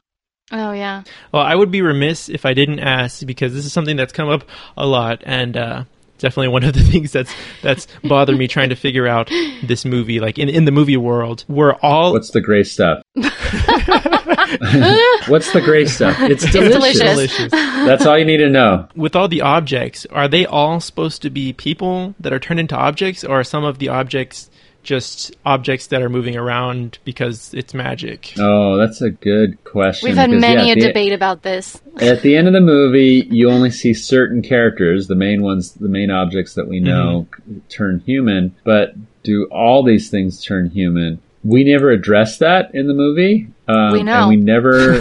Oh 0.51 0.71
yeah. 0.71 1.03
Well, 1.31 1.43
I 1.43 1.55
would 1.55 1.71
be 1.71 1.81
remiss 1.81 2.29
if 2.29 2.45
I 2.45 2.53
didn't 2.53 2.79
ask 2.79 3.25
because 3.25 3.53
this 3.53 3.65
is 3.65 3.73
something 3.73 3.95
that's 3.95 4.13
come 4.13 4.29
up 4.29 4.43
a 4.75 4.85
lot, 4.85 5.21
and 5.25 5.55
uh, 5.55 5.83
definitely 6.17 6.49
one 6.49 6.63
of 6.63 6.73
the 6.73 6.81
things 6.91 7.11
that's 7.11 7.33
that's 7.61 7.87
bothered 8.03 8.37
me 8.37 8.47
trying 8.47 8.69
to 8.69 8.75
figure 8.75 9.07
out 9.07 9.29
this 9.63 9.85
movie. 9.85 10.19
Like 10.19 10.37
in 10.37 10.49
in 10.49 10.65
the 10.65 10.71
movie 10.71 10.97
world, 10.97 11.45
we're 11.47 11.73
all 11.75 12.13
What's 12.13 12.31
the 12.31 12.41
gray 12.41 12.63
stuff? 12.63 13.01
What's 15.27 15.51
the 15.53 15.61
gray 15.63 15.85
stuff? 15.85 16.19
It's 16.21 16.49
delicious. 16.51 16.99
delicious. 16.99 16.99
delicious. 16.99 17.51
That's 17.51 18.05
all 18.05 18.17
you 18.17 18.25
need 18.25 18.37
to 18.37 18.49
know. 18.49 18.87
With 18.95 19.15
all 19.15 19.27
the 19.27 19.41
objects, 19.41 20.05
are 20.07 20.27
they 20.27 20.45
all 20.45 20.79
supposed 20.79 21.21
to 21.23 21.29
be 21.29 21.53
people 21.53 22.15
that 22.19 22.33
are 22.33 22.39
turned 22.39 22.59
into 22.59 22.75
objects, 22.75 23.23
or 23.23 23.41
are 23.41 23.43
some 23.43 23.63
of 23.63 23.77
the 23.79 23.89
objects 23.89 24.48
just 24.83 25.35
objects 25.45 25.87
that 25.87 26.01
are 26.01 26.09
moving 26.09 26.35
around 26.35 26.99
because 27.03 27.53
it's 27.53 27.73
magic? 27.73 28.33
Oh, 28.39 28.77
that's 28.77 29.01
a 29.01 29.09
good 29.09 29.63
question. 29.63 30.07
We've 30.09 30.17
had 30.17 30.29
because, 30.29 30.41
many 30.41 30.67
yeah, 30.67 30.73
a 30.73 30.75
the- 30.75 30.87
debate 30.87 31.13
about 31.13 31.43
this. 31.43 31.81
At 32.01 32.21
the 32.21 32.35
end 32.35 32.47
of 32.47 32.53
the 32.53 32.61
movie, 32.61 33.27
you 33.29 33.49
only 33.49 33.71
see 33.71 33.93
certain 33.93 34.41
characters, 34.41 35.07
the 35.07 35.15
main 35.15 35.41
ones, 35.41 35.73
the 35.73 35.89
main 35.89 36.09
objects 36.11 36.53
that 36.55 36.67
we 36.67 36.79
know, 36.79 37.27
Mm-hmm. 37.41 37.59
turn 37.69 37.99
human. 38.05 38.55
But 38.63 38.93
do 39.23 39.45
all 39.51 39.83
these 39.83 40.09
things 40.09 40.43
turn 40.43 40.69
human? 40.69 41.21
We 41.43 41.63
never 41.63 41.89
address 41.91 42.37
that 42.39 42.73
in 42.73 42.87
the 42.87 42.93
movie. 42.93 43.47
Um, 43.69 43.91
We 43.93 44.03
know. 44.03 44.21
And 44.21 44.29
we 44.29 44.35
never. 44.37 44.99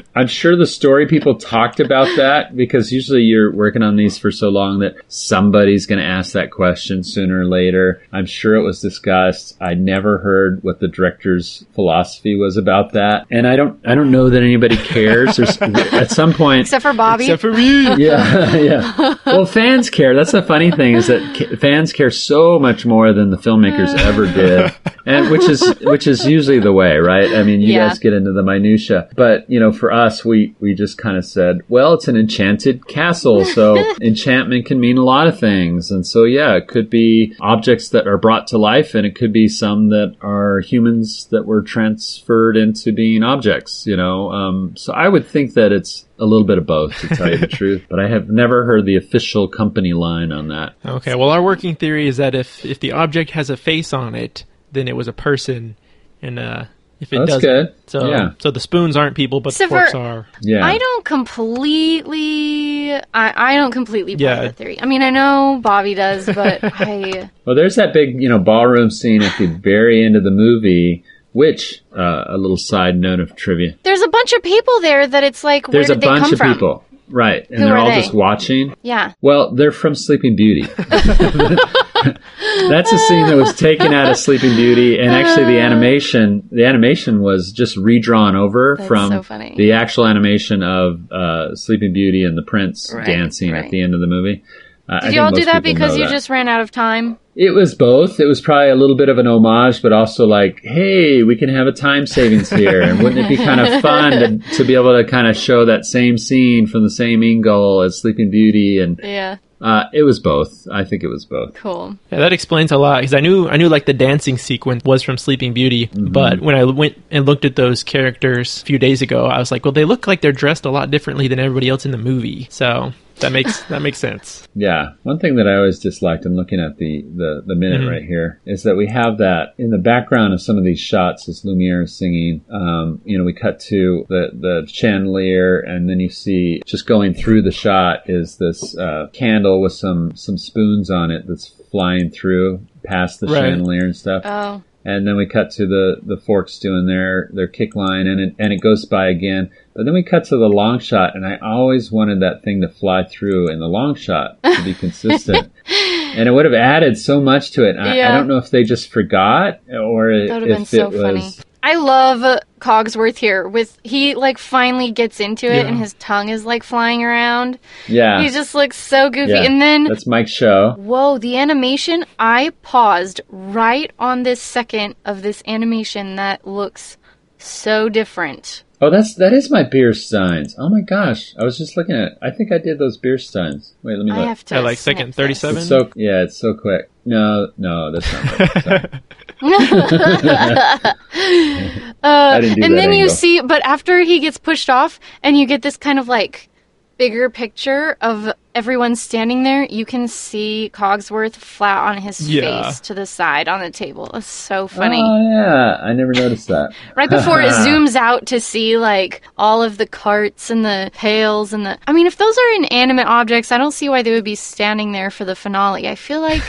I'm 0.14 0.26
sure 0.26 0.56
the 0.56 0.66
story 0.66 1.06
people 1.06 1.36
talked 1.36 1.80
about 1.80 2.04
that 2.16 2.54
because 2.56 2.92
usually 2.92 3.22
you're 3.22 3.52
working 3.54 3.82
on 3.82 3.96
these 3.96 4.18
for 4.18 4.30
so 4.30 4.48
long 4.50 4.80
that 4.80 4.96
somebody's 5.08 5.86
going 5.86 6.00
to 6.00 6.04
ask 6.04 6.32
that 6.32 6.50
question 6.50 7.02
sooner 7.02 7.40
or 7.40 7.46
later. 7.46 8.02
I'm 8.12 8.26
sure 8.26 8.56
it 8.56 8.62
was 8.62 8.80
discussed. 8.80 9.56
I 9.60 9.74
never 9.74 10.18
heard 10.18 10.62
what 10.62 10.80
the 10.80 10.88
director's 10.88 11.64
philosophy 11.74 12.36
was 12.36 12.56
about 12.56 12.92
that, 12.92 13.26
and 13.30 13.46
I 13.46 13.56
don't. 13.56 13.80
I 13.86 13.94
don't 13.94 14.10
know 14.10 14.28
that 14.28 14.42
anybody 14.42 14.76
cares. 14.76 15.36
There's, 15.36 15.56
at 15.62 16.10
some 16.10 16.32
point, 16.34 16.62
Except 16.62 16.82
for 16.82 16.92
Bobby. 16.92 17.24
Except 17.24 17.40
for 17.40 17.52
me. 17.52 17.84
yeah, 18.04 18.54
yeah. 18.56 19.14
Well, 19.24 19.46
fans 19.46 19.88
care. 19.88 20.14
That's 20.14 20.32
the 20.32 20.42
funny 20.42 20.70
thing 20.70 20.94
is 20.94 21.06
that 21.06 21.58
fans 21.60 21.92
care 21.92 22.10
so 22.10 22.58
much 22.58 22.84
more 22.84 23.12
than 23.14 23.30
the 23.30 23.38
filmmakers 23.38 23.96
ever 23.98 24.26
did, 24.26 24.72
and 25.06 25.30
which 25.30 25.48
is 25.48 25.74
which 25.82 26.06
is 26.06 26.26
usually 26.26 26.58
the 26.58 26.72
way, 26.72 26.96
right? 26.98 27.30
I 27.32 27.42
mean, 27.44 27.60
you 27.60 27.72
Yeah. 27.74 27.88
guys 27.88 27.98
get 27.98 28.09
into 28.12 28.32
the 28.32 28.42
minutia, 28.42 29.08
but 29.14 29.48
you 29.48 29.60
know, 29.60 29.72
for 29.72 29.92
us, 29.92 30.24
we 30.24 30.54
we 30.60 30.74
just 30.74 30.98
kind 30.98 31.16
of 31.16 31.24
said, 31.24 31.60
well, 31.68 31.94
it's 31.94 32.08
an 32.08 32.16
enchanted 32.16 32.86
castle, 32.86 33.44
so 33.44 33.76
enchantment 34.00 34.66
can 34.66 34.80
mean 34.80 34.98
a 34.98 35.04
lot 35.04 35.26
of 35.26 35.38
things, 35.38 35.90
and 35.90 36.06
so 36.06 36.24
yeah, 36.24 36.54
it 36.54 36.68
could 36.68 36.90
be 36.90 37.34
objects 37.40 37.90
that 37.90 38.06
are 38.06 38.18
brought 38.18 38.46
to 38.48 38.58
life, 38.58 38.94
and 38.94 39.06
it 39.06 39.14
could 39.14 39.32
be 39.32 39.48
some 39.48 39.88
that 39.90 40.16
are 40.20 40.60
humans 40.60 41.26
that 41.30 41.46
were 41.46 41.62
transferred 41.62 42.56
into 42.56 42.92
being 42.92 43.22
objects. 43.22 43.86
You 43.86 43.96
know, 43.96 44.30
um, 44.32 44.76
so 44.76 44.92
I 44.92 45.08
would 45.08 45.26
think 45.26 45.54
that 45.54 45.72
it's 45.72 46.06
a 46.18 46.26
little 46.26 46.46
bit 46.46 46.58
of 46.58 46.66
both, 46.66 46.98
to 47.00 47.08
tell 47.08 47.30
you 47.30 47.38
the 47.38 47.46
truth. 47.60 47.84
But 47.88 47.98
I 47.98 48.08
have 48.08 48.28
never 48.28 48.64
heard 48.64 48.84
the 48.84 48.96
official 48.96 49.48
company 49.48 49.94
line 49.94 50.32
on 50.32 50.48
that. 50.48 50.74
Okay, 50.84 51.14
well, 51.14 51.30
our 51.30 51.42
working 51.42 51.74
theory 51.74 52.06
is 52.06 52.18
that 52.18 52.34
if 52.34 52.64
if 52.64 52.78
the 52.80 52.92
object 52.92 53.30
has 53.30 53.50
a 53.50 53.56
face 53.56 53.92
on 53.92 54.14
it, 54.14 54.44
then 54.70 54.86
it 54.86 54.96
was 54.96 55.08
a 55.08 55.12
person, 55.12 55.76
and 56.22 56.38
uh, 56.38 56.64
if 57.00 57.12
it 57.12 57.18
That's 57.18 57.30
doesn't, 57.32 57.40
good. 57.42 57.74
so 57.86 58.08
Yeah. 58.08 58.30
so 58.38 58.50
the 58.50 58.60
spoons 58.60 58.96
aren't 58.96 59.16
people, 59.16 59.40
but 59.40 59.54
So 59.54 59.64
the 59.64 59.68
forks 59.70 59.92
for- 59.92 59.98
are. 59.98 60.26
Yeah. 60.42 60.64
I 60.64 60.78
don't 60.78 61.04
completely. 61.04 62.92
I, 62.94 63.02
I 63.14 63.56
don't 63.56 63.70
completely 63.72 64.16
buy 64.16 64.22
Yeah. 64.22 64.40
that 64.42 64.56
theory. 64.56 64.80
I 64.80 64.86
mean, 64.86 65.02
I 65.02 65.10
know 65.10 65.60
Bobby 65.62 65.94
does, 65.94 66.26
but 66.26 66.60
I. 66.62 67.30
Well, 67.44 67.56
there's 67.56 67.76
that 67.76 67.92
big, 67.92 68.20
you 68.20 68.28
know, 68.28 68.38
ballroom 68.38 68.90
scene 68.90 69.22
at 69.22 69.36
the 69.38 69.46
very 69.46 70.04
end 70.04 70.16
of 70.16 70.24
the 70.24 70.30
movie, 70.30 71.04
which, 71.32 71.82
uh, 71.96 72.24
a 72.26 72.36
little 72.36 72.56
side 72.58 72.96
note 72.96 73.20
of 73.20 73.34
trivia. 73.36 73.76
There's 73.82 74.02
a 74.02 74.08
bunch 74.08 74.32
of 74.32 74.42
people 74.42 74.80
there 74.80 75.06
that 75.06 75.24
it's 75.24 75.42
like, 75.44 75.66
There's 75.68 75.88
where 75.88 75.96
a 75.96 76.00
did 76.00 76.02
they 76.02 76.06
bunch 76.08 76.22
come 76.24 76.32
of 76.32 76.38
from? 76.38 76.52
people. 76.52 76.84
Right. 77.08 77.48
And 77.50 77.58
Who 77.58 77.64
they're 77.64 77.74
are 77.74 77.78
all 77.78 77.88
they? 77.88 78.00
just 78.00 78.14
watching. 78.14 78.74
Yeah. 78.82 79.14
Well, 79.20 79.52
they're 79.54 79.72
from 79.72 79.94
Sleeping 79.96 80.36
Beauty. 80.36 80.62
That's 82.68 82.92
a 82.92 82.98
scene 82.98 83.26
that 83.26 83.36
was 83.36 83.54
taken 83.54 83.92
out 83.92 84.10
of 84.10 84.16
Sleeping 84.16 84.54
Beauty, 84.56 84.98
and 84.98 85.10
actually 85.10 85.46
the 85.46 85.60
animation, 85.60 86.48
the 86.50 86.64
animation 86.64 87.20
was 87.20 87.52
just 87.52 87.76
redrawn 87.76 88.36
over 88.36 88.76
That's 88.76 88.88
from 88.88 89.10
so 89.10 89.54
the 89.56 89.72
actual 89.72 90.06
animation 90.06 90.62
of 90.62 91.10
uh, 91.10 91.54
Sleeping 91.54 91.92
Beauty 91.92 92.24
and 92.24 92.36
the 92.36 92.42
Prince 92.42 92.92
Right, 92.94 93.06
dancing 93.06 93.52
at 93.52 93.70
the 93.70 93.82
end 93.82 93.94
of 93.94 94.00
the 94.00 94.06
movie. 94.06 94.42
Uh, 94.88 94.94
Did 94.94 95.02
think 95.02 95.14
you 95.14 95.20
all 95.20 95.30
do 95.30 95.44
that 95.44 95.62
because 95.62 95.96
you 95.96 96.04
that. 96.04 96.10
just 96.10 96.28
ran 96.30 96.48
out 96.48 96.60
of 96.60 96.70
time? 96.70 97.18
It 97.42 97.52
was 97.54 97.74
both. 97.74 98.20
It 98.20 98.26
was 98.26 98.42
probably 98.42 98.68
a 98.68 98.74
little 98.74 98.96
bit 98.96 99.08
of 99.08 99.16
an 99.16 99.26
homage, 99.26 99.80
but 99.80 99.94
also 99.94 100.26
like, 100.26 100.60
hey, 100.62 101.22
we 101.22 101.36
can 101.36 101.48
have 101.48 101.66
a 101.66 101.72
time 101.72 102.06
savings 102.06 102.50
here. 102.50 102.82
And 102.82 103.02
wouldn't 103.02 103.24
it 103.24 103.28
be 103.30 103.36
kind 103.38 103.60
of 103.60 103.80
fun 103.88 104.12
to, 104.12 104.38
to 104.56 104.64
be 104.64 104.74
able 104.74 104.94
to 105.02 105.08
kind 105.10 105.26
of 105.26 105.34
show 105.38 105.64
that 105.64 105.86
same 105.86 106.18
scene 106.18 106.66
from 106.66 106.82
the 106.82 106.90
same 106.90 107.22
angle 107.22 107.80
as 107.80 107.98
Sleeping 107.98 108.30
Beauty? 108.30 108.78
And 108.78 109.00
Yeah. 109.02 109.36
uh, 109.62 109.84
it 109.94 110.02
was 110.02 110.20
both. 110.20 110.66
I 110.70 110.84
think 110.84 111.02
it 111.02 111.08
was 111.08 111.24
both. 111.24 111.54
Cool. 111.54 111.96
Yeah, 112.12 112.18
that 112.18 112.34
explains 112.34 112.72
a 112.72 112.76
lot 112.76 113.00
because 113.00 113.14
I 113.14 113.20
knew 113.20 113.48
I 113.48 113.56
knew 113.56 113.70
like 113.70 113.86
the 113.86 113.94
dancing 113.94 114.36
sequence 114.36 114.84
was 114.84 115.02
from 115.02 115.16
Sleeping 115.16 115.54
Beauty, 115.54 115.86
Mm-hmm. 115.86 116.12
but 116.12 116.40
when 116.40 116.54
I 116.56 116.64
went 116.64 117.02
and 117.10 117.24
looked 117.24 117.46
at 117.46 117.56
those 117.56 117.82
characters 117.82 118.60
a 118.60 118.66
few 118.66 118.78
days 118.78 119.00
ago, 119.00 119.24
I 119.24 119.38
was 119.38 119.50
like, 119.50 119.64
well, 119.64 119.72
they 119.72 119.86
look 119.86 120.06
like 120.06 120.20
they're 120.20 120.32
dressed 120.32 120.66
a 120.66 120.70
lot 120.70 120.90
differently 120.90 121.26
than 121.26 121.38
everybody 121.38 121.70
else 121.70 121.86
in 121.86 121.90
the 121.90 121.96
movie, 121.98 122.48
so 122.50 122.92
that 123.20 123.32
makes 123.32 123.62
that 123.64 123.82
makes 123.82 123.98
sense. 123.98 124.46
Yeah. 124.54 124.92
One 125.02 125.18
thing 125.18 125.36
that 125.36 125.46
I 125.46 125.54
always 125.56 125.78
disliked, 125.78 126.26
I'm 126.26 126.34
looking 126.34 126.60
at 126.60 126.76
the, 126.78 127.02
the, 127.02 127.42
the 127.46 127.54
minute 127.54 127.82
Mhm. 127.82 127.90
right 127.90 128.04
here, 128.04 128.40
is 128.46 128.62
that 128.64 128.76
we 128.76 128.86
have 128.88 129.18
that 129.18 129.54
in 129.58 129.70
the 129.70 129.78
background 129.78 130.32
of 130.34 130.42
some 130.42 130.58
of 130.58 130.64
these 130.64 130.80
shots 130.80 131.28
as 131.28 131.44
Lumiere 131.44 131.82
is 131.82 131.96
singing. 131.96 132.42
Um, 132.50 133.00
you 133.04 133.16
know, 133.18 133.24
we 133.24 133.32
cut 133.32 133.60
to 133.60 134.04
the, 134.08 134.30
the 134.32 134.66
chandelier 134.70 135.60
and 135.60 135.88
then 135.88 136.00
you 136.00 136.08
see 136.10 136.62
just 136.66 136.86
going 136.86 137.14
through 137.14 137.42
the 137.42 137.50
shot 137.52 138.08
is 138.08 138.36
this, 138.38 138.76
uh, 138.76 139.08
candle 139.12 139.60
with 139.60 139.72
some, 139.72 140.14
some 140.16 140.36
spoons 140.38 140.90
on 140.90 141.10
it 141.10 141.26
that's 141.28 141.48
flying 141.70 142.10
through 142.10 142.60
past 142.84 143.20
the 143.20 143.26
Right. 143.26 143.40
chandelier 143.40 143.84
and 143.84 143.94
stuff. 143.96 144.22
Oh. 144.24 144.62
And 144.84 145.06
then 145.06 145.16
we 145.16 145.26
cut 145.26 145.50
to 145.52 145.66
the 145.66 146.00
the 146.02 146.16
forks 146.16 146.58
doing 146.58 146.86
their 146.86 147.28
their 147.32 147.48
kick 147.48 147.74
line 147.76 148.06
and 148.06 148.20
it 148.20 148.34
and 148.38 148.52
it 148.52 148.60
goes 148.60 148.84
by 148.84 149.08
again. 149.08 149.50
But 149.74 149.84
then 149.84 149.94
we 149.94 150.02
cut 150.02 150.24
to 150.24 150.36
the 150.36 150.48
long 150.48 150.78
shot 150.78 151.14
and 151.14 151.26
i 151.26 151.38
always 151.38 151.92
wanted 151.92 152.20
that 152.20 152.42
thing 152.42 152.60
to 152.60 152.68
fly 152.68 153.04
through 153.04 153.50
in 153.50 153.60
the 153.60 153.68
long 153.68 153.94
shot 153.94 154.42
to 154.42 154.62
be 154.64 154.74
consistent. 154.84 155.52
And 155.66 156.28
it 156.28 156.32
would 156.32 156.44
have 156.44 156.54
added 156.54 156.98
so 156.98 157.20
much 157.20 157.52
to 157.52 157.68
it. 157.68 157.76
I, 157.76 158.08
I 158.08 158.16
don't 158.16 158.26
know 158.26 158.38
if 158.38 158.50
they 158.50 158.64
just 158.64 158.90
forgot 158.90 159.60
or 159.70 160.26
That 160.26 160.40
would 160.40 160.48
been 160.48 160.62
if 160.62 160.68
so 160.68 160.86
it 160.86 160.92
was 160.92 161.02
funny. 161.02 161.30
I 161.62 161.76
love 161.76 162.40
Cogsworth 162.60 163.16
here 163.16 163.48
with 163.48 163.78
he 163.82 164.14
like 164.14 164.38
finally 164.38 164.90
gets 164.92 165.18
into 165.20 165.46
it 165.46 165.62
Yeah. 165.62 165.66
and 165.68 165.78
his 165.78 165.94
tongue 165.94 166.28
is 166.28 166.44
like 166.44 166.62
flying 166.62 167.02
around. 167.02 167.58
yeah 167.88 168.20
He 168.22 168.28
just 168.30 168.54
looks 168.54 168.76
so 168.76 169.10
goofy. 169.10 169.32
yeah. 169.32 169.42
And 169.42 169.60
then 169.60 169.84
that's 169.84 170.06
mike's 170.06 170.30
show 170.30 170.74
Whoa, 170.78 171.18
the 171.18 171.36
animation. 171.38 172.04
I 172.18 172.50
paused 172.62 173.20
right 173.28 173.90
on 173.98 174.22
this 174.22 174.40
second 174.40 174.94
of 175.04 175.22
this 175.22 175.42
animation 175.46 176.16
that 176.16 176.46
looks 176.46 176.96
so 177.38 177.88
different. 177.88 178.62
Oh 178.80 178.90
that's 178.90 179.14
that 179.14 179.32
is 179.32 179.50
my 179.50 179.62
beer 179.62 179.92
steins 179.92 180.54
oh 180.58 180.68
my 180.68 180.80
gosh 180.80 181.34
i 181.38 181.44
was 181.44 181.58
just 181.58 181.76
looking 181.76 181.94
at 181.94 182.12
it 182.12 182.18
i 182.22 182.30
think 182.30 182.52
i 182.52 182.58
did 182.58 182.78
those 182.78 182.96
beer 182.96 183.18
steins 183.18 183.74
wait 183.82 183.96
let 183.96 184.04
me 184.04 184.10
look. 184.10 184.18
I 184.18 184.20
look 184.20 184.28
have 184.28 184.44
to. 184.46 184.54
At, 184.56 184.64
like, 184.64 184.78
second 184.78 185.14
37? 185.14 185.62
so 185.62 185.90
yeah 185.96 186.22
it's 186.22 186.36
so 186.38 186.54
quick 186.54 186.90
no 187.04 187.48
no 187.56 187.92
that's 187.92 188.12
not 188.12 188.38
right 188.66 189.00
Sorry. 189.40 190.94
Uh, 192.02 192.40
and 192.42 192.62
that 192.62 192.70
then 192.76 192.92
you 192.94 193.10
see, 193.10 193.42
but 193.42 193.62
after 193.62 194.00
he 194.00 194.20
gets 194.20 194.38
pushed 194.38 194.70
off, 194.70 194.98
and 195.22 195.36
you 195.36 195.46
get 195.46 195.60
this 195.60 195.76
kind 195.76 195.98
of 195.98 196.08
like 196.08 196.48
bigger 196.96 197.28
picture 197.28 197.98
of 198.00 198.32
everyone 198.54 198.96
standing 198.96 199.42
there, 199.42 199.64
you 199.64 199.84
can 199.84 200.08
see 200.08 200.70
Cogsworth 200.72 201.34
flat 201.34 201.88
on 201.88 201.98
his 201.98 202.28
Yeah. 202.28 202.64
face 202.64 202.80
to 202.80 202.94
the 202.94 203.06
side 203.06 203.48
on 203.48 203.60
the 203.60 203.70
table. 203.70 204.10
It's 204.14 204.26
so 204.26 204.62
oh, 204.62 204.66
funny. 204.66 205.00
oh 205.00 205.30
yeah 205.30 205.78
i 205.82 205.92
never 205.92 206.12
noticed 206.12 206.48
that 206.48 206.72
Right 206.96 207.08
before 207.10 207.40
it 207.40 207.50
zooms 207.66 207.94
out 207.96 208.26
to 208.26 208.40
see 208.40 208.76
like 208.76 209.22
all 209.38 209.62
of 209.62 209.78
the 209.78 209.86
carts 209.86 210.50
and 210.50 210.64
the 210.64 210.90
pails 210.94 211.52
and 211.52 211.64
the. 211.66 211.78
I 211.86 211.92
mean, 211.92 212.06
if 212.06 212.16
those 212.16 212.36
are 212.36 212.54
inanimate 212.56 213.06
objects, 213.06 213.52
I 213.52 213.58
don't 213.58 213.72
see 213.72 213.88
why 213.88 214.02
they 214.02 214.12
would 214.12 214.24
be 214.24 214.34
standing 214.34 214.92
there 214.92 215.10
for 215.10 215.24
the 215.24 215.36
finale. 215.36 215.88
I 215.88 215.94
feel 215.94 216.20
like 216.20 216.42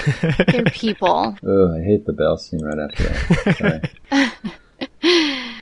they're 0.47 0.63
people. 0.71 1.35
Oh, 1.45 1.75
I 1.77 1.83
hate 1.83 2.05
the 2.05 2.13
bell 2.13 2.37
scene 2.37 2.61
right 2.63 2.79
after 2.79 3.03
that. 4.11 4.33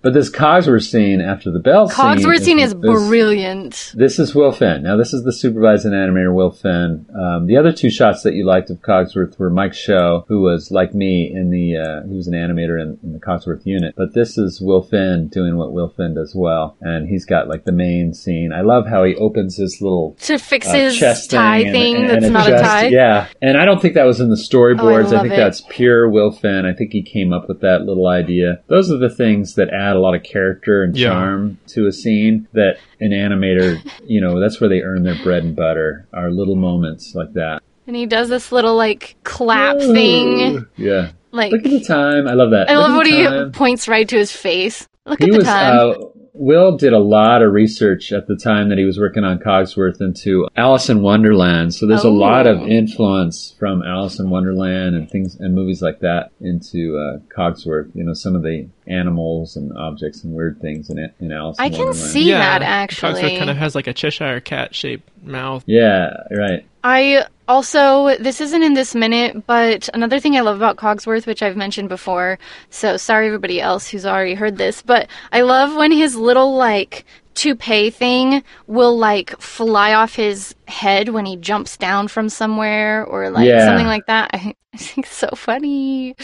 But 0.02 0.14
this 0.14 0.30
Cogsworth 0.30 0.89
scene 0.89 1.22
after 1.22 1.52
the 1.52 1.60
bell 1.60 1.89
scene. 1.89 1.95
Cogsworth 1.97 2.41
scene 2.41 2.60
is 2.60 2.74
brilliant. 2.74 3.91
This 3.95 4.20
is 4.20 4.34
Will 4.34 4.52
Finn. 4.52 4.84
Now, 4.84 4.95
this 4.97 5.14
is 5.14 5.24
the 5.24 5.34
supervising 5.34 5.91
animator, 5.91 6.34
Will 6.34 6.52
Finn. 6.52 7.06
Um, 7.14 7.47
the 7.47 7.58
other 7.58 7.72
two 7.74 7.89
shots 7.89 8.24
that 8.24 8.34
you 8.34 8.45
liked 8.45 8.70
of 8.70 8.78
Cogsworth 8.82 9.38
were 9.38 9.50
Mike 9.50 9.74
Show, 9.74 10.26
who 10.28 10.41
was 10.41 10.72
like 10.72 10.93
me 10.93 11.32
in 11.34 11.50
the, 11.50 11.78
uh, 11.78 12.08
he 12.08 12.16
was 12.16 12.28
an 12.28 12.34
animator 12.34 12.82
in, 12.82 12.97
in 13.04 13.14
the 13.14 13.20
Cogsworth 13.20 13.66
unit. 13.66 13.95
But 13.97 14.14
this 14.14 14.38
is 14.38 14.62
Will 14.62 14.82
Finn 14.84 15.28
doing 15.28 15.58
what 15.58 15.74
Will 15.74 15.89
Finn 15.89 16.16
does 16.16 16.34
well. 16.36 16.78
And 16.82 17.08
he's 17.10 17.26
got 17.26 17.47
like 17.50 17.66
the 17.66 17.72
main 17.72 18.14
scene. 18.14 18.54
I 18.54 18.62
love 18.62 18.88
how 18.88 19.04
he 19.04 19.16
opens 19.16 19.58
his 19.58 19.82
little 19.82 20.16
To 20.22 20.38
fix 20.38 20.68
uh, 20.68 20.74
his 20.74 20.97
chest 20.97 21.32
tie 21.32 21.58
and- 21.60 21.72
thing 21.72 21.95
and- 21.97 22.10
that's 22.10 22.26
and 22.26 22.34
not 22.34 22.47
a 22.47 22.52
chest- 22.52 22.64
tie. 22.64 22.86
Oh, 22.86 22.89
Yeah, 22.89 23.28
and 23.41 23.58
I 23.58 23.66
don't 23.66 23.82
think 23.82 23.95
that 23.95 24.06
was 24.06 24.20
in 24.20 24.30
the 24.30 24.36
storyboards. 24.36 25.08
I, 25.08 25.12
love 25.12 25.22
think 25.24 25.34
it. 25.34 25.38
that's 25.38 25.62
pure 25.70 26.10
Will 26.10 26.32
Finn. 26.32 26.66
I 26.66 26.74
think 26.74 26.91
he 26.93 27.02
came 27.02 27.34
up 27.34 27.47
with 27.47 27.62
that 27.62 27.82
little 27.84 28.08
idea. 28.08 28.62
Those 28.68 28.91
are 28.91 28.97
the 28.97 29.10
things 29.10 29.56
that 29.56 29.70
add 29.70 29.89
a 29.96 30.00
lot 30.00 30.16
of 30.16 30.24
character 30.24 30.84
and 30.84 30.96
Yeah. 30.98 31.10
charm 31.10 31.58
to 31.68 31.88
a 31.88 31.92
scene 31.92 32.48
that 32.54 32.78
an 33.00 33.12
animator, 33.12 33.80
you 34.06 34.22
know, 34.22 34.40
that's 34.40 34.60
where 34.62 34.70
they 34.70 34.82
earn 34.82 35.04
their 35.04 35.18
bread 35.24 35.44
and 35.44 35.56
butter. 35.56 36.08
Are 36.14 36.30
little 36.32 36.56
moments 36.56 37.14
like 37.16 37.34
that. 37.34 37.62
And 37.88 37.96
he 37.96 38.06
does 38.06 38.30
this 38.30 38.52
little 38.52 38.76
like 38.76 39.16
clap 39.24 39.78
thing. 39.80 40.66
Yeah. 40.78 41.12
Like 41.32 41.52
Look 41.52 41.66
at 41.66 41.72
the 41.72 41.84
time. 41.84 42.28
I 42.28 42.34
love 42.34 42.52
that. 42.52 42.70
I 42.70 42.76
Look 42.78 42.88
love 42.90 42.98
what 42.98 43.06
the 43.06 43.46
he 43.46 43.52
points 43.52 43.88
right 43.88 44.08
to 44.08 44.16
his 44.18 44.32
face. 44.32 44.88
Look 45.06 45.20
He 45.20 45.26
at 45.26 45.32
the 45.32 45.38
was. 45.38 45.46
time. 45.48 45.76
Uh, 45.78 45.94
Will 46.42 46.78
did 46.78 46.94
a 46.94 47.00
lot 47.00 47.42
of 47.42 47.52
research 47.52 48.14
at 48.14 48.28
the 48.28 48.36
time 48.38 48.70
that 48.70 48.78
he 48.78 48.86
was 48.86 48.98
working 48.98 49.26
on 49.26 49.40
Cogsworth 49.40 50.00
into 50.00 50.48
Alice 50.56 50.90
in 50.90 51.02
Wonderland. 51.02 51.74
So 51.74 51.86
there's 51.86 52.06
a 52.06 52.10
lot 52.10 52.48
of 52.48 52.60
Oh. 52.62 52.66
influence 52.66 53.54
from 53.60 53.84
Alice 53.84 54.20
in 54.20 54.30
Wonderland 54.30 54.96
and 54.96 55.10
things 55.10 55.36
and 55.38 55.54
movies 55.54 55.82
like 55.82 56.00
that 56.00 56.32
into 56.40 56.98
uh, 56.98 57.20
Cogsworth. 57.36 57.92
You 57.94 58.06
know, 58.06 58.14
some 58.14 58.36
of 58.38 58.44
the 58.44 58.68
animals 58.88 59.58
and 59.58 59.72
objects 59.78 60.24
and 60.24 60.34
weird 60.34 60.62
things 60.62 60.90
in 60.90 60.98
it 60.98 61.14
in 61.20 61.34
Alice. 61.34 61.58
I 61.60 61.66
in 61.66 61.72
can 61.74 61.80
Wonderland. 61.88 62.10
see 62.12 62.32
that 62.32 62.62
actually. 62.62 63.22
Cogsworth 63.22 63.38
kind 63.38 63.50
of 63.50 63.58
has 63.58 63.76
like 63.76 63.88
a 63.88 63.94
Cheshire 63.94 64.40
cat 64.40 64.74
shaped 64.74 65.10
mouth. 65.24 65.64
Yeah. 65.68 66.12
Right. 66.32 66.66
I 66.86 67.26
also, 67.50 68.16
this 68.18 68.39
isn't 68.39 68.64
in 68.64 68.76
this 68.76 68.93
minute, 68.95 69.45
but 69.47 69.89
another 69.93 70.20
thing 70.20 70.38
I 70.38 70.41
love 70.41 70.56
about 70.56 70.78
Cogsworth, 70.78 71.26
which 71.26 71.41
I've 71.41 71.58
mentioned 71.58 71.89
before, 71.89 72.38
so 72.70 72.95
sorry 72.95 73.26
everybody 73.28 73.60
else 73.60 73.89
who's 73.89 74.06
already 74.06 74.36
heard 74.36 74.58
this, 74.58 74.82
but 74.82 75.10
I 75.34 75.41
love 75.41 75.76
when 75.76 75.91
his 75.91 76.16
little, 76.16 76.56
like, 76.56 77.06
toupee 77.34 77.89
thing 77.89 78.43
will, 78.68 78.95
like, 78.97 79.32
fly 79.41 79.93
off 79.93 80.16
his 80.16 80.54
head 80.68 81.10
when 81.10 81.26
he 81.26 81.36
jumps 81.38 81.76
down 81.76 82.08
from 82.08 82.30
somewhere 82.30 83.04
or, 83.06 83.30
like, 83.32 83.47
Yeah. 83.47 83.66
something 83.66 83.88
like 83.88 84.06
that. 84.06 84.30
I 84.34 84.38
think 84.78 85.08
it's 85.08 85.16
so 85.16 85.30
funny. 85.36 86.16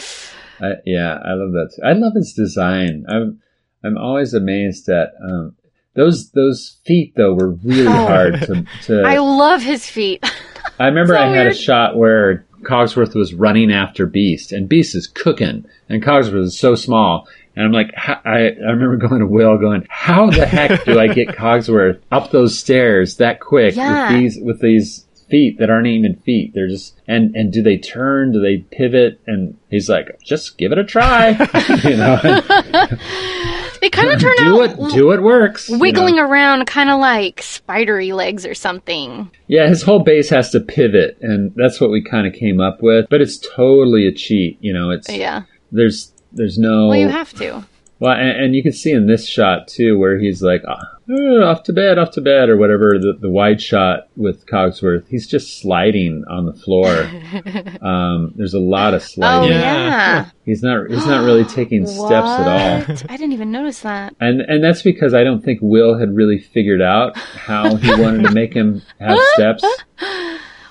I, 0.60 0.74
yeah, 0.86 1.18
I 1.24 1.32
love 1.34 1.52
that. 1.52 1.72
Too. 1.74 1.82
I 1.84 1.92
love 1.92 2.14
his 2.14 2.32
design. 2.32 3.04
I'm 3.08 3.40
I'm 3.84 3.98
always 3.98 4.32
amazed 4.32 4.88
at 4.88 5.10
um, 5.22 5.56
those 5.94 6.30
those 6.30 6.78
feet 6.86 7.14
though 7.16 7.34
were 7.34 7.50
really 7.50 7.88
Oh. 7.88 8.06
hard 8.06 8.40
to. 8.42 8.64
to 8.84 9.02
I 9.06 9.18
love 9.18 9.62
his 9.62 9.84
feet. 9.90 10.24
I 10.78 10.86
remember 10.86 11.14
so 11.14 11.20
I 11.20 11.26
had 11.26 11.44
weird. 11.44 11.52
a 11.52 11.54
shot 11.54 11.96
where 11.96 12.44
Cogsworth 12.62 13.14
was 13.14 13.32
running 13.34 13.70
after 13.72 14.06
Beast, 14.06 14.52
and 14.52 14.68
Beast 14.68 14.94
is 14.94 15.06
cooking, 15.06 15.64
and 15.88 16.02
Cogsworth 16.02 16.44
is 16.44 16.58
so 16.58 16.74
small. 16.74 17.28
And 17.54 17.64
I'm 17.64 17.72
like, 17.72 17.92
I, 17.96 18.18
I 18.48 18.70
remember 18.70 18.96
going 18.98 19.20
to 19.20 19.26
Will, 19.26 19.56
going, 19.58 19.86
"How 19.88 20.28
the 20.30 20.44
heck 20.56 20.84
do 20.84 20.98
I 21.00 21.06
get 21.08 21.28
Cogsworth 21.28 22.00
up 22.12 22.30
those 22.30 22.58
stairs 22.58 23.16
that 23.16 23.40
quick 23.40 23.74
Yeah. 23.76 24.12
with 24.12 24.20
these 24.20 24.38
with 24.42 24.60
these 24.60 25.06
feet 25.30 25.58
that 25.58 25.70
aren't 25.70 25.86
even 25.86 26.16
feet? 26.16 26.52
They're 26.54 26.68
just 26.68 26.94
and 27.08 27.34
and 27.34 27.50
do 27.52 27.62
they 27.62 27.78
turn? 27.78 28.32
Do 28.32 28.40
they 28.42 28.58
pivot?" 28.58 29.20
And 29.26 29.56
he's 29.70 29.88
like, 29.88 30.20
"Just 30.22 30.58
give 30.58 30.70
it 30.72 30.78
a 30.78 30.84
try, 30.84 31.30
you 31.84 31.96
know. 31.96 32.40
They 33.80 33.90
kind 33.90 34.10
of 34.12 34.20
turn 34.20 34.34
do 34.38 34.62
out 34.62 34.70
it, 34.70 34.76
do 34.94 35.12
it 35.12 35.22
works." 35.22 35.68
you 35.68 35.76
know? 35.76 35.80
wiggling 35.80 36.18
around 36.18 36.66
kind 36.66 36.90
of 36.90 36.98
like 37.00 37.42
spidery 37.42 38.12
legs 38.12 38.44
or 38.46 38.54
something. 38.54 39.30
Yeah, 39.48 39.68
his 39.68 39.82
whole 39.82 40.00
base 40.00 40.28
has 40.30 40.50
to 40.50 40.60
pivot, 40.60 41.18
and 41.20 41.52
that's 41.56 41.80
what 41.80 41.90
we 41.90 42.02
kind 42.02 42.26
of 42.26 42.32
came 42.32 42.60
up 42.60 42.82
with. 42.82 43.06
But 43.10 43.20
it's 43.20 43.38
totally 43.38 44.06
a 44.06 44.12
cheat, 44.12 44.58
you 44.60 44.72
know. 44.72 44.90
It's 44.90 45.08
Yeah. 45.10 45.42
there's 45.72 46.12
there's 46.32 46.58
no 46.58 46.88
Well, 46.88 46.96
you 46.98 47.08
have 47.08 47.32
to. 47.34 47.64
well, 47.98 48.12
and, 48.12 48.44
and 48.44 48.56
you 48.56 48.62
can 48.62 48.72
see 48.72 48.92
in 48.92 49.06
this 49.06 49.26
shot 49.28 49.68
too, 49.68 49.98
where 49.98 50.18
he's 50.18 50.42
like 50.42 50.62
"Ah, 50.68 50.95
uh, 51.08 51.44
off 51.44 51.62
to 51.64 51.72
bed, 51.72 51.98
off 51.98 52.10
to 52.12 52.20
bed, 52.20 52.48
or 52.48 52.56
whatever. 52.56 52.98
The 52.98 53.16
the 53.20 53.30
wide 53.30 53.60
shot 53.62 54.08
with 54.16 54.46
Cogsworth, 54.46 55.06
he's 55.08 55.26
just 55.26 55.60
sliding 55.60 56.24
on 56.28 56.46
the 56.46 56.52
floor. 56.52 56.92
um, 57.86 58.32
there's 58.36 58.54
a 58.54 58.60
lot 58.60 58.94
of 58.94 59.02
Oh 59.02 59.06
sliding. 59.06 59.50
Yeah. 59.50 59.86
yeah. 59.88 60.30
He's 60.44 60.62
not 60.62 60.88
he's 60.90 61.06
not 61.06 61.24
really 61.24 61.44
taking 61.44 61.86
steps 61.86 62.10
at 62.10 62.46
all. 62.48 62.96
I 63.08 63.16
didn't 63.16 63.32
even 63.32 63.50
notice 63.52 63.80
that. 63.80 64.14
And 64.20 64.40
and 64.40 64.62
that's 64.62 64.82
because 64.82 65.14
I 65.14 65.24
don't 65.24 65.44
think 65.44 65.60
Will 65.62 65.98
had 65.98 66.14
really 66.14 66.38
figured 66.38 66.82
out 66.82 67.16
how 67.16 67.76
he 67.76 67.90
wanted 67.90 68.24
to 68.24 68.32
make 68.32 68.54
him 68.54 68.82
have 69.00 69.18
steps. 69.34 69.64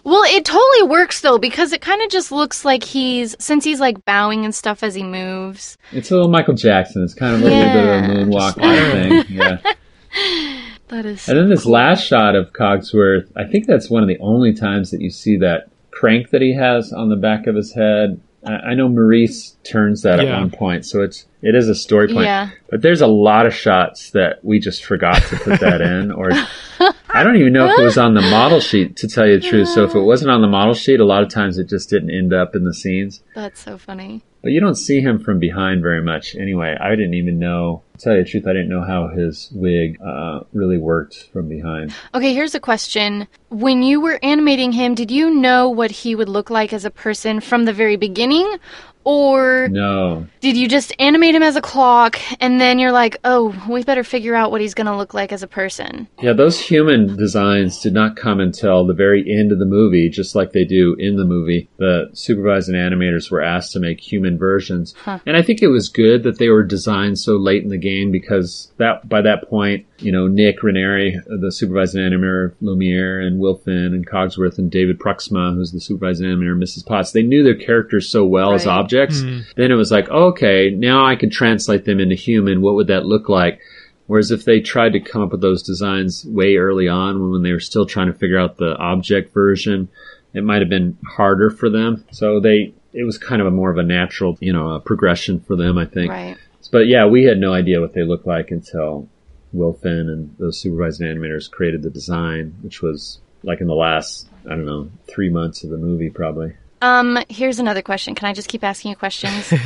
Well, 0.05 0.23
it 0.25 0.45
totally 0.45 0.83
works 0.83 1.21
though 1.21 1.39
because 1.39 1.73
it 1.73 1.81
kind 1.81 2.01
of 2.01 2.09
just 2.09 2.31
looks 2.31 2.63
like 2.63 2.83
he's 2.83 3.35
since 3.39 3.63
he's 3.63 3.79
like 3.79 4.05
bowing 4.05 4.45
and 4.45 4.53
stuff 4.53 4.83
as 4.83 4.93
he 4.93 5.01
moves. 5.01 5.77
It's 5.91 6.11
a 6.11 6.13
little 6.13 6.29
Michael 6.29 6.53
Jackson. 6.53 7.03
It's 7.03 7.15
kind 7.15 7.35
of 7.35 7.41
a 7.41 7.43
little 7.45 7.73
bit 7.73 7.85
of 7.85 8.03
a 8.03 8.07
moonwalk 8.07 8.55
kind 8.59 8.79
of 8.79 9.25
thing. 9.27 9.35
Yeah. 9.35 9.73
That 10.89 11.07
is. 11.07 11.27
And 11.27 11.35
then 11.37 11.49
this 11.49 11.65
last 11.65 12.05
shot 12.05 12.35
of 12.35 12.53
Cogsworth, 12.53 13.31
I 13.35 13.45
think 13.45 13.65
that's 13.65 13.89
one 13.89 14.03
of 14.03 14.07
the 14.07 14.19
only 14.19 14.53
times 14.53 14.91
that 14.91 15.01
you 15.01 15.09
see 15.09 15.35
that 15.37 15.69
crank 15.89 16.29
that 16.29 16.43
he 16.43 16.53
has 16.53 16.93
on 16.93 17.09
the 17.09 17.15
back 17.15 17.47
of 17.47 17.55
his 17.55 17.73
head. 17.73 18.21
I 18.45 18.51
I 18.53 18.73
know 18.75 18.87
Maurice 18.87 19.55
turns 19.63 20.03
that 20.03 20.21
Yeah. 20.21 20.35
at 20.35 20.39
one 20.41 20.51
point, 20.51 20.85
so 20.85 21.01
it's 21.01 21.25
it 21.41 21.55
is 21.55 21.69
a 21.69 21.73
story 21.75 22.07
point. 22.07 22.25
Yeah. 22.25 22.49
But 22.69 22.83
there's 22.83 23.01
a 23.01 23.07
lot 23.07 23.47
of 23.47 23.53
shots 23.55 24.11
that 24.11 24.45
we 24.45 24.59
just 24.59 24.85
forgot 24.85 25.23
to 25.23 25.37
put 25.37 25.59
that 25.59 25.81
in, 25.81 26.11
or 26.11 26.29
I 27.15 27.23
don't 27.23 27.37
even 27.37 27.53
know 27.53 27.65
if 27.69 27.79
it 27.79 27.83
was 27.83 27.97
on 27.97 28.13
the 28.13 28.21
model 28.21 28.59
sheet 28.59 28.97
to 28.97 29.07
tell 29.07 29.25
you 29.25 29.39
the 29.39 29.47
truth. 29.47 29.69
So 29.69 29.85
if 29.85 29.95
it 29.95 30.01
wasn't 30.01 30.31
on 30.31 30.41
the 30.41 30.49
model 30.49 30.73
sheet, 30.73 30.99
a 30.99 31.05
lot 31.05 31.23
of 31.23 31.29
times 31.29 31.57
it 31.57 31.69
just 31.69 31.89
didn't 31.89 32.09
end 32.09 32.33
up 32.33 32.55
in 32.55 32.65
the 32.65 32.73
scenes. 32.73 33.21
That's 33.33 33.61
so 33.61 33.77
funny. 33.77 34.21
But 34.41 34.51
you 34.51 34.59
don't 34.59 34.75
see 34.75 34.99
him 34.99 35.19
from 35.19 35.39
behind 35.39 35.81
very 35.81 36.03
much 36.03 36.35
anyway. 36.35 36.75
I 36.79 36.89
didn't 36.91 37.13
even 37.13 37.39
know, 37.39 37.83
to 37.97 38.03
tell 38.03 38.15
you 38.15 38.23
the 38.23 38.29
truth, 38.29 38.45
I 38.45 38.51
didn't 38.51 38.69
know 38.69 38.83
how 38.83 39.07
his 39.07 39.49
wig 39.53 39.97
uh, 40.05 40.41
really 40.51 40.77
worked 40.77 41.29
from 41.31 41.47
behind. 41.47 41.95
Okay, 42.13 42.33
here's 42.33 42.53
a 42.53 42.59
question. 42.59 43.27
When 43.49 43.81
you 43.81 44.01
were 44.01 44.19
animating 44.21 44.73
him, 44.73 44.93
did 44.93 45.09
you 45.09 45.31
know 45.31 45.69
what 45.69 45.91
he 45.91 46.15
would 46.15 46.29
look 46.29 46.49
like 46.49 46.73
as 46.73 46.83
a 46.83 46.91
person 46.91 47.39
from 47.39 47.63
the 47.63 47.73
very 47.73 47.95
beginning? 47.95 48.57
Or 49.05 49.67
No. 49.69 50.25
did 50.41 50.57
you 50.57 50.67
just 50.67 50.91
animate 50.99 51.35
him 51.35 51.43
as 51.43 51.55
a 51.55 51.61
clock 51.61 52.19
and 52.41 52.59
then 52.59 52.79
you're 52.79 52.91
like, 52.91 53.17
oh, 53.23 53.55
we 53.69 53.83
better 53.83 54.03
figure 54.03 54.35
out 54.35 54.51
what 54.51 54.61
he's 54.61 54.73
going 54.73 54.87
to 54.87 54.97
look 54.97 55.13
like 55.13 55.31
as 55.31 55.43
a 55.43 55.47
person? 55.47 56.07
Yeah, 56.21 56.33
those 56.33 56.59
human 56.59 57.15
designs 57.15 57.79
did 57.79 57.93
not 57.93 58.15
come 58.15 58.39
until 58.39 58.85
the 58.85 58.93
very 58.95 59.23
end 59.31 59.51
of 59.51 59.59
the 59.59 59.65
movie, 59.65 60.09
just 60.09 60.35
like 60.35 60.51
they 60.51 60.65
do 60.65 60.95
in 60.97 61.15
the 61.17 61.23
movie. 61.25 61.69
The 61.77 62.09
supervising 62.13 62.75
animators 62.75 63.29
were 63.29 63.41
asked 63.43 63.73
to 63.73 63.79
make 63.79 63.99
human 63.99 64.37
versions. 64.37 64.95
And 65.05 65.37
I 65.37 65.41
think 65.43 65.61
it 65.61 65.67
was 65.67 65.87
good 65.87 66.23
that 66.23 66.39
they 66.39 66.49
were 66.49 66.63
designed 66.63 67.19
so 67.19 67.33
late 67.35 67.63
in 67.63 67.69
the 67.69 67.77
game 67.77 68.11
because 68.11 68.71
that 68.77 69.07
by 69.07 69.21
that 69.21 69.47
point, 69.47 69.85
you 69.99 70.11
know, 70.11 70.27
Nik 70.27 70.61
Ranieri, 70.61 71.15
uh, 71.17 71.37
the 71.39 71.51
supervising 71.51 72.01
animator 72.01 72.47
of 72.51 72.55
Lumiere, 72.61 73.21
and 73.21 73.39
Will 73.39 73.55
Finn, 73.55 73.93
and 73.93 74.05
Cogsworth, 74.05 74.57
and 74.57 74.69
David 74.69 74.99
Pruiksma, 74.99 75.55
who's 75.55 75.71
the 75.71 75.79
supervising 75.79 76.27
animator 76.27 76.51
of 76.53 76.57
Mrs. 76.57 76.85
Potts, 76.85 77.11
they 77.11 77.23
knew 77.23 77.43
their 77.43 77.55
characters 77.55 78.09
so 78.09 78.25
well 78.25 78.53
as 78.53 78.65
Right. 78.65 78.73
objects. 78.73 79.21
Hmm. 79.21 79.39
Then 79.55 79.71
it 79.71 79.75
was 79.75 79.91
like, 79.91 80.09
okay, 80.09 80.69
now 80.69 81.05
I 81.05 81.15
can 81.15 81.29
translate 81.29 81.85
them 81.85 81.99
into 81.99 82.15
human. 82.15 82.61
What 82.61 82.75
would 82.75 82.87
that 82.87 83.05
look 83.05 83.29
like? 83.29 83.59
Whereas 84.07 84.31
if 84.31 84.45
they 84.45 84.59
tried 84.59 84.93
to 84.93 84.99
come 84.99 85.21
up 85.23 85.31
with 85.31 85.41
those 85.41 85.63
designs 85.63 86.25
way 86.27 86.57
early 86.57 86.87
on 86.87 87.31
when 87.31 87.41
they 87.41 87.53
were 87.53 87.59
still 87.59 87.85
trying 87.85 88.07
to 88.07 88.13
figure 88.13 88.37
out 88.37 88.57
the 88.57 88.75
object 88.77 89.33
version, 89.33 89.87
it 90.33 90.43
might 90.43 90.61
have 90.61 90.69
been 90.69 90.97
harder 91.07 91.49
for 91.49 91.69
them. 91.69 92.03
So 92.11 92.39
they, 92.39 92.73
it 92.93 93.03
was 93.03 93.17
kind 93.17 93.41
of 93.41 93.47
a 93.47 93.51
more 93.51 93.71
of 93.71 93.77
a 93.77 93.83
natural, 93.83 94.37
you 94.41 94.53
know, 94.53 94.71
a 94.71 94.79
progression 94.79 95.39
for 95.39 95.55
them, 95.55 95.77
I 95.77 95.85
think. 95.85 96.11
Right. 96.11 96.37
But 96.71 96.87
yeah, 96.87 97.05
we 97.05 97.23
had 97.23 97.39
no 97.39 97.53
idea 97.53 97.79
what 97.81 97.93
they 97.93 98.03
looked 98.03 98.27
like 98.27 98.51
until 98.51 99.07
Will 99.55 99.73
Finn 99.73 100.09
and 100.09 100.35
those 100.37 100.59
supervising 100.59 101.07
animators 101.07 101.49
created 101.49 101.83
the 101.83 101.89
design, 101.89 102.55
which 102.61 102.81
was 102.81 103.19
like 103.43 103.61
in 103.61 103.67
the 103.67 103.75
last, 103.75 104.27
I 104.45 104.49
don't 104.49 104.65
know, 104.65 104.89
three 105.07 105.29
months 105.29 105.63
of 105.63 105.69
the 105.69 105.77
movie 105.77 106.09
probably. 106.09 106.53
Um, 106.81 107.17
here's 107.29 107.57
another 107.59 107.81
question. 107.81 108.15
Can 108.15 108.27
I 108.27 108.33
just 108.33 108.47
keep 108.47 108.63
asking 108.63 108.91
you 108.91 108.95
questions? 108.95 109.51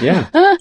Yeah. 0.00 0.28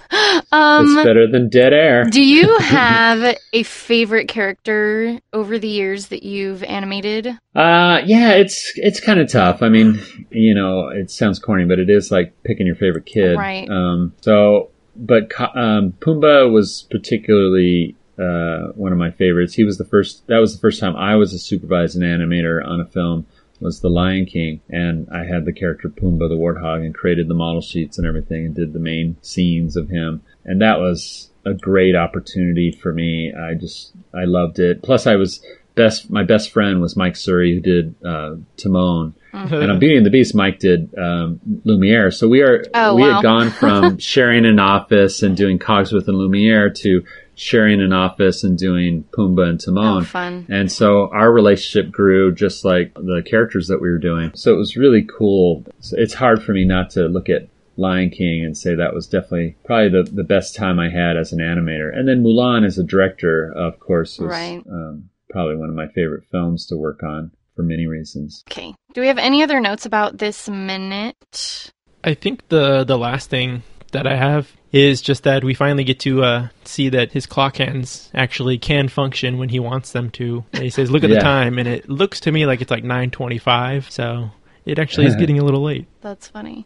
um, 0.52 0.98
it's 0.98 1.06
better 1.06 1.28
than 1.28 1.50
dead 1.50 1.72
air. 1.72 2.06
do 2.06 2.22
you 2.22 2.58
have 2.60 3.38
a 3.54 3.64
favorite 3.64 4.28
character 4.28 5.20
over 5.32 5.60
the 5.60 5.68
years 5.68 6.08
that 6.08 6.24
you've 6.24 6.64
animated? 6.64 7.28
Uh, 7.56 8.02
yeah, 8.06 8.32
it's 8.32 8.74
it's 8.76 9.00
kind 9.00 9.20
of 9.20 9.30
tough. 9.32 9.62
I 9.62 9.70
mean, 9.70 10.00
you 10.30 10.56
know, 10.56 10.90
it 10.90 11.12
sounds 11.12 11.40
corny, 11.40 11.66
but 11.66 11.80
it 11.80 11.90
is 11.90 12.12
like 12.12 12.34
picking 12.44 12.66
your 12.66 12.76
favorite 12.76 13.06
kid. 13.06 13.38
Right. 13.38 13.70
Um, 13.70 14.14
so, 14.22 14.72
but 14.96 15.32
um, 15.40 15.94
Pumbaa 16.00 16.52
was 16.52 16.88
particularly 16.90 17.96
uh, 18.20 18.72
one 18.74 18.92
of 18.92 18.98
my 18.98 19.12
favorites. 19.12 19.54
He 19.54 19.64
was 19.64 19.78
the 19.78 19.86
first. 19.86 20.28
That 20.28 20.40
was 20.40 20.54
the 20.56 20.60
first 20.62 20.80
time 20.80 20.96
I 20.96 21.16
was 21.16 21.34
a 21.34 21.40
supervising 21.40 22.02
animator 22.02 22.66
on 22.66 22.80
a 22.82 22.86
film. 22.86 23.26
Was 23.62 23.82
The 23.82 23.90
Lion 23.90 24.26
King, 24.26 24.62
and 24.70 25.10
I 25.12 25.26
had 25.26 25.44
the 25.44 25.52
character 25.52 25.90
Pumbaa 25.90 26.30
the 26.30 26.36
warthog, 26.38 26.86
and 26.86 26.96
created 26.96 27.28
the 27.28 27.34
model 27.34 27.60
sheets 27.62 27.98
and 27.98 28.08
everything, 28.08 28.46
and 28.46 28.56
did 28.56 28.72
the 28.72 28.80
main 28.80 29.18
scenes 29.22 29.76
of 29.76 29.90
him, 29.90 30.22
and 30.46 30.62
that 30.62 30.80
was 30.80 31.30
a 31.46 31.54
great 31.54 31.94
opportunity 31.96 32.72
for 32.72 32.94
me. 32.94 33.34
I 33.34 33.56
just 33.56 33.92
I 34.14 34.24
loved 34.24 34.60
it. 34.60 34.82
Plus, 34.82 35.06
I 35.08 35.18
was 35.18 35.44
best. 35.76 36.10
My 36.10 36.24
best 36.24 36.52
friend 36.52 36.80
was 36.80 36.96
Mike 36.96 37.18
Surrey, 37.18 37.54
who 37.54 37.60
did 37.60 37.96
uh, 38.06 38.36
Timon, 38.56 39.14
and 39.34 39.72
on 39.72 39.78
Beauty 39.80 39.98
and 39.98 40.06
the 40.06 40.10
Beast, 40.10 40.34
Mike 40.34 40.60
did 40.60 40.98
um, 40.98 41.42
Lumiere. 41.66 42.12
So 42.12 42.30
we 42.30 42.42
are 42.42 42.64
Oh, 42.74 42.96
we 42.96 43.02
wow. 43.02 43.16
had 43.16 43.24
gone 43.24 43.50
from 43.52 43.98
sharing 44.14 44.46
an 44.46 44.60
office 44.60 45.22
and 45.22 45.36
doing 45.36 45.60
Cogsworth 45.60 46.08
and 46.08 46.18
Lumiere 46.18 46.70
to 46.70 47.04
sharing 47.40 47.80
an 47.82 47.94
office 47.94 48.44
and 48.44 48.58
doing 48.58 49.06
Pumbaa 49.12 49.48
and 49.50 49.60
Timon. 49.64 50.02
Oh, 50.02 50.06
fun. 50.06 50.46
And 50.50 50.70
so 50.70 51.10
our 51.14 51.32
relationship 51.32 51.90
grew 51.90 52.34
just 52.36 52.66
like 52.66 52.94
the 52.96 53.24
characters 53.26 53.68
that 53.70 53.80
we 53.82 53.90
were 53.90 53.98
doing. 53.98 54.32
So 54.36 54.54
it 54.54 54.58
was 54.58 54.76
really 54.76 55.04
cool. 55.18 55.66
It's 55.94 56.14
hard 56.14 56.44
for 56.44 56.52
me 56.52 56.66
not 56.66 56.90
to 56.92 57.08
look 57.08 57.30
at 57.30 57.48
Lion 57.78 58.10
King 58.10 58.44
and 58.44 58.58
say 58.58 58.76
that 58.76 58.94
was 58.94 59.08
definitely 59.08 59.56
probably 59.64 59.90
the, 59.90 60.12
the 60.12 60.26
best 60.26 60.54
time 60.54 60.80
I 60.82 60.90
had 60.90 61.16
as 61.16 61.32
an 61.32 61.40
animator. 61.40 61.98
And 61.98 62.10
then 62.10 62.24
Mulan 62.24 62.66
as 62.66 62.78
a 62.78 62.84
director, 62.84 63.54
of 63.56 63.80
course, 63.80 64.20
was 64.20 64.30
Right. 64.30 64.62
um, 64.70 65.10
probably 65.30 65.56
one 65.56 65.70
of 65.70 65.76
my 65.76 65.88
favorite 65.88 66.26
films 66.30 66.66
to 66.68 66.76
work 66.76 67.04
on 67.04 67.32
for 67.56 67.64
many 67.64 67.88
reasons. 67.88 68.44
Okay. 68.52 68.76
Do 68.94 69.00
we 69.00 69.08
have 69.08 69.18
any 69.18 69.44
other 69.44 69.62
notes 69.62 69.86
about 69.86 70.18
this 70.18 70.50
minute? 70.50 71.72
I 72.04 72.16
think 72.16 72.48
the 72.50 72.84
the 72.84 72.98
last 72.98 73.30
thing 73.30 73.64
that 73.94 74.06
I 74.08 74.16
have 74.18 74.52
is 74.72 75.02
just 75.02 75.24
that 75.24 75.44
we 75.44 75.54
finally 75.54 75.84
get 75.84 76.00
to 76.02 76.24
uh, 76.24 76.48
see 76.64 76.90
that 76.90 77.12
his 77.12 77.26
clock 77.26 77.58
hands 77.58 78.10
actually 78.14 78.58
can 78.58 78.88
function 78.88 79.38
when 79.38 79.50
he 79.50 79.60
wants 79.60 79.92
them 79.92 80.10
to. 80.12 80.46
And 80.54 80.64
he 80.64 80.70
says, 80.70 80.92
"Look 80.92 81.04
at 81.04 81.10
Yeah. 81.10 81.16
the 81.18 81.22
time," 81.22 81.58
and 81.58 81.68
it 81.68 81.90
looks 81.90 82.20
to 82.22 82.32
me 82.32 82.46
like 82.46 82.62
it's 82.62 82.72
like 82.72 82.84
nine 82.84 83.10
twenty-five. 83.12 83.90
So 83.90 84.30
it 84.66 84.78
actually 84.80 85.08
is 85.08 85.16
getting 85.16 85.40
a 85.40 85.44
little 85.44 85.64
late. 85.64 85.88
That's 86.02 86.28
funny. 86.28 86.66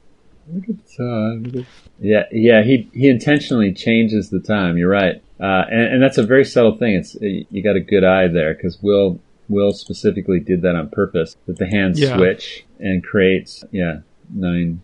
Look 0.54 0.68
at 0.68 0.76
the 0.86 0.97
time. 1.54 1.66
Yeah, 2.01 2.24
yeah. 2.32 2.64
He 2.64 2.89
he 2.93 3.08
intentionally 3.08 3.74
changes 3.74 4.30
the 4.30 4.41
time. 4.41 4.78
You're 4.78 4.89
right, 4.89 5.24
uh, 5.39 5.64
and, 5.72 5.93
and 5.93 6.04
that's 6.04 6.18
a 6.18 6.24
very 6.24 6.43
subtle 6.43 6.76
thing. 6.76 6.95
It's 6.95 7.16
you 7.22 7.64
got 7.64 7.78
a 7.78 7.80
good 7.82 8.04
eye 8.04 8.28
there 8.28 8.54
because 8.54 8.78
Will 8.82 9.20
Will 9.47 9.72
specifically 9.72 10.41
did 10.41 10.62
that 10.64 10.76
on 10.76 10.89
purpose. 10.89 11.38
That 11.47 11.58
the 11.58 11.68
hands 11.68 11.99
Yeah. 12.01 12.18
switch 12.18 12.66
and 12.80 13.01
creates 13.01 13.64
yeah 13.72 13.99
nine. 14.34 14.82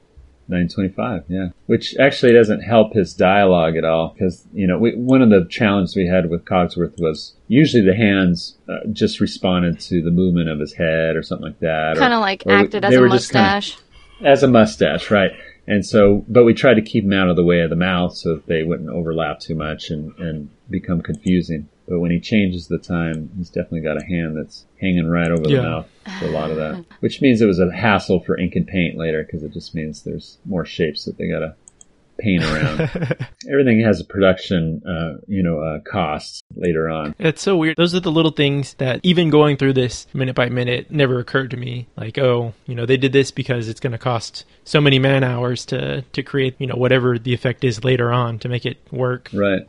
925, 0.49 1.23
yeah. 1.27 1.49
Which 1.67 1.95
actually 1.97 2.33
doesn't 2.33 2.61
help 2.61 2.93
his 2.93 3.13
dialogue 3.13 3.77
at 3.77 3.85
all 3.85 4.09
because, 4.13 4.45
you 4.53 4.67
know, 4.67 4.77
we, 4.77 4.95
one 4.95 5.21
of 5.21 5.29
the 5.29 5.45
challenges 5.49 5.95
we 5.95 6.07
had 6.07 6.29
with 6.29 6.45
Cogsworth 6.45 6.99
was 6.99 7.35
usually 7.47 7.83
the 7.83 7.95
hands 7.95 8.57
uh, 8.67 8.79
just 8.91 9.19
responded 9.19 9.79
to 9.81 10.01
the 10.01 10.11
movement 10.11 10.49
of 10.49 10.59
his 10.59 10.73
head 10.73 11.15
or 11.15 11.23
something 11.23 11.47
like 11.47 11.59
that. 11.59 11.97
Kind 11.97 12.13
of 12.13 12.21
like 12.21 12.43
or 12.45 12.53
acted 12.53 12.83
as 12.83 12.91
they 12.91 12.97
a 12.97 13.01
were 13.01 13.09
just 13.09 13.31
kinda- 13.31 13.47
mustache. 13.55 13.77
as 14.23 14.43
a 14.43 14.47
mustache, 14.47 15.11
right? 15.11 15.31
And 15.67 15.85
so, 15.85 16.25
but 16.27 16.45
we 16.45 16.55
tried 16.55 16.75
to 16.75 16.81
keep 16.81 17.03
them 17.03 17.13
out 17.13 17.29
of 17.29 17.35
the 17.35 17.43
way 17.43 17.61
of 17.61 17.69
the 17.69 17.75
mouth 17.75 18.15
so 18.15 18.33
that 18.35 18.47
they 18.47 18.63
wouldn't 18.63 18.89
overlap 18.89 19.39
too 19.39 19.53
much 19.53 19.91
and, 19.91 20.17
and 20.17 20.49
become 20.67 21.01
confusing. 21.01 21.69
But 21.89 21.99
when 21.99 22.11
he 22.11 22.19
changes 22.19 22.67
the 22.67 22.77
time, 22.77 23.31
he's 23.35 23.49
definitely 23.49 23.81
got 23.81 23.97
a 23.99 24.05
hand 24.05 24.37
that's 24.37 24.65
hanging 24.79 25.07
right 25.07 25.31
over 25.31 25.41
the 25.47 25.53
Yeah. 25.55 25.61
mouth 25.61 25.89
for 26.19 26.25
a 26.27 26.31
lot 26.31 26.51
of 26.51 26.57
that. 26.57 26.85
Which 26.99 27.19
means 27.19 27.41
it 27.41 27.47
was 27.47 27.59
a 27.59 27.71
hassle 27.71 28.19
for 28.19 28.37
ink 28.37 28.55
and 28.55 28.67
paint 28.67 28.95
later 28.95 29.23
because 29.23 29.41
it 29.41 29.51
just 29.53 29.73
means 29.73 30.03
there's 30.03 30.37
more 30.45 30.65
shapes 30.65 31.05
that 31.05 31.17
they 31.17 31.27
gotta 31.27 31.55
paint 32.19 32.43
around. 32.43 32.81
Everything 33.49 33.81
has 33.81 33.99
a 33.99 34.05
production, 34.05 34.81
uh, 34.87 35.21
you 35.27 35.43
know, 35.43 35.59
uh, 35.59 35.79
costs 35.79 36.41
later 36.55 36.89
on. 36.89 37.15
It's 37.19 37.41
so 37.41 37.57
weird. 37.57 37.77
Those 37.77 37.95
are 37.95 37.99
the 37.99 38.11
little 38.11 38.31
things 38.31 38.73
that 38.75 38.99
even 39.03 39.29
going 39.29 39.57
through 39.57 39.73
this 39.73 40.07
minute 40.13 40.35
by 40.35 40.49
minute 40.49 40.91
never 40.91 41.19
occurred 41.19 41.51
to 41.51 41.57
me. 41.57 41.87
Like, 41.95 42.17
oh, 42.17 42.53
you 42.65 42.75
know, 42.75 42.85
they 42.85 42.97
did 42.97 43.13
this 43.13 43.31
because 43.31 43.69
it's 43.69 43.79
going 43.79 43.91
to 43.91 43.97
cost 43.97 44.45
so 44.63 44.79
many 44.79 44.99
man 44.99 45.23
hours 45.23 45.65
to 45.67 46.01
to 46.01 46.23
create, 46.23 46.55
you 46.59 46.67
know, 46.67 46.75
whatever 46.75 47.17
the 47.17 47.33
effect 47.33 47.63
is 47.63 47.83
later 47.83 48.11
on 48.11 48.39
to 48.39 48.49
make 48.49 48.65
it 48.65 48.77
work. 48.91 49.29
Right. 49.33 49.61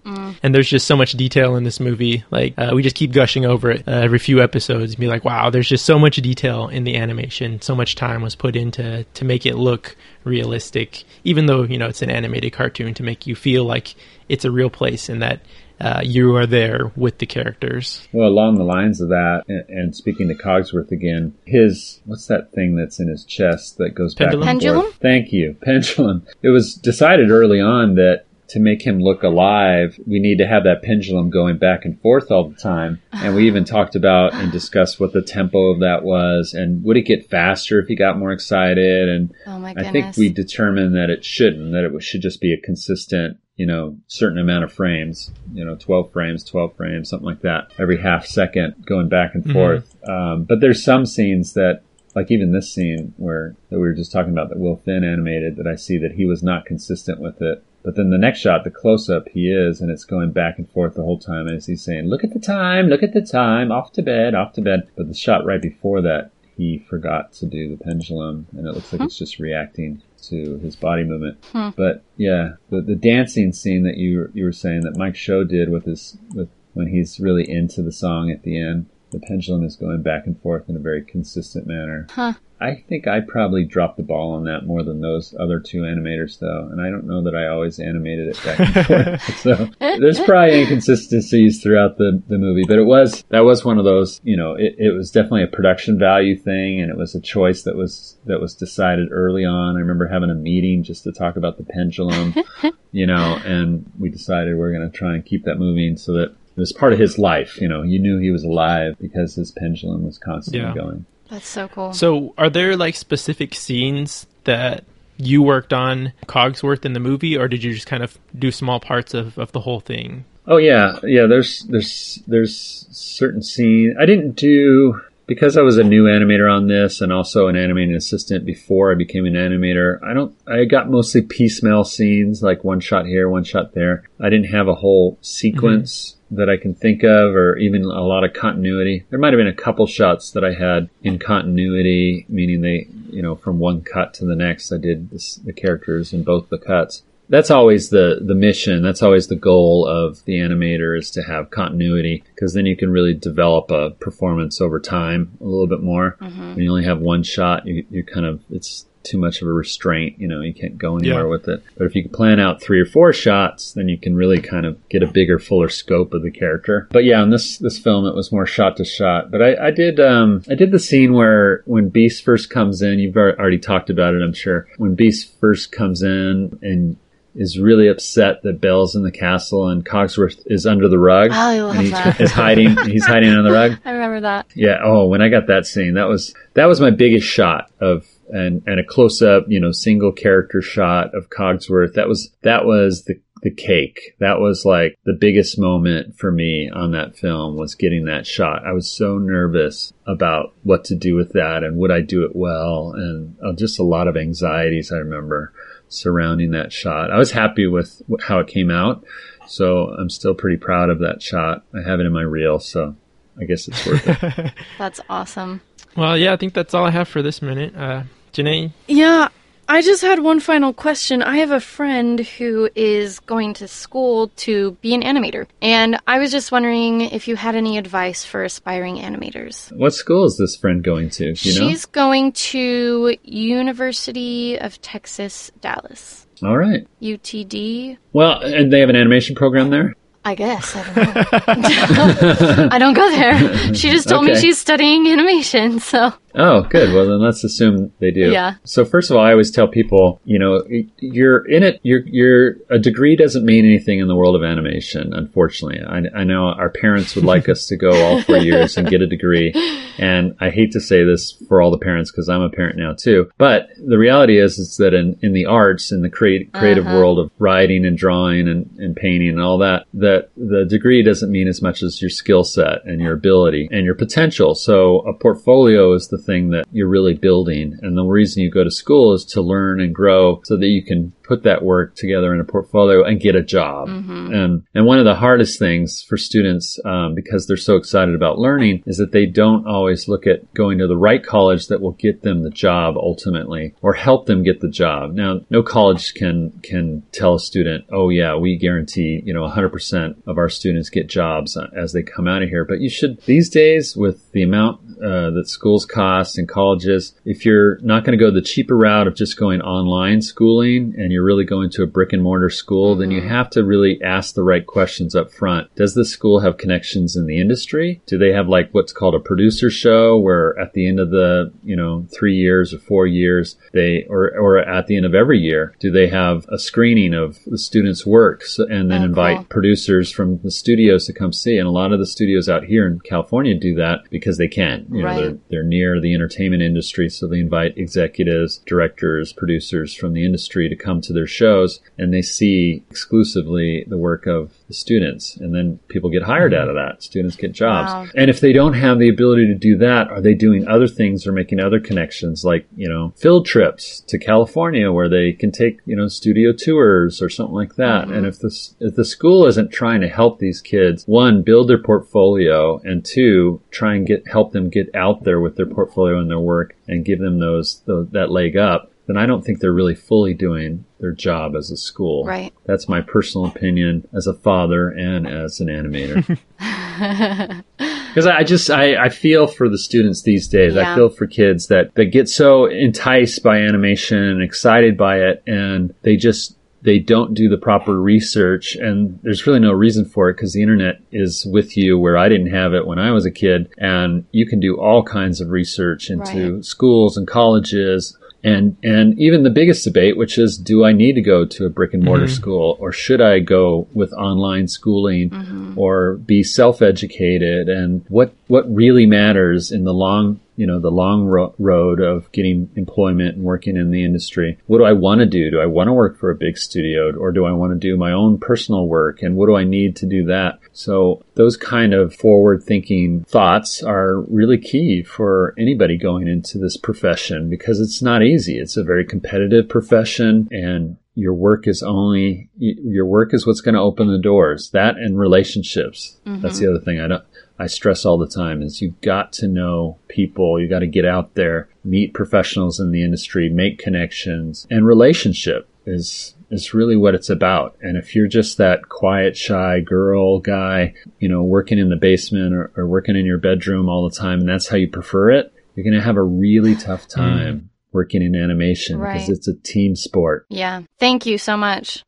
And 0.43 0.55
there's 0.55 0.69
just 0.69 0.87
so 0.87 0.97
much 0.97 1.13
detail 1.13 1.57
in 1.57 1.65
this 1.65 1.81
movie. 1.81 2.25
Like, 2.31 2.55
uh, 2.59 2.73
we 2.75 2.83
just 2.83 2.97
keep 2.97 3.13
gushing 3.13 3.47
over 3.47 3.71
it 3.71 3.87
uh, 3.87 3.93
every 3.93 4.19
few 4.19 4.43
episodes 4.43 4.93
and 4.93 5.01
be 5.01 5.07
like, 5.07 5.25
wow, 5.25 5.51
there's 5.51 5.69
just 5.69 5.85
so 5.85 5.99
much 5.99 6.17
detail 6.17 6.69
in 6.69 6.85
the 6.85 6.97
animation. 6.97 7.61
So 7.61 7.75
much 7.75 7.95
time 7.95 8.23
was 8.23 8.35
put 8.35 8.57
into 8.57 9.05
to 9.05 9.25
make 9.25 9.47
it 9.47 9.57
look 9.57 9.97
realistic, 10.25 11.05
even 11.25 11.47
though, 11.47 11.63
you 11.63 11.79
know, 11.79 11.87
it's 11.87 12.03
an 12.03 12.11
animated 12.11 12.40
cartoon 12.49 12.95
to 12.95 13.03
make 13.03 13.27
you 13.27 13.35
feel 13.35 13.65
like 13.65 13.95
it's 14.31 14.47
a 14.47 14.51
real 14.51 14.71
place 14.71 15.11
and 15.11 15.21
that 15.21 15.43
uh, 15.81 16.01
you 16.03 16.35
are 16.37 16.47
there 16.47 16.93
with 16.97 17.19
the 17.19 17.27
characters. 17.27 18.07
Well, 18.13 18.29
along 18.29 18.57
the 18.57 18.65
lines 18.65 19.01
of 19.01 19.09
that, 19.09 19.45
and, 19.49 19.65
and 19.69 19.97
speaking 19.97 20.29
to 20.29 20.35
Cogsworth 20.35 20.91
again, 20.91 21.35
his 21.45 22.01
what's 22.05 22.27
that 22.29 22.53
thing 22.53 22.77
that's 22.77 23.01
in 23.01 23.09
his 23.09 23.25
chest 23.25 23.77
that 23.79 23.91
goes 23.95 24.15
Pendulum? 24.15 24.41
back 24.41 24.51
and 24.51 24.61
Pendulum? 24.61 24.83
forth? 24.83 24.97
Thank 25.01 25.33
you, 25.33 25.57
pendulum. 25.63 26.27
It 26.43 26.49
was 26.51 26.75
decided 26.75 27.31
early 27.31 27.61
on 27.61 27.95
that 27.97 28.25
to 28.51 28.61
make 28.61 28.83
him 28.83 28.99
look 29.01 29.23
alive, 29.23 29.99
we 30.07 30.19
need 30.19 30.39
to 30.39 30.47
have 30.47 30.65
that 30.65 30.83
pendulum 30.83 31.31
going 31.31 31.57
back 31.57 31.85
and 31.85 32.01
forth 32.01 32.31
all 32.31 32.49
the 32.49 32.57
time. 32.57 33.01
And 33.13 33.35
we 33.35 33.47
even 33.47 33.65
talked 33.65 33.95
about 33.95 34.35
and 34.35 34.51
discussed 34.51 34.99
what 34.99 35.13
the 35.13 35.23
tempo 35.23 35.67
of 35.71 35.81
that 35.81 36.03
was, 36.03 36.53
and 36.53 36.83
would 36.85 36.97
it 36.97 37.03
get 37.07 37.31
faster 37.31 37.81
if 37.81 37.87
he 37.87 37.95
got 37.95 38.19
more 38.19 38.33
excited? 38.33 39.09
And 39.09 39.33
Oh 39.47 39.59
my 39.59 39.75
I 39.77 39.91
think 39.91 40.17
we 40.17 40.29
determined 40.31 40.95
that 40.97 41.11
it 41.11 41.25
shouldn't, 41.25 41.73
that 41.73 41.85
it 41.85 42.03
should 42.03 42.23
just 42.23 42.41
be 42.41 42.53
a 42.53 42.61
consistent, 42.61 43.39
you 43.57 43.67
know, 43.67 43.97
certain 44.09 44.39
amount 44.39 44.65
of 44.65 44.73
frames, 44.73 45.31
you 45.53 45.65
know, 45.65 45.77
12 45.77 46.13
frames, 46.13 46.43
12 46.45 46.77
frames, 46.77 47.09
something 47.09 47.27
like 47.27 47.43
that, 47.43 47.71
every 47.79 48.01
half 48.01 48.27
second 48.27 48.85
going 48.85 49.09
back 49.09 49.35
and 49.35 49.45
Mhm. 49.45 49.53
forth. 49.53 49.97
Um, 50.09 50.45
but 50.45 50.61
there's 50.61 50.83
some 50.83 51.07
scenes 51.07 51.55
that, 51.55 51.83
like 52.17 52.33
even 52.33 52.51
this 52.51 52.73
scene 52.75 53.13
where 53.19 53.55
that 53.69 53.77
we 53.77 53.83
were 53.83 53.95
just 53.95 54.11
talking 54.11 54.33
about 54.33 54.49
that 54.49 54.59
Will 54.59 54.77
Finn 54.77 55.05
animated, 55.05 55.55
that 55.57 55.69
I 55.69 55.77
see 55.77 55.99
that 55.99 56.13
he 56.13 56.27
was 56.27 56.43
not 56.43 56.67
consistent 56.67 57.21
with 57.21 57.41
it. 57.41 57.63
But 57.83 57.97
then 57.97 58.11
the 58.11 58.19
next 58.19 58.41
shot, 58.41 58.65
the 58.65 58.71
close 58.71 59.09
up, 59.09 59.29
he 59.29 59.51
is, 59.51 59.81
and 59.81 59.91
it's 59.91 60.05
going 60.05 60.33
back 60.33 60.59
and 60.59 60.71
forth 60.71 60.95
the 60.95 61.03
whole 61.03 61.19
time 61.19 61.49
as 61.49 61.67
he's 61.67 61.83
saying, 61.83 62.07
look 62.07 62.25
at 62.25 62.33
the 62.35 62.41
time, 62.41 62.89
look 62.89 63.03
at 63.03 63.15
the 63.15 63.23
time, 63.23 63.73
off 63.73 63.93
to 63.93 64.03
bed, 64.03 64.35
off 64.35 64.53
to 64.55 64.61
bed. 64.61 64.89
But 64.97 65.09
the 65.09 65.15
shot 65.15 65.45
right 65.47 65.63
before 65.63 66.03
that, 66.03 66.31
he 66.57 66.79
forgot 66.79 67.33
to 67.35 67.47
do 67.47 67.75
the 67.75 67.83
pendulum, 67.83 68.47
and 68.53 68.67
it 68.67 68.75
looks 68.75 68.93
like 68.93 69.01
it's 69.01 69.19
hmm. 69.19 69.25
just 69.25 69.39
reacting 69.39 70.03
to 70.25 70.59
his 70.59 70.77
body 70.77 71.05
movement. 71.05 71.43
Hmm. 71.53 71.71
But 71.75 72.05
yeah, 72.19 72.53
the 72.69 72.83
the 72.83 72.97
dancing 72.97 73.55
scene 73.55 73.85
that 73.85 73.97
you 73.97 74.19
were- 74.19 74.31
you 74.35 74.45
were 74.45 74.53
saying 74.53 74.83
that 74.83 74.99
Mike 74.99 75.17
Show 75.17 75.45
did 75.45 75.71
with 75.71 75.87
his 75.87 76.19
with 76.35 76.51
when 76.75 76.89
he's 76.89 77.19
really 77.19 77.51
into 77.51 77.83
the 77.83 77.93
song 77.93 78.31
at 78.31 78.43
the 78.43 78.61
end, 78.61 78.87
the 79.11 79.21
pendulum 79.21 79.65
is 79.65 79.75
going 79.75 80.03
back 80.03 80.27
and 80.27 80.41
forth 80.41 80.69
in 80.69 80.77
a 80.77 80.81
very 80.81 81.03
consistent 81.03 81.67
manner. 81.67 82.07
Huh. 82.11 82.35
I 82.61 82.75
think 82.89 83.09
I 83.09 83.21
probably 83.21 83.65
dropped 83.65 83.97
the 83.97 84.03
ball 84.03 84.33
on 84.33 84.45
that 84.45 84.67
more 84.67 84.83
than 84.83 85.01
those 85.01 85.35
other 85.41 85.59
two 85.61 85.83
animators, 85.83 86.39
though, 86.39 86.69
and 86.71 86.81
I 86.81 86.91
don't 86.91 87.07
know 87.07 87.23
that 87.23 87.35
I 87.35 87.47
always 87.49 87.79
animated 87.79 88.29
it 88.29 88.45
back 88.45 88.61
and 88.61 88.87
forth. 88.87 89.39
so 89.41 89.71
there's 89.81 90.21
probably 90.21 90.61
inconsistencies 90.61 91.63
throughout 91.63 91.97
the, 91.97 92.23
the 92.29 92.37
movie, 92.37 92.65
but 92.69 92.79
it 92.79 92.85
was 92.85 93.25
that 93.31 93.45
was 93.45 93.65
one 93.65 93.79
of 93.79 93.85
those. 93.85 94.21
You 94.25 94.37
know, 94.37 94.55
it, 94.55 94.75
it 94.79 94.91
was 94.91 95.11
definitely 95.11 95.45
a 95.45 95.47
production 95.47 95.99
value 95.99 96.37
thing, 96.37 96.81
and 96.81 96.91
it 96.91 96.99
was 96.99 97.15
a 97.15 97.21
choice 97.21 97.63
that 97.63 97.77
was 97.77 98.19
that 98.27 98.41
was 98.41 98.55
decided 98.55 99.09
early 99.11 99.45
on. 99.47 99.77
I 99.77 99.81
remember 99.81 100.07
having 100.07 100.31
a 100.31 100.35
meeting 100.35 100.83
just 100.83 101.05
to 101.05 101.13
talk 101.13 101.37
about 101.37 101.57
the 101.57 101.65
pendulum, 101.65 102.35
you 102.93 103.07
know, 103.07 103.41
and 103.45 103.91
we 103.99 104.11
decided 104.11 104.59
we're 104.59 104.73
going 104.73 104.91
to 104.91 104.97
try 104.97 105.15
and 105.15 105.25
keep 105.25 105.45
that 105.45 105.57
moving 105.59 105.97
so 105.97 106.13
that. 106.13 106.35
It 106.51 106.61
was 106.61 106.73
part 106.73 106.93
of 106.93 106.99
his 106.99 107.17
life, 107.17 107.59
you 107.59 107.69
know. 107.69 107.83
You 107.83 108.01
knew 108.01 108.19
he 108.19 108.31
was 108.31 108.45
alive 108.45 108.97
because 109.01 109.37
his 109.37 109.51
pendulum 109.53 110.05
was 110.05 110.19
constantly 110.19 110.61
Yeah. 110.61 110.75
going. 110.75 111.07
That's 111.31 111.49
so 111.49 111.69
cool. 111.69 111.93
So, 111.93 112.35
are 112.37 112.51
there 112.51 112.77
like 112.77 112.97
specific 112.97 113.55
scenes 113.55 114.27
that 114.45 114.85
you 115.17 115.43
worked 115.43 115.73
on 115.73 116.13
Cogsworth 116.27 116.85
in 116.85 116.93
the 116.93 117.01
movie, 117.01 117.37
or 117.37 117.47
did 117.47 117.63
you 117.63 117.73
just 117.73 117.87
kind 117.87 118.03
of 118.03 118.19
do 118.37 118.51
small 118.51 118.81
parts 118.81 119.15
of, 119.15 119.39
of 119.39 119.53
the 119.53 119.61
whole 119.61 119.81
thing? 119.81 120.25
Oh 120.47 120.57
yeah, 120.57 120.99
yeah. 121.05 121.27
There's 121.27 121.65
there's 121.69 122.23
there's 122.27 122.87
certain 122.91 123.43
scene 123.43 123.95
I 124.01 124.07
didn't 124.07 124.33
do 124.33 125.01
because 125.27 125.57
I 125.57 125.63
was 125.63 125.79
a 125.79 125.85
new 125.85 126.07
animator 126.07 126.53
on 126.53 126.67
this 126.67 127.01
and 127.01 127.13
also 127.13 127.47
an 127.47 127.55
animating 127.55 127.95
assistant 127.95 128.45
before 128.45 128.91
I 128.91 128.97
became 128.97 129.27
an 129.27 129.35
animator. 129.35 130.03
I 130.03 130.15
don't. 130.15 130.35
I 130.49 130.65
got 130.65 130.91
mostly 130.91 131.23
piecemeal 131.23 131.85
scenes, 131.85 132.43
like 132.43 132.65
one 132.65 132.81
shot 132.81 133.07
here, 133.07 133.29
one 133.29 133.45
shot 133.45 133.75
there. 133.75 134.03
I 134.19 134.31
didn't 134.31 134.53
have 134.53 134.67
a 134.67 134.75
whole 134.75 135.13
mm-hmm. 135.13 135.23
sequence 135.23 136.17
that 136.31 136.49
I 136.49 136.57
can 136.57 136.75
think 136.75 137.03
of, 137.03 137.35
or 137.35 137.57
even 137.57 137.85
a 137.85 138.03
lot 138.03 138.25
of 138.25 138.33
continuity. 138.33 139.05
There 139.11 139.19
might 139.19 139.33
have 139.33 139.39
been 139.39 139.47
a 139.47 139.53
couple 139.53 139.87
shots 139.87 140.31
that 140.33 140.45
I 140.45 140.53
had 140.53 140.89
in 141.03 141.19
continuity, 141.19 142.27
meaning 142.29 142.61
they, 142.61 142.89
you 143.11 143.23
know, 143.23 143.37
from 143.37 143.59
one 143.59 143.83
cut 143.83 144.15
to 144.15 144.25
the 144.25 144.37
next, 144.37 144.73
I 144.73 144.79
did 144.79 145.11
this, 145.11 145.37
the 145.37 145.53
characters 145.53 146.13
in 146.13 146.23
both 146.23 146.49
the 146.49 146.59
cuts. 146.59 147.03
That's 147.29 147.51
always 147.51 147.91
the 147.91 148.19
the 148.21 148.35
mission. 148.35 148.83
That's 148.83 149.05
always 149.05 149.29
the 149.29 149.37
goal 149.37 149.87
of 149.87 150.25
the 150.25 150.35
animator 150.41 150.99
is 150.99 151.13
to 151.13 151.23
have 151.23 151.51
continuity 151.51 152.25
because 152.35 152.55
then 152.55 152.67
you 152.67 152.77
can 152.77 152.91
really 152.91 153.15
develop 153.15 153.71
a 153.71 153.91
performance 153.91 154.61
over 154.61 154.81
time 154.81 155.39
a 155.41 155.45
little 155.45 155.69
bit 155.69 155.81
more. 155.81 156.17
Mm-hmm. 156.21 156.55
When 156.55 156.59
you 156.59 156.71
only 156.71 156.85
have 156.85 156.99
one 156.99 157.23
shot 157.23 157.67
you, 157.67 157.87
you 157.89 158.03
kind 158.03 158.27
of 158.27 158.43
it's 158.51 158.85
too 159.03 159.17
much 159.19 159.41
of 159.41 159.49
a 159.49 159.53
restraint 159.53 160.19
you 160.21 160.29
know 160.29 160.41
you 160.41 160.53
can't 160.53 160.77
go 160.77 160.97
anywhere 160.99 161.23
Yeah. 161.25 161.31
with 161.31 161.49
it 161.49 161.63
but 161.77 161.87
if 161.87 161.95
you 161.95 162.03
can 162.03 162.13
plan 162.13 162.39
out 162.39 162.61
three 162.63 162.81
or 162.81 162.85
four 162.87 163.13
shots 163.13 163.73
then 163.73 163.89
you 163.89 163.97
can 163.99 164.15
really 164.15 164.41
kind 164.41 164.67
of 164.67 164.77
get 164.89 165.03
a 165.03 165.07
bigger 165.07 165.39
fuller 165.39 165.69
scope 165.71 166.13
of 166.13 166.23
the 166.23 166.31
character 166.31 166.87
but 166.93 167.05
yeah 167.05 167.23
in 167.23 167.31
this 167.31 167.59
this 167.59 167.79
film 167.79 168.07
it 168.07 168.15
was 168.15 168.31
more 168.33 168.47
shot 168.47 168.77
to 168.77 168.85
shot 168.85 169.31
but 169.31 169.41
i, 169.43 169.69
I 169.69 169.71
did 169.71 169.99
um 170.01 170.43
i 170.51 170.55
did 170.55 170.71
the 170.71 170.79
scene 170.79 171.13
where 171.15 171.63
when 171.65 171.89
beast 171.89 172.25
first 172.25 172.51
comes 172.51 172.83
in 172.83 172.99
you've 172.99 173.17
already 173.17 173.59
talked 173.59 173.89
about 173.91 174.15
it 174.15 174.23
i'm 174.23 174.35
sure 174.35 174.67
when 174.77 174.95
beast 174.95 175.33
first 175.41 175.73
comes 175.73 176.03
in 176.03 176.59
and 176.63 176.97
is 177.37 177.61
really 177.61 177.87
upset 177.87 178.43
that 178.43 178.61
Belle's 178.61 178.97
in 178.97 179.05
the 179.05 179.11
castle 179.13 179.69
and 179.69 179.87
Cogsworth 179.87 180.43
is 180.47 180.67
under 180.67 180.89
the 180.89 180.99
rug. 180.99 181.29
Oh, 181.31 181.35
I 181.37 181.61
love 181.61 181.77
and 181.77 181.83
he's, 181.85 181.93
that. 181.93 182.21
is 182.21 182.33
hiding. 182.33 182.77
He's 182.89 183.07
hiding 183.07 183.29
under 183.31 183.45
the 183.45 183.53
rug. 183.53 183.79
I 183.85 183.93
remember 183.93 184.21
that. 184.23 184.47
Yeah. 184.57 184.79
Oh, 184.83 185.07
when 185.07 185.23
I 185.23 185.29
got 185.29 185.47
that 185.47 185.65
scene, 185.65 185.95
that 185.95 186.09
was 186.09 186.35
that 186.55 186.67
was 186.67 186.81
my 186.81 186.91
biggest 186.91 187.29
shot 187.29 187.71
of 187.81 188.05
and 188.33 188.63
and 188.67 188.81
a 188.81 188.85
close 188.85 189.23
up, 189.23 189.45
you 189.49 189.61
know, 189.61 189.73
single 189.73 190.13
character 190.13 190.63
shot 190.63 191.15
of 191.15 191.31
Cogsworth. 191.31 191.95
That 191.95 192.09
was 192.09 192.31
that 192.43 192.65
was 192.65 193.05
the 193.05 193.21
the 193.43 193.51
cake. 193.51 194.17
That 194.19 194.39
was 194.39 194.65
like 194.65 194.99
the 195.05 195.17
biggest 195.19 195.59
moment 195.59 196.19
for 196.19 196.31
me 196.31 196.71
on 196.71 196.93
that 196.93 197.17
film 197.17 197.57
was 197.57 197.75
getting 197.75 198.05
that 198.05 198.27
shot. 198.27 198.67
I 198.67 198.73
was 198.73 198.91
so 198.91 199.19
nervous 199.19 199.93
about 200.07 200.55
what 200.63 200.85
to 200.87 200.95
do 200.95 201.15
with 201.15 201.33
that 201.33 201.63
and 201.65 201.79
would 201.79 201.91
I 201.91 202.01
do 202.01 202.25
it 202.25 202.33
well 202.35 202.93
and 202.95 203.37
uh, 203.45 203.53
just 203.55 203.79
a 203.79 203.85
lot 203.85 204.09
of 204.09 204.17
anxieties 204.17 204.93
I 204.93 204.97
remember 204.97 205.53
surrounding 205.89 206.51
that 206.53 206.73
shot. 206.73 207.11
I 207.11 207.19
was 207.19 207.33
happy 207.33 207.67
with 207.67 208.03
how 208.21 208.41
it 208.41 208.47
came 208.47 208.71
out. 208.71 209.05
So 209.47 209.89
I'm 209.89 210.11
still 210.11 210.35
pretty 210.35 210.57
proud 210.57 210.91
of 210.91 211.01
that 211.01 211.23
shot. 211.23 211.65
I 211.75 211.83
have 211.89 211.99
it 211.99 212.07
in 212.07 212.13
my 212.13 212.23
reel, 212.23 212.61
so 212.61 212.95
I 213.41 213.45
guess 213.45 213.67
it's 213.67 213.87
worth 213.87 214.07
it. 214.07 214.53
That's 214.79 215.01
awesome. 215.09 215.61
Well, 215.97 216.17
yeah, 216.17 216.33
I 216.33 216.37
think 216.37 216.55
that's 216.55 216.73
all 216.73 216.87
I 216.87 216.91
have 216.93 217.09
for 217.09 217.21
this 217.21 217.43
minute. 217.43 217.75
Uh, 217.75 218.05
Janae, 218.33 218.73
Yeah, 218.89 219.29
I 219.69 219.83
just 219.83 220.03
had 220.03 220.19
one 220.19 220.41
final 220.41 220.73
question. 220.73 221.23
I 221.23 221.37
have 221.37 221.53
a 221.53 221.61
friend 221.61 222.19
who 222.19 222.69
is 222.75 223.21
going 223.21 223.55
to 223.55 223.69
school 223.69 224.29
to 224.39 224.73
be 224.81 224.95
an 224.95 225.03
animator, 225.03 225.47
and 225.63 225.97
I 226.09 226.19
was 226.19 226.33
just 226.33 226.51
wondering 226.51 227.03
if 227.03 227.29
you 227.29 227.37
had 227.37 227.55
any 227.55 227.79
advice 227.79 228.25
for 228.25 228.43
aspiring 228.43 228.97
animators. 228.97 229.71
What 229.77 229.95
school 229.95 230.25
is 230.25 230.37
this 230.39 230.57
friend 230.57 230.83
going 230.83 231.11
to? 231.11 231.35
Do 231.35 231.49
you 231.49 231.61
know? 231.61 231.69
She's 231.69 231.87
going 231.87 232.33
to 232.33 233.17
University 233.23 234.59
of 234.59 234.83
Texas, 234.83 235.53
Dallas. 235.61 236.27
All 236.43 236.57
right. 236.57 236.87
UTD. 237.01 237.97
Well, 238.13 238.41
and 238.41 238.73
they 238.73 238.81
have 238.81 238.89
an 238.89 238.97
animation 238.97 239.37
program 239.37 239.71
there. 239.71 239.95
I 240.25 240.35
guess. 240.35 240.77
I 240.77 240.83
don't 240.83 241.61
know. 241.61 242.69
I 242.73 242.79
don't 242.79 242.95
go 242.95 243.11
there. 243.11 243.75
She 243.75 243.91
just 243.91 244.09
told 244.09 244.25
me 244.25 244.35
she's 244.35 244.59
studying 244.59 245.07
animation, 245.07 245.81
so. 245.81 246.13
Oh, 246.35 246.63
good. 246.63 246.93
Well, 246.93 247.09
then 247.09 247.21
let's 247.21 247.45
assume 247.45 247.93
they 247.99 248.11
do. 248.11 248.31
Yeah. 248.31 248.55
So 248.65 248.85
first 248.85 249.11
of 249.11 249.17
all, 249.17 249.25
I 249.25 249.33
always 249.33 249.51
tell 249.51 249.69
people, 249.69 250.21
you 250.25 250.39
know, 250.39 250.63
you're 250.99 251.47
in 251.47 251.63
it. 251.63 251.81
You're, 251.83 252.03
you're 252.07 252.57
a 252.69 252.79
degree 252.79 253.17
doesn't 253.17 253.45
mean 253.45 253.65
anything 253.65 253.99
in 253.99 254.09
the 254.09 254.17
world 254.17 254.37
of 254.37 254.43
animation. 254.43 255.13
Unfortunately, 255.13 255.81
I, 255.83 256.21
I 256.21 256.25
know 256.25 256.47
our 256.47 256.71
parents 256.71 257.15
would 257.15 257.25
like 257.25 257.49
us 257.49 257.67
to 257.67 257.77
go 257.77 257.91
all 257.91 258.23
four 258.23 258.37
years 258.39 258.77
and 258.77 258.89
get 258.89 259.03
a 259.03 259.07
degree, 259.07 259.53
and 259.99 260.37
I 260.41 260.51
hate 260.51 260.73
to 260.73 260.81
say 260.81 261.05
this 261.05 261.33
for 261.49 261.61
all 261.61 261.71
the 261.71 261.79
parents 261.79 262.11
because 262.11 262.29
I'm 262.29 262.43
a 262.43 262.51
parent 262.51 262.79
now 262.79 262.95
too. 262.95 263.31
But 263.39 263.69
the 263.77 263.99
reality 263.99 264.41
is, 264.41 264.59
is 264.59 264.77
that 264.77 264.95
in, 264.95 265.19
in 265.23 265.33
the 265.33 265.47
arts, 265.47 265.93
in 265.93 266.03
the 266.03 266.11
create, 266.11 266.53
creative 266.53 266.87
uh-huh. 266.87 266.97
world 266.97 267.19
of 267.19 267.31
writing 267.39 267.85
and 267.85 267.97
drawing 267.97 268.49
and, 268.49 268.71
and 268.79 268.97
painting 268.97 269.31
and 269.31 269.41
all 269.41 269.59
that, 269.59 269.87
that 269.95 270.31
the 270.37 270.65
degree 270.65 271.03
doesn't 271.03 271.31
mean 271.31 271.49
as 271.49 271.63
much 271.63 271.83
as 271.83 272.01
your 272.01 272.11
skill 272.11 272.45
set 272.45 272.85
and 272.85 273.01
your 273.01 273.13
ability 273.13 273.69
and 273.71 273.85
your 273.85 273.95
potential. 273.95 274.55
So 274.55 275.01
a 275.01 275.15
portfolio 275.15 275.93
is 275.95 276.09
the 276.09 276.20
thing 276.21 276.51
that 276.51 276.67
you're 276.73 276.89
really 276.89 277.15
building. 277.15 277.79
And 277.83 277.97
the 277.97 278.05
reason 278.05 278.43
you 278.43 278.51
go 278.51 278.65
to 278.65 278.71
school 278.71 279.15
is 279.15 279.25
to 279.27 279.41
learn 279.41 279.81
and 279.81 279.95
grow 279.95 280.41
so 280.45 280.57
that 280.57 280.67
you 280.67 280.85
can 280.85 281.13
put 281.31 281.45
that 281.45 281.63
work 281.63 281.95
together 281.95 282.35
in 282.35 282.41
a 282.41 282.45
portfolio 282.45 283.05
and 283.05 283.21
get 283.21 283.37
a 283.37 283.43
job. 283.43 283.89
And, 284.33 284.65
and 284.75 284.85
one 284.85 284.99
of 284.99 285.05
the 285.05 285.15
hardest 285.15 285.61
things 285.61 286.03
for 286.03 286.17
students, 286.17 286.79
um, 286.85 287.15
because 287.15 287.47
they're 287.47 287.57
so 287.57 287.77
excited 287.77 288.17
about 288.17 288.41
learning 288.41 288.83
is 288.85 288.97
that 288.97 289.13
they 289.13 289.27
don't 289.27 289.65
always 289.65 290.09
look 290.09 290.27
at 290.27 290.53
going 290.55 290.79
to 290.79 290.89
the 290.89 290.97
right 290.97 291.25
college 291.25 291.69
that 291.69 291.81
will 291.81 291.93
get 291.93 292.23
them 292.23 292.43
the 292.43 292.51
job 292.51 292.97
ultimately 292.97 293.75
or 293.81 293.93
help 293.93 294.27
them 294.27 294.43
get 294.43 294.61
the 294.61 294.69
job. 294.69 295.13
Now, 295.13 295.41
no 295.51 295.63
college 295.63 296.15
can, 296.15 296.51
can 296.65 297.05
tell 297.13 297.37
a 297.37 297.41
student, 297.41 297.85
oh 297.93 298.09
yeah, 298.09 298.35
we 298.35 298.57
guarantee, 298.57 299.23
you 299.25 299.33
know, 299.33 299.49
100% 299.49 300.17
of 300.27 300.37
our 300.37 300.49
students 300.49 300.91
get 300.91 301.09
jobs 301.09 301.57
uh, 301.57 301.69
as 301.77 301.93
they 301.93 302.03
come 302.03 302.27
out 302.27 302.43
of 302.43 302.49
here. 302.49 302.65
But 302.65 302.81
you 302.81 302.91
should, 302.91 303.21
these 303.23 303.49
days 303.49 303.97
with 303.97 304.33
the 304.33 304.43
amount 304.43 304.90
uh, 305.03 305.31
that 305.31 305.49
schools 305.49 305.87
cost 305.87 306.39
and 306.39 306.49
colleges, 306.49 307.15
if 307.25 307.45
you're 307.45 307.79
not 307.81 308.05
going 308.05 308.17
to 308.19 308.23
go 308.25 308.31
the 308.31 308.43
cheaper 308.43 308.77
route 308.77 309.07
of 309.07 309.15
just 309.15 309.39
going 309.39 309.61
online 309.61 310.23
schooling 310.23 310.95
and 310.97 311.13
you're 311.13 311.25
really 311.25 311.45
going 311.45 311.71
to 311.71 311.83
a 311.83 311.87
brick 311.87 312.13
and 312.13 312.23
mortar 312.23 312.51
school, 312.51 312.97
then 312.97 313.11
you 313.11 313.21
have 313.23 313.51
to 313.51 313.65
really 313.65 314.01
ask 314.03 314.35
the 314.35 314.43
right 314.43 314.67
questions 314.67 315.15
up 315.15 315.31
front. 315.33 315.75
Does 315.77 315.95
this 315.95 316.11
school 316.11 316.41
have 316.41 316.59
connections 316.59 317.17
in 317.17 317.27
the 317.27 317.41
industry? 317.41 318.01
Do 318.07 318.19
they 318.19 318.33
have 318.33 318.49
like 318.49 318.71
what's 318.73 318.93
called 318.93 319.15
a 319.15 319.21
producer 319.21 319.71
show 319.71 320.19
where 320.19 320.59
at 320.59 320.73
the 320.73 320.87
end 320.89 321.01
of 321.01 321.11
the, 321.11 321.53
you 321.65 321.77
know, 321.77 322.07
three 322.13 322.35
years 322.37 322.75
or 322.75 322.79
four 322.79 323.07
years, 323.07 323.57
they, 323.73 324.05
or, 324.09 324.31
or 324.39 324.59
at 324.59 324.87
the 324.87 324.97
end 324.97 325.07
of 325.07 325.15
every 325.15 325.39
year, 325.39 325.75
do 325.81 325.91
they 325.91 326.09
have 326.09 326.47
a 326.49 326.59
screening 326.59 327.15
of 327.15 327.39
the 327.47 327.59
students' 327.59 328.07
work 328.07 328.43
and 328.59 328.91
then 328.91 329.03
Oh, 329.03 329.05
invite 329.05 329.37
cool. 329.37 329.45
producers 329.45 330.11
from 330.13 330.39
the 330.43 330.51
studios 330.51 331.07
to 331.07 331.13
come 331.13 331.33
see? 331.33 331.57
And 331.57 331.67
a 331.67 331.71
lot 331.71 331.93
of 331.93 331.99
the 331.99 332.07
studios 332.07 332.49
out 332.49 332.65
here 332.65 332.87
in 332.87 333.01
California 333.01 333.55
do 333.59 333.75
that 333.77 334.01
because 334.11 334.37
they 334.39 334.49
can. 334.49 334.87
You 334.91 334.99
know, 335.03 335.05
Right. 335.05 335.21
they're, 335.21 335.39
they're 335.51 335.63
near 335.63 336.01
the 336.01 336.15
entertainment 336.15 336.63
industry, 336.63 337.09
so 337.09 337.27
they 337.27 337.39
invite 337.39 337.79
executives, 337.79 338.59
directors, 338.67 339.33
producers 339.33 339.95
from 339.95 340.15
the 340.15 340.25
industry 340.25 340.69
to 340.69 340.77
come 340.77 341.01
to 341.03 341.13
their 341.13 341.27
shows 341.27 341.81
and 341.97 342.13
they 342.13 342.23
see 342.23 342.83
exclusively 342.91 343.85
the 343.87 343.99
work 343.99 344.27
of 344.27 344.53
the 344.71 344.75
students. 344.75 345.37
And 345.37 345.53
then 345.53 345.79
people 345.89 346.11
get 346.11 346.23
hired 346.23 346.55
out 346.55 346.69
of 346.69 346.77
that. 346.77 347.03
Students 347.03 347.37
get 347.37 347.53
jobs. 347.53 347.93
Wow. 347.93 348.07
And 348.15 348.31
if 348.31 348.41
they 348.41 348.53
don't 348.53 348.75
have 348.75 349.01
the 349.01 349.09
ability 349.09 349.49
to 349.49 349.55
do 349.55 349.77
that, 349.79 350.09
are 350.09 350.21
they 350.21 350.35
doing 350.35 350.67
other 350.69 350.87
things 350.87 351.27
or 351.27 351.33
making 351.33 351.59
other 351.61 351.81
connections 351.81 352.45
like, 352.45 352.67
you 352.77 352.89
know, 352.89 353.13
field 353.17 353.47
trips 353.47 354.01
to 354.07 354.19
California 354.19 354.93
where 354.93 355.09
they 355.09 355.33
can 355.33 355.51
take, 355.51 355.81
you 355.85 355.97
know, 355.97 356.07
studio 356.07 356.53
tours 356.53 357.21
or 357.21 357.29
something 357.29 357.55
like 357.55 357.75
that. 357.75 358.05
Mm-hmm. 358.05 358.13
And 358.13 358.27
if 358.27 358.39
the, 358.39 358.57
if 358.79 358.95
the 358.95 359.05
school 359.05 359.45
isn't 359.47 359.73
trying 359.73 360.01
to 360.03 360.09
help 360.09 360.39
these 360.39 360.61
kids, 360.61 361.05
one, 361.07 361.43
build 361.43 361.69
their 361.69 361.83
portfolio 361.83 362.79
and 362.85 363.05
two, 363.05 363.61
try 363.73 363.97
and 363.97 364.07
get, 364.07 364.29
help 364.29 364.53
them 364.53 364.71
get 364.71 364.95
out 364.95 365.25
there 365.25 365.41
with 365.41 365.57
their 365.57 365.67
portfolio 365.67 366.19
and 366.21 366.31
their 366.31 366.39
work 366.39 366.77
and 366.87 367.05
give 367.05 367.19
them 367.19 367.41
those, 367.41 367.83
tho- 367.87 368.09
that 368.13 368.31
leg 368.31 368.57
up, 368.57 368.90
then 369.11 369.17
I 369.17 369.27
don't 369.27 369.45
think 369.45 369.59
they're 369.59 369.73
really 369.73 369.97
fully 369.97 370.35
doing 370.35 370.85
their 371.01 371.11
job 371.11 371.57
as 371.57 371.73
a 371.73 371.77
school. 371.77 372.25
Right. 372.25 372.55
That's 372.67 372.89
my 372.89 373.01
personal 373.01 373.47
opinion 373.47 374.07
as 374.15 374.29
a 374.29 374.35
father 374.35 374.89
and 374.89 375.27
as 375.27 375.59
an 375.59 375.67
animator. 375.67 376.39
Because 378.11 378.27
I 378.27 378.43
just 378.43 378.71
I, 378.71 379.05
I 379.05 379.09
feel 379.09 379.47
for 379.47 379.69
the 379.69 379.79
students 379.79 380.23
these 380.23 380.49
days. 380.49 380.77
I 380.77 380.97
feel 380.97 381.11
for 381.11 381.29
kids 381.29 381.69
that 381.69 381.95
that 381.95 382.07
get 382.07 382.29
so 382.29 382.67
enticed 382.67 383.45
by 383.45 383.59
animation 383.59 384.19
and 384.19 384.43
excited 384.43 384.97
by 384.97 385.19
it, 385.19 385.45
and 385.47 385.95
they 386.03 386.17
just 386.17 386.57
they 386.83 386.99
don't 386.99 387.35
do 387.35 387.49
the 387.49 387.57
proper 387.57 388.01
research, 388.01 388.75
and 388.75 389.21
there's 389.23 389.47
really 389.47 389.61
no 389.61 389.73
reason 389.73 390.05
for 390.05 390.29
it 390.29 390.37
because 390.37 390.55
the 390.55 390.63
internet 390.63 390.97
is 391.13 391.47
with 391.47 391.77
you 391.77 391.99
where 391.99 392.17
I 392.17 392.29
didn't 392.29 392.53
have 392.53 392.75
it 392.75 392.85
when 392.85 392.99
I 392.99 393.13
was 393.13 393.27
a 393.27 393.31
kid, 393.31 393.73
and 393.79 394.25
you 394.33 394.45
can 394.45 394.59
do 394.59 394.81
all 394.81 395.05
kinds 395.05 395.41
of 395.41 395.51
research 395.51 396.11
into 396.11 396.63
schools 396.65 397.17
and 397.17 397.29
colleges. 397.29 398.19
And 398.43 398.77
and 398.83 399.19
even 399.19 399.43
the 399.43 399.51
biggest 399.51 399.85
debate, 399.85 400.17
which 400.17 400.39
is, 400.39 400.57
do 400.57 400.85
I 400.85 400.93
need 400.93 401.15
to 401.15 401.21
go 401.21 401.45
to 401.45 401.67
a 401.67 401.71
brick 401.71 401.93
and 401.93 402.03
mortar 402.03 402.25
mm-hmm. 402.25 402.35
school, 402.35 402.77
or 402.81 402.91
should 402.91 403.21
I 403.21 403.41
go 403.41 403.87
with 403.93 404.13
online 404.15 404.67
schooling, 404.67 405.31
mm-hmm. 405.31 405.79
or 405.79 406.15
be 406.17 406.43
self 406.43 406.81
educated? 406.81 407.69
And 407.69 408.05
what 408.09 408.33
what 408.47 408.73
really 408.75 409.05
matters 409.05 409.71
in 409.71 409.85
the 409.85 409.93
long 409.93 410.41
you 410.61 410.67
know 410.67 410.79
the 410.79 410.91
long 410.91 411.25
ro- 411.25 411.55
road 411.59 412.03
of 412.03 412.31
getting 412.33 412.69
employment 412.77 413.35
and 413.35 413.45
working 413.45 413.79
in 413.79 413.91
the 413.91 414.05
industry? 414.05 414.59
What 414.67 414.77
do 414.77 414.85
I 414.85 414.93
want 414.93 415.21
to 415.21 415.27
do? 415.27 415.51
Do 415.51 415.59
I 415.59 415.65
want 415.65 415.89
to 415.89 415.95
work 415.95 416.19
for 416.19 416.31
a 416.31 416.37
big 416.37 416.59
studio, 416.59 417.17
or 417.17 417.33
do 417.33 417.47
I 417.47 417.53
want 417.53 417.73
to 417.73 417.79
do 417.79 417.97
my 417.97 418.13
own 418.13 418.39
personal 418.39 418.87
work? 418.87 419.23
And 419.23 419.37
what 419.37 419.47
do 419.47 419.57
I 419.57 419.65
need 419.65 419.97
to 419.97 420.07
do 420.07 420.27
that? 420.27 420.59
So 420.73 421.25
those 421.35 421.57
kind 421.57 421.95
of 421.95 422.15
forward 422.15 422.63
thinking 422.63 423.25
thoughts 423.25 423.83
are 423.83 424.21
really 424.29 424.59
key 424.59 425.03
for 425.03 425.55
anybody 425.59 425.97
going 425.97 426.29
into 426.29 426.59
this 426.59 426.77
profession 426.77 427.49
because 427.49 427.81
it's 427.81 428.03
not 428.03 428.23
easy. 428.23 428.59
It's 428.59 428.77
a 428.77 428.85
very 428.85 429.07
competitive 429.07 429.67
profession 429.67 430.47
and 430.51 430.99
your 431.15 431.35
work 431.35 431.67
is 431.67 431.83
only 431.83 432.49
your 432.57 433.05
work 433.05 433.35
is 433.35 433.47
what's 433.47 433.61
going 433.61 433.75
to 433.75 433.81
open 433.81 434.09
the 434.09 434.19
doors. 434.19 434.71
That 434.71 434.97
and 434.97 435.19
relationships. 435.19 436.19
That's 436.25 436.57
mm-hmm. 436.57 436.65
the 436.65 436.71
other 436.71 436.85
thing 436.85 437.01
I 437.01 437.09
don't 437.09 437.25
I 437.61 437.67
stress 437.67 438.07
all 438.07 438.17
the 438.17 438.27
time 438.27 438.63
is 438.63 438.81
you've 438.81 439.01
got 439.03 439.35
to 439.35 439.47
know 439.47 439.99
people. 440.09 440.59
You 440.59 440.67
got 440.67 440.79
to 440.79 440.87
get 440.87 441.05
out 441.05 441.35
there, 441.35 441.69
meet 441.85 442.15
professionals 442.15 442.81
in 442.81 442.91
the 442.91 443.05
industry, 443.05 443.51
make 443.51 443.79
connections, 443.79 444.67
and 444.71 444.87
relationship 444.87 445.69
is 445.85 446.35
is 446.51 446.75
really 446.75 446.97
what 446.97 447.15
it's 447.15 447.31
about. 447.31 447.77
And 447.83 447.97
if 447.97 448.17
you're 448.17 448.27
just 448.27 448.59
that 448.59 448.89
quiet, 448.89 449.37
shy 449.37 449.81
girl, 449.81 450.41
guy, 450.41 450.95
you 451.19 451.29
know, 451.29 451.43
working 451.43 451.79
in 451.79 451.91
the 451.91 451.97
basement 451.97 452.55
or, 452.55 452.73
or 452.77 452.87
working 452.89 453.15
in 453.15 453.27
your 453.27 453.39
bedroom 453.39 453.89
all 453.89 454.09
the 454.09 454.17
time, 454.17 454.41
and 454.41 454.49
that's 454.49 454.67
how 454.67 454.77
you 454.77 454.89
prefer 454.89 455.31
it, 455.31 455.53
you're 455.77 455.85
going 455.85 455.95
to 455.95 456.05
have 456.05 456.17
a 456.17 456.23
really 456.23 456.75
tough 456.75 457.07
mm. 457.09 457.15
time 457.15 457.71
working 457.93 458.23
in 458.23 458.35
animation 458.35 458.99
because 458.99 459.29
Right. 459.29 459.37
it's 459.37 459.49
a 459.49 459.55
team 459.55 459.95
sport. 459.97 460.47
Yeah. 460.49 460.83
Thank 460.99 461.27
you 461.27 461.39
so 461.39 461.57
much. 461.57 462.03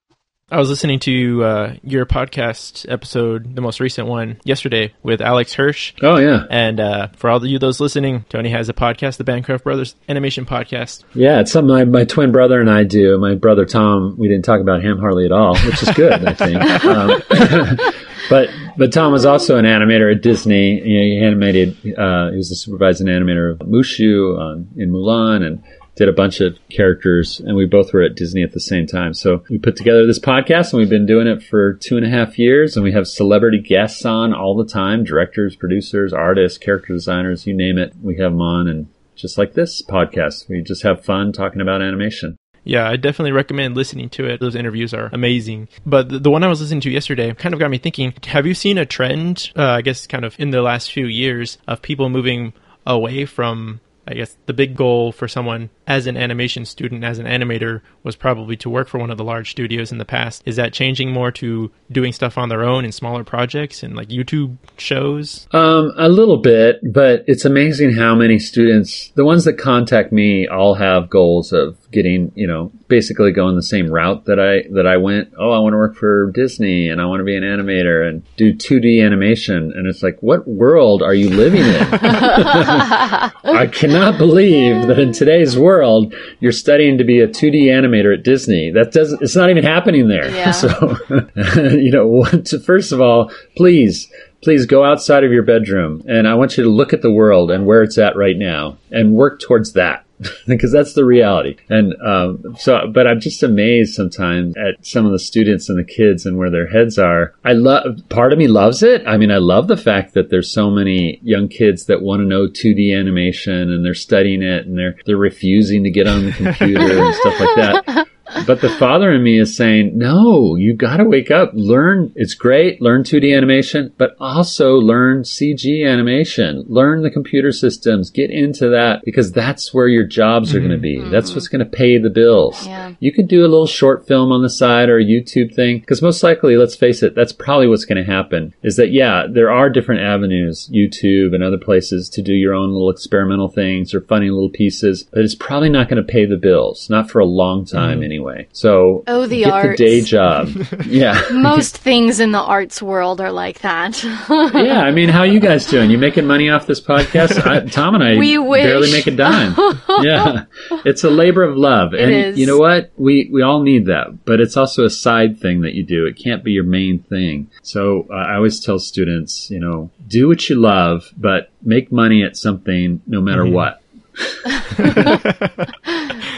I 0.52 0.58
was 0.58 0.68
listening 0.68 0.98
to 1.00 1.44
uh, 1.44 1.74
your 1.82 2.04
podcast 2.04 2.84
episode, 2.92 3.56
the 3.56 3.62
most 3.62 3.80
recent 3.80 4.06
one, 4.06 4.38
yesterday 4.44 4.92
with 5.02 5.22
Alex 5.22 5.54
Hirsch. 5.54 5.94
Oh 6.02 6.18
yeah, 6.18 6.44
And 6.50 6.78
uh, 6.78 7.08
for 7.16 7.30
all 7.30 7.38
of 7.38 7.44
you 7.46 7.58
those 7.58 7.80
listening, 7.80 8.26
Tony 8.28 8.50
has 8.50 8.68
a 8.68 8.74
podcast, 8.74 9.16
the 9.16 9.24
Bancroft 9.24 9.64
Brothers 9.64 9.96
Animation 10.10 10.44
Podcast. 10.44 11.04
Yeah, 11.14 11.40
it's 11.40 11.52
something 11.52 11.74
my, 11.74 11.84
my 11.84 12.04
twin 12.04 12.32
brother 12.32 12.60
and 12.60 12.70
I 12.70 12.84
do. 12.84 13.16
My 13.16 13.34
brother 13.34 13.64
Tom, 13.64 14.16
we 14.18 14.28
didn't 14.28 14.44
talk 14.44 14.60
about 14.60 14.82
him 14.82 14.98
hardly 14.98 15.24
at 15.24 15.32
all, 15.32 15.56
which 15.56 15.82
is 15.82 15.88
good, 15.94 16.22
I 16.22 16.34
think. 16.34 16.62
Um, 16.82 17.22
but 18.28 18.50
but 18.76 18.92
Tom 18.92 19.12
was 19.12 19.24
also 19.24 19.56
an 19.56 19.64
animator 19.64 20.14
at 20.14 20.20
Disney. 20.20 20.80
You 20.80 20.98
know, 20.98 21.04
he 21.04 21.20
animated. 21.24 21.70
Uh, 21.96 22.30
he 22.30 22.36
was 22.36 22.50
a 22.50 22.56
supervising 22.56 23.06
animator 23.06 23.52
of 23.52 23.58
Mushu 23.60 24.38
on, 24.38 24.68
in 24.76 24.90
Mulan 24.90 25.46
and 25.46 25.62
did 25.94 26.08
a 26.08 26.12
bunch 26.12 26.40
of 26.40 26.56
characters. 26.70 27.40
And 27.40 27.56
we 27.56 27.66
both 27.66 27.92
were 27.92 28.02
at 28.02 28.14
Disney 28.14 28.42
at 28.42 28.52
the 28.52 28.60
same 28.60 28.86
time. 28.86 29.14
So 29.14 29.44
we 29.50 29.58
put 29.58 29.76
together 29.76 30.06
this 30.06 30.18
podcast, 30.18 30.72
and 30.72 30.80
we've 30.80 30.88
been 30.88 31.06
doing 31.06 31.26
it 31.26 31.42
for 31.42 31.74
two 31.74 31.96
and 31.96 32.06
a 32.06 32.10
half 32.10 32.38
years. 32.38 32.76
And 32.76 32.84
we 32.84 32.92
have 32.92 33.06
celebrity 33.06 33.60
guests 33.60 34.04
on 34.04 34.34
all 34.34 34.56
the 34.56 34.66
time: 34.66 35.04
directors, 35.04 35.56
producers, 35.56 36.12
artists, 36.12 36.58
character 36.58 36.92
designers, 36.92 37.46
you 37.46 37.54
name 37.54 37.78
it. 37.78 37.94
We 38.02 38.16
have 38.18 38.32
them 38.32 38.40
on, 38.40 38.68
and 38.68 38.88
just 39.14 39.38
like 39.38 39.54
this 39.54 39.82
podcast, 39.82 40.48
we 40.48 40.62
just 40.62 40.82
have 40.82 41.04
fun 41.04 41.32
talking 41.32 41.60
about 41.60 41.82
animation. 41.82 42.36
Yeah, 42.64 42.88
I 42.88 42.96
definitely 42.96 43.32
recommend 43.32 43.74
listening 43.74 44.08
to 44.10 44.24
it. 44.26 44.40
Those 44.40 44.54
interviews 44.54 44.94
are 44.94 45.10
amazing. 45.12 45.68
But 45.84 46.22
the, 46.22 46.30
one 46.30 46.44
I 46.44 46.48
was 46.48 46.60
listening 46.60 46.80
to 46.82 46.90
yesterday 46.90 47.34
kind 47.34 47.54
of 47.54 47.58
got 47.58 47.70
me 47.70 47.78
thinking 47.78 48.14
have 48.26 48.46
you 48.46 48.54
seen 48.54 48.78
a 48.78 48.86
trend, 48.86 49.50
uh, 49.56 49.64
I 49.64 49.82
guess, 49.82 50.06
kind 50.06 50.24
of 50.24 50.38
in 50.38 50.50
the 50.50 50.62
last 50.62 50.92
few 50.92 51.06
years, 51.06 51.58
of 51.66 51.82
people 51.82 52.08
moving 52.08 52.52
away 52.86 53.24
from 53.26 53.80
I 54.06 54.14
guess 54.14 54.36
the 54.46 54.52
big 54.52 54.76
goal 54.76 55.12
for 55.12 55.28
someone 55.28 55.70
as 55.86 56.06
an 56.06 56.16
animation 56.16 56.64
student, 56.64 57.04
as 57.04 57.18
an 57.18 57.26
animator, 57.26 57.82
was 58.02 58.16
probably 58.16 58.56
to 58.58 58.70
work 58.70 58.88
for 58.88 58.98
one 58.98 59.10
of 59.10 59.18
the 59.18 59.24
large 59.24 59.50
studios 59.50 59.92
in 59.92 59.98
the 59.98 60.04
past. 60.04 60.42
Is 60.44 60.56
that 60.56 60.72
changing 60.72 61.12
more 61.12 61.30
to 61.32 61.70
doing 61.90 62.12
stuff 62.12 62.36
on 62.36 62.48
their 62.48 62.64
own 62.64 62.84
in 62.84 62.92
smaller 62.92 63.24
projects 63.24 63.82
and 63.82 63.94
like 63.94 64.08
YouTube 64.08 64.56
shows? 64.76 65.46
Um, 65.52 65.92
a 65.96 66.08
little 66.08 66.38
bit, 66.38 66.80
but 66.92 67.24
it's 67.26 67.44
amazing 67.44 67.94
how 67.94 68.14
many 68.14 68.38
students, 68.38 69.12
the 69.14 69.24
ones 69.24 69.44
that 69.44 69.54
contact 69.54 70.12
me, 70.12 70.48
all 70.48 70.74
have 70.74 71.08
goals 71.08 71.52
of 71.52 71.81
getting, 71.92 72.32
you 72.34 72.46
know, 72.46 72.72
basically 72.88 73.32
going 73.32 73.54
the 73.54 73.62
same 73.62 73.90
route 73.90 74.24
that 74.24 74.40
I 74.40 74.68
that 74.74 74.86
I 74.86 74.96
went. 74.96 75.32
Oh, 75.38 75.50
I 75.50 75.58
want 75.60 75.74
to 75.74 75.76
work 75.76 75.96
for 75.96 76.30
Disney 76.32 76.88
and 76.88 77.00
I 77.00 77.06
want 77.06 77.20
to 77.20 77.24
be 77.24 77.36
an 77.36 77.42
animator 77.42 78.08
and 78.08 78.22
do 78.36 78.54
2D 78.54 79.04
animation. 79.04 79.72
And 79.74 79.86
it's 79.86 80.02
like, 80.02 80.18
what 80.20 80.48
world 80.48 81.02
are 81.02 81.14
you 81.14 81.28
living 81.30 81.62
in? 81.62 81.86
I 81.92 83.68
cannot 83.72 84.18
believe 84.18 84.88
that 84.88 84.98
in 84.98 85.12
today's 85.12 85.56
world 85.56 86.14
you're 86.40 86.52
studying 86.52 86.98
to 86.98 87.04
be 87.04 87.20
a 87.20 87.28
2D 87.28 87.66
animator 87.66 88.16
at 88.16 88.24
Disney. 88.24 88.70
That 88.70 88.92
doesn't. 88.92 89.22
It's 89.22 89.36
not 89.36 89.50
even 89.50 89.64
happening 89.64 90.08
there. 90.08 90.30
Yeah. 90.30 90.52
So, 90.62 90.96
you 91.56 91.90
know, 91.90 92.24
first 92.64 92.92
of 92.92 93.00
all, 93.00 93.32
please 93.56 94.08
please 94.42 94.66
go 94.66 94.84
outside 94.84 95.24
of 95.24 95.32
your 95.32 95.44
bedroom 95.44 96.02
and 96.06 96.26
I 96.26 96.34
want 96.34 96.56
you 96.56 96.64
to 96.64 96.70
look 96.70 96.92
at 96.92 97.02
the 97.02 97.12
world 97.12 97.50
and 97.50 97.66
where 97.66 97.82
it's 97.82 97.98
at 97.98 98.16
right 98.16 98.36
now 98.36 98.76
and 98.90 99.14
work 99.14 99.40
towards 99.40 99.72
that. 99.74 100.04
because 100.46 100.72
that's 100.72 100.94
the 100.94 101.04
reality. 101.04 101.56
And 101.68 101.94
um, 102.00 102.56
so, 102.58 102.90
but 102.92 103.06
I'm 103.06 103.20
just 103.20 103.42
amazed 103.42 103.94
sometimes 103.94 104.54
at 104.56 104.84
some 104.86 105.06
of 105.06 105.12
the 105.12 105.18
students 105.18 105.68
and 105.68 105.78
the 105.78 105.84
kids 105.84 106.26
and 106.26 106.38
where 106.38 106.50
their 106.50 106.68
heads 106.68 106.98
are. 106.98 107.34
I 107.44 107.52
love. 107.52 108.08
Part 108.08 108.32
of 108.32 108.38
me 108.38 108.46
loves 108.46 108.82
it. 108.82 109.06
I 109.06 109.16
mean, 109.16 109.30
I 109.30 109.38
love 109.38 109.68
the 109.68 109.76
fact 109.76 110.14
that 110.14 110.30
there's 110.30 110.52
so 110.52 110.70
many 110.70 111.18
young 111.22 111.48
kids 111.48 111.86
that 111.86 112.02
want 112.02 112.20
to 112.20 112.26
know 112.26 112.46
2D 112.46 112.96
animation 112.96 113.72
and 113.72 113.84
they're 113.84 113.94
studying 113.94 114.42
it 114.42 114.66
and 114.66 114.78
they're 114.78 114.96
they're 115.06 115.16
refusing 115.16 115.84
to 115.84 115.90
get 115.90 116.06
on 116.06 116.26
the 116.26 116.32
computer 116.32 117.04
and 117.04 117.14
stuff 117.16 117.40
like 117.40 117.56
that. 117.56 118.06
but 118.46 118.60
the 118.60 118.74
father 118.78 119.12
in 119.12 119.22
me 119.22 119.38
is 119.38 119.56
saying, 119.56 119.96
no, 119.96 120.56
you 120.56 120.74
got 120.74 120.96
to 120.98 121.04
wake 121.04 121.30
up, 121.30 121.50
learn. 121.54 122.12
It's 122.16 122.34
great, 122.34 122.80
learn 122.80 123.02
2D 123.02 123.36
animation, 123.36 123.92
but 123.98 124.16
also 124.18 124.76
learn 124.76 125.22
CG 125.22 125.86
animation, 125.86 126.64
learn 126.68 127.02
the 127.02 127.10
computer 127.10 127.52
systems, 127.52 128.10
get 128.10 128.30
into 128.30 128.68
that 128.70 129.02
because 129.04 129.32
that's 129.32 129.72
where 129.74 129.88
your 129.88 130.06
jobs 130.06 130.54
are 130.54 130.58
going 130.58 130.70
to 130.70 130.78
be. 130.78 130.98
Mm-hmm. 130.98 131.10
That's 131.10 131.34
what's 131.34 131.48
going 131.48 131.64
to 131.64 131.70
pay 131.70 131.98
the 131.98 132.10
bills. 132.10 132.66
Yeah. 132.66 132.94
You 133.00 133.12
could 133.12 133.28
do 133.28 133.40
a 133.40 133.48
little 133.48 133.66
short 133.66 134.06
film 134.06 134.32
on 134.32 134.42
the 134.42 134.50
side 134.50 134.88
or 134.88 134.98
a 134.98 135.04
YouTube 135.04 135.54
thing 135.54 135.80
because 135.80 136.02
most 136.02 136.22
likely, 136.22 136.56
let's 136.56 136.76
face 136.76 137.02
it, 137.02 137.14
that's 137.14 137.32
probably 137.32 137.68
what's 137.68 137.84
going 137.84 138.04
to 138.04 138.10
happen 138.10 138.54
is 138.62 138.76
that, 138.76 138.92
yeah, 138.92 139.26
there 139.30 139.50
are 139.50 139.70
different 139.70 140.02
avenues, 140.02 140.70
YouTube 140.72 141.34
and 141.34 141.42
other 141.42 141.58
places 141.58 142.08
to 142.10 142.22
do 142.22 142.32
your 142.32 142.54
own 142.54 142.72
little 142.72 142.90
experimental 142.90 143.48
things 143.48 143.94
or 143.94 144.00
funny 144.00 144.30
little 144.30 144.50
pieces, 144.50 145.04
but 145.12 145.22
it's 145.22 145.34
probably 145.34 145.68
not 145.68 145.88
going 145.88 146.04
to 146.04 146.12
pay 146.12 146.24
the 146.24 146.36
bills, 146.36 146.88
not 146.88 147.10
for 147.10 147.18
a 147.18 147.26
long 147.26 147.64
time 147.64 148.02
anyway. 148.02 148.21
So 148.52 149.04
Oh, 149.06 149.26
the 149.26 149.44
get 149.44 149.62
the 149.62 149.76
day 149.76 150.00
job. 150.00 150.48
yeah. 150.86 151.20
Most 151.32 151.76
things 151.78 152.20
in 152.20 152.32
the 152.32 152.38
arts 152.40 152.80
world 152.82 153.20
are 153.20 153.32
like 153.32 153.60
that. 153.60 154.02
yeah, 154.54 154.80
I 154.82 154.90
mean, 154.90 155.08
how 155.08 155.22
you 155.22 155.40
guys 155.40 155.66
doing? 155.66 155.90
You 155.90 155.98
making 155.98 156.26
money 156.26 156.50
off 156.50 156.66
this 156.66 156.80
podcast? 156.80 157.44
I, 157.46 157.60
Tom 157.66 157.94
and 157.94 158.04
I 158.04 158.16
We 158.16 158.38
wish. 158.38 158.62
barely 158.64 158.90
make 158.92 159.06
a 159.06 159.10
dime. 159.10 159.54
yeah, 160.02 160.44
it's 160.84 161.04
a 161.04 161.10
labor 161.10 161.42
of 161.42 161.56
love, 161.56 161.92
and 161.94 162.10
is. 162.12 162.38
you 162.38 162.46
know 162.46 162.58
what? 162.58 162.90
We 162.96 163.28
we 163.32 163.42
all 163.42 163.62
need 163.62 163.86
that, 163.86 164.24
but 164.24 164.40
it's 164.40 164.56
also 164.56 164.84
a 164.84 164.90
side 164.90 165.40
thing 165.40 165.62
that 165.62 165.74
you 165.74 165.82
do. 165.84 166.06
It 166.06 166.16
can't 166.16 166.42
be 166.44 166.52
your 166.52 166.64
main 166.64 167.00
thing. 167.00 167.50
So 167.62 168.06
uh, 168.10 168.14
I 168.14 168.34
always 168.36 168.60
tell 168.60 168.78
students, 168.78 169.50
you 169.50 169.60
know, 169.60 169.90
do 170.08 170.28
what 170.28 170.48
you 170.48 170.56
love, 170.56 171.12
but 171.16 171.50
make 171.62 171.90
money 171.92 172.22
at 172.22 172.36
something 172.36 173.00
no 173.06 173.20
matter 173.20 173.46
what. 173.46 173.80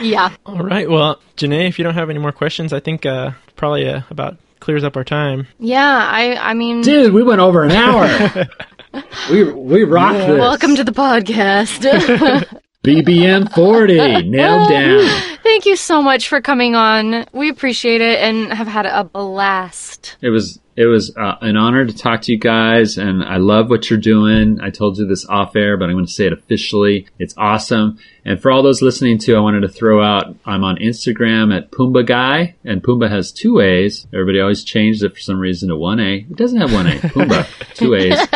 Yeah. 0.05 0.35
All 0.47 0.59
right. 0.59 0.89
Well, 0.89 1.21
Janay, 1.37 1.69
if 1.69 1.79
you 1.79 1.85
don't 1.85 1.95
have 1.95 2.11
any 2.11 2.19
more 2.19 2.33
questions, 2.33 2.73
I 2.73 2.81
think 2.81 3.07
uh, 3.07 3.33
probably 3.57 3.89
uh, 3.89 4.03
about 4.11 4.37
clears 4.61 4.85
up 4.85 4.97
our 4.97 5.05
time. 5.05 5.47
Yeah. 5.59 6.07
I, 6.11 6.37
I 6.37 6.55
mean, 6.55 6.83
Dude, 6.83 7.13
we 7.13 7.23
went 7.23 7.41
over 7.41 7.65
an 7.65 7.73
hour. 7.73 8.47
we 9.31 9.53
we 9.53 9.85
rocked 9.85 10.19
this. 10.19 10.39
welcome 10.39 10.77
to 10.77 10.85
the 10.85 10.93
podcast. 10.93 12.59
BBM 12.85 13.51
forty 13.55 13.97
nailed 14.28 14.68
down. 14.68 15.39
Thank 15.43 15.64
you 15.64 15.74
so 15.74 16.03
much 16.03 16.28
for 16.28 16.43
coming 16.43 16.74
on. 16.74 17.24
We 17.32 17.49
appreciate 17.49 18.03
it 18.03 18.18
and 18.20 18.53
have 18.53 18.66
had 18.66 18.85
a 18.85 19.05
blast. 19.05 20.16
It 20.20 20.28
was 20.28 20.61
it 20.76 20.87
was 20.87 21.16
uh, 21.16 21.37
an 21.41 21.57
honor 21.57 21.87
to 21.87 21.97
talk 21.97 22.22
to 22.22 22.32
you 22.32 22.39
guys, 22.39 22.99
and 22.99 23.22
I 23.22 23.37
love 23.37 23.70
what 23.70 23.89
you're 23.89 23.99
doing. 23.99 24.59
I 24.61 24.70
told 24.70 24.99
you 24.99 25.07
this 25.07 25.24
off 25.24 25.55
air, 25.57 25.76
but 25.76 25.85
I'm 25.85 25.95
going 25.95 26.07
to 26.07 26.12
say 26.12 26.26
it 26.26 26.32
officially. 26.32 27.07
It's 27.18 27.35
awesome. 27.39 27.99
And 28.24 28.43
for 28.43 28.51
all 28.51 28.62
those 28.62 28.82
listening 28.82 29.18
too, 29.18 29.37
I 29.37 29.41
wanted 29.41 29.61
to 29.61 29.68
throw 29.68 30.03
out 30.03 30.35
I'm 30.45 30.64
on 30.64 30.76
Instagram 30.76 31.57
at 31.57 31.70
Pumbaa 31.70 32.07
Guy, 32.07 32.57
and 32.64 32.82
Pumbaa 32.82 33.09
has 33.09 33.32
two 33.32 33.61
A's. 33.61 34.07
Everybody 34.12 34.41
always 34.41 34.64
changed 34.64 35.03
it 35.05 35.14
for 35.14 35.20
some 35.20 35.39
reason 35.39 35.68
to 35.68 35.76
one 35.76 36.01
A. 36.01 36.16
It 36.16 36.37
doesn't 36.37 36.61
have 36.61 36.72
one 36.72 36.87
A. 36.89 36.97
Pumbaa, 36.97 37.74
two 37.74 37.95
A's. 37.95 38.18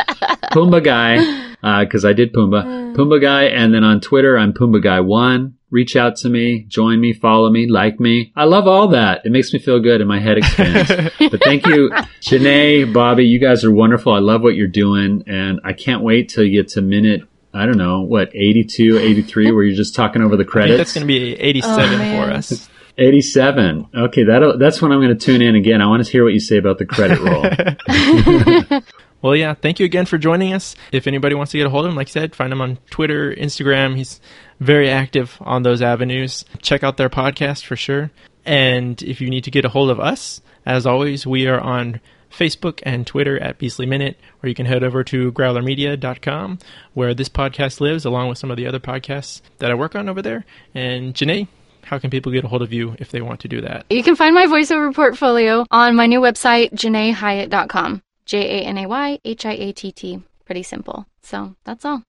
Pumbaa 0.52 0.82
Guy, 0.82 1.47
Uh, 1.62 1.84
because 1.84 2.04
I 2.04 2.12
did 2.12 2.32
Pumbaa. 2.32 2.64
Mm. 2.64 2.96
Pumbaa 2.96 3.20
Guy, 3.20 3.44
and 3.44 3.74
then 3.74 3.82
on 3.84 4.00
Twitter, 4.00 4.38
I'm 4.38 4.52
Pumbaa 4.52 4.82
Guy 4.82 5.00
One. 5.00 5.54
Reach 5.70 5.96
out 5.96 6.16
to 6.18 6.30
me, 6.30 6.64
join 6.68 6.98
me, 6.98 7.12
follow 7.12 7.50
me, 7.50 7.68
like 7.68 8.00
me. 8.00 8.32
I 8.34 8.44
love 8.44 8.66
all 8.66 8.88
that. 8.88 9.26
It 9.26 9.32
makes 9.32 9.52
me 9.52 9.58
feel 9.58 9.80
good 9.80 10.00
and 10.00 10.08
my 10.08 10.18
head 10.18 10.38
expands. 10.38 10.88
but 11.18 11.42
thank 11.44 11.66
you, 11.66 11.90
Janay, 12.22 12.90
Bobby. 12.90 13.26
You 13.26 13.38
guys 13.38 13.64
are 13.64 13.72
wonderful. 13.72 14.14
I 14.14 14.20
love 14.20 14.40
what 14.40 14.54
you're 14.54 14.66
doing, 14.66 15.24
and 15.26 15.60
I 15.64 15.74
can't 15.74 16.02
wait 16.02 16.30
till 16.30 16.44
you 16.44 16.62
get 16.62 16.70
to 16.70 16.80
minute. 16.80 17.22
I 17.52 17.66
don't 17.66 17.76
know 17.76 18.00
what 18.00 18.30
82, 18.34 18.98
83, 18.98 19.50
where 19.52 19.64
you're 19.64 19.76
just 19.76 19.94
talking 19.94 20.22
over 20.22 20.36
the 20.36 20.42
I 20.42 20.44
think 20.44 20.52
credits. 20.52 20.78
that's 20.78 20.92
going 20.94 21.02
to 21.02 21.06
be 21.06 21.34
87 21.34 22.00
Oh, 22.00 22.24
for 22.26 22.32
us. 22.32 22.68
87. 22.96 23.88
Okay, 23.94 24.24
that 24.24 24.56
that's 24.58 24.80
when 24.82 24.90
I'm 24.92 25.00
going 25.00 25.16
to 25.16 25.24
tune 25.24 25.40
in 25.42 25.54
again. 25.54 25.80
I 25.80 25.86
want 25.86 26.04
to 26.04 26.10
hear 26.10 26.24
what 26.24 26.32
you 26.32 26.40
say 26.40 26.56
about 26.56 26.78
the 26.78 26.86
credit 26.86 27.18
roll. 27.20 28.80
Well, 29.20 29.34
yeah, 29.34 29.54
thank 29.54 29.80
you 29.80 29.86
again 29.86 30.06
for 30.06 30.16
joining 30.16 30.52
us. 30.52 30.76
If 30.92 31.06
anybody 31.06 31.34
wants 31.34 31.52
to 31.52 31.58
get 31.58 31.66
a 31.66 31.70
hold 31.70 31.84
of 31.84 31.90
him, 31.90 31.96
like 31.96 32.08
I 32.08 32.10
said, 32.10 32.36
find 32.36 32.52
him 32.52 32.60
on 32.60 32.78
Twitter, 32.90 33.34
Instagram. 33.34 33.96
He's 33.96 34.20
very 34.60 34.88
active 34.88 35.36
on 35.40 35.62
those 35.62 35.82
avenues. 35.82 36.44
Check 36.62 36.84
out 36.84 36.96
their 36.96 37.10
podcast 37.10 37.64
for 37.64 37.74
sure. 37.74 38.10
And 38.44 39.02
if 39.02 39.20
you 39.20 39.28
need 39.28 39.44
to 39.44 39.50
get 39.50 39.64
a 39.64 39.68
hold 39.68 39.90
of 39.90 39.98
us, 39.98 40.40
as 40.64 40.86
always, 40.86 41.26
we 41.26 41.46
are 41.48 41.60
on 41.60 42.00
Facebook 42.30 42.80
and 42.84 43.06
Twitter 43.06 43.38
at 43.40 43.58
Beastly 43.58 43.86
Minute, 43.86 44.18
or 44.42 44.48
you 44.48 44.54
can 44.54 44.66
head 44.66 44.84
over 44.84 45.02
to 45.04 45.32
growlermedia.com, 45.32 46.58
where 46.94 47.14
this 47.14 47.28
podcast 47.28 47.80
lives, 47.80 48.04
along 48.04 48.28
with 48.28 48.38
some 48.38 48.50
of 48.50 48.56
the 48.56 48.66
other 48.66 48.80
podcasts 48.80 49.40
that 49.58 49.70
I 49.70 49.74
work 49.74 49.96
on 49.96 50.08
over 50.08 50.22
there. 50.22 50.44
And 50.74 51.14
Janay, 51.14 51.48
how 51.82 51.98
can 51.98 52.10
people 52.10 52.30
get 52.32 52.44
a 52.44 52.48
hold 52.48 52.62
of 52.62 52.72
you 52.72 52.94
if 52.98 53.10
they 53.10 53.20
want 53.20 53.40
to 53.40 53.48
do 53.48 53.62
that? 53.62 53.86
You 53.90 54.02
can 54.02 54.14
find 54.14 54.34
my 54.34 54.46
voiceover 54.46 54.94
portfolio 54.94 55.66
on 55.70 55.96
my 55.96 56.06
new 56.06 56.20
website, 56.20 56.72
JanayHiatt.com. 56.72 58.02
J 58.28 58.60
A 58.60 58.66
N 58.66 58.76
A 58.76 58.86
Y 58.86 59.18
H 59.24 59.46
I 59.46 59.52
A 59.52 59.72
T 59.72 59.90
T. 59.90 60.22
Pretty 60.44 60.62
simple. 60.62 61.06
So 61.22 61.56
that's 61.64 61.84
all. 61.84 62.02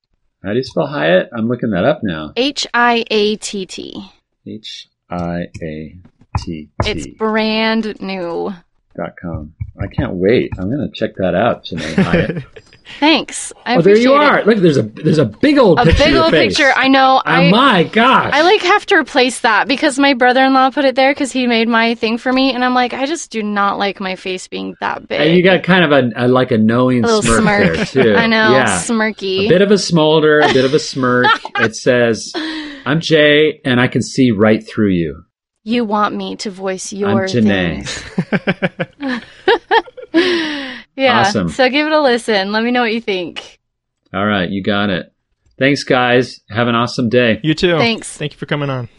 How 0.44 0.52
do 0.52 0.58
you 0.58 0.64
spell 0.64 0.88
Hiatt? 0.88 1.30
I'm 1.36 1.48
looking 1.48 1.72
that 1.72 1.86
up 1.86 2.02
now. 2.04 2.34
H 2.36 2.68
I 2.74 3.06
A 3.10 3.38
T 3.38 3.66
T. 3.66 4.12
H 4.46 4.90
I 5.10 5.48
A 5.64 5.98
T 6.38 6.70
It's 6.86 7.08
brand 7.18 8.02
new. 8.02 8.54
Dot 8.98 9.12
com. 9.22 9.54
I 9.82 9.88
can't 9.88 10.14
wait. 10.16 10.52
I'm 10.58 10.70
gonna 10.70 10.90
check 10.94 11.16
that 11.18 11.36
out, 11.36 11.64
Janay 11.66 11.94
Hiatt. 11.94 12.44
Thanks. 13.00 13.54
I 13.68 13.76
oh, 13.76 13.82
there 13.84 13.96
you 13.96 14.14
are. 14.14 14.40
it. 14.40 14.48
Look, 14.48 14.58
there's 14.58 14.78
a 14.78 14.82
there's 14.82 15.20
a 15.20 15.26
big 15.26 15.60
old 15.60 15.80
A 15.80 15.84
picture. 15.86 15.92
of 16.02 16.06
big 16.08 16.14
your 16.16 16.24
old 16.24 16.32
face. 16.32 16.58
picture. 16.58 16.72
I 16.76 16.88
know. 16.88 17.18
Oh 17.24 17.30
I 17.30 17.52
my 17.52 17.84
gosh! 17.84 18.32
I 18.34 18.42
like 18.42 18.62
have 18.62 18.84
to 18.88 18.96
replace 18.96 19.42
that 19.42 19.68
because 19.68 20.00
my 20.00 20.16
brother-in-law 20.16 20.72
put 20.72 20.86
it 20.86 20.96
there 20.96 21.12
because 21.14 21.32
he 21.32 21.46
made 21.46 21.68
my 21.68 21.94
thing 21.96 22.18
for 22.18 22.34
me, 22.34 22.52
and 22.52 22.66
I'm 22.66 22.74
like, 22.74 22.94
I 22.96 23.06
just 23.06 23.30
do 23.30 23.44
not 23.44 23.78
like 23.78 24.00
my 24.00 24.16
face 24.16 24.48
being 24.48 24.76
that 24.82 25.08
big. 25.08 25.22
and 25.22 25.38
you 25.38 25.44
got 25.44 25.62
kind 25.62 25.84
of 25.86 25.92
a, 25.92 26.26
a 26.26 26.28
like 26.28 26.50
a 26.52 26.58
knowing 26.58 27.04
a 27.04 27.08
little 27.08 27.22
smirk, 27.22 27.76
smirk. 27.76 27.90
there 27.92 28.04
too. 28.06 28.16
I 28.18 28.26
know, 28.26 28.52
Yeah. 28.54 28.80
smirky. 28.80 29.46
A 29.46 29.50
bit 29.50 29.62
of 29.62 29.70
a 29.70 29.78
smolder, 29.78 30.40
a 30.40 30.52
bit 30.52 30.66
of 30.66 30.74
a 30.74 30.80
smirk. 30.80 31.28
it 31.60 31.76
says, 31.76 32.34
"I'm 32.88 33.00
Jay, 33.02 33.62
and 33.64 33.80
I 33.80 33.88
can 33.88 34.02
see 34.02 34.32
right 34.32 34.68
through 34.68 34.90
you." 34.94 35.26
You 35.70 35.86
want 35.86 36.16
me 36.16 36.36
to 36.38 36.50
voice 36.50 36.92
your 36.92 37.24
I'm 37.24 37.30
Janay. 37.30 37.86
things. 37.86 39.24
Yeah. 40.96 41.20
Awesome. 41.22 41.48
So 41.48 41.70
give 41.70 41.88
it 41.88 41.94
a 41.94 42.02
listen. 42.02 42.52
Let 42.52 42.62
me 42.64 42.72
know 42.72 42.82
what 42.82 42.92
you 42.92 43.00
think. 43.00 43.58
All 44.14 44.26
right, 44.26 44.50
you 44.50 44.62
got 44.62 44.90
it. 44.90 45.14
Thanks, 45.58 45.84
guys. 45.84 46.42
Have 46.50 46.68
an 46.68 46.76
awesome 46.76 47.08
day. 47.08 47.40
You 47.42 47.54
too. 47.54 47.78
Thanks. 47.78 48.18
Thank 48.18 48.34
you 48.34 48.38
for 48.38 48.46
coming 48.46 48.70
on. 48.70 48.90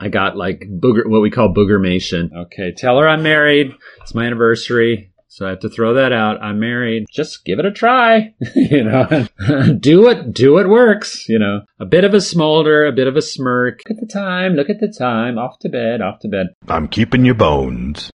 I 0.00 0.08
got 0.08 0.36
like 0.36 0.60
booger, 0.60 1.06
what 1.06 1.20
we 1.20 1.30
call 1.30 1.52
boogermation. 1.52 2.32
Okay, 2.34 2.72
tell 2.72 2.98
her 2.98 3.06
I'm 3.06 3.22
married. 3.22 3.74
It's 4.00 4.14
my 4.14 4.24
anniversary. 4.24 5.12
So 5.28 5.46
I 5.46 5.50
have 5.50 5.60
to 5.60 5.68
throw 5.68 5.94
that 5.94 6.12
out. 6.12 6.42
I'm 6.42 6.58
married. 6.58 7.06
Just 7.08 7.44
give 7.44 7.60
it 7.60 7.66
a 7.66 7.70
try. 7.70 8.34
you 8.56 8.82
know, 8.82 9.28
do 9.78 10.08
it, 10.08 10.32
do 10.32 10.54
what 10.54 10.68
works. 10.68 11.28
You 11.28 11.38
know, 11.38 11.60
a 11.78 11.84
bit 11.84 12.04
of 12.04 12.14
a 12.14 12.20
smolder, 12.20 12.86
a 12.86 12.92
bit 12.92 13.06
of 13.06 13.16
a 13.16 13.22
smirk. 13.22 13.80
Look 13.88 13.98
at 13.98 14.00
the 14.00 14.12
time. 14.12 14.54
Look 14.54 14.70
at 14.70 14.80
the 14.80 14.92
time. 14.92 15.38
Off 15.38 15.58
to 15.60 15.68
bed, 15.68 16.00
off 16.00 16.18
to 16.20 16.28
bed. 16.28 16.48
I'm 16.66 16.88
keeping 16.88 17.24
your 17.24 17.36
bones. 17.36 18.10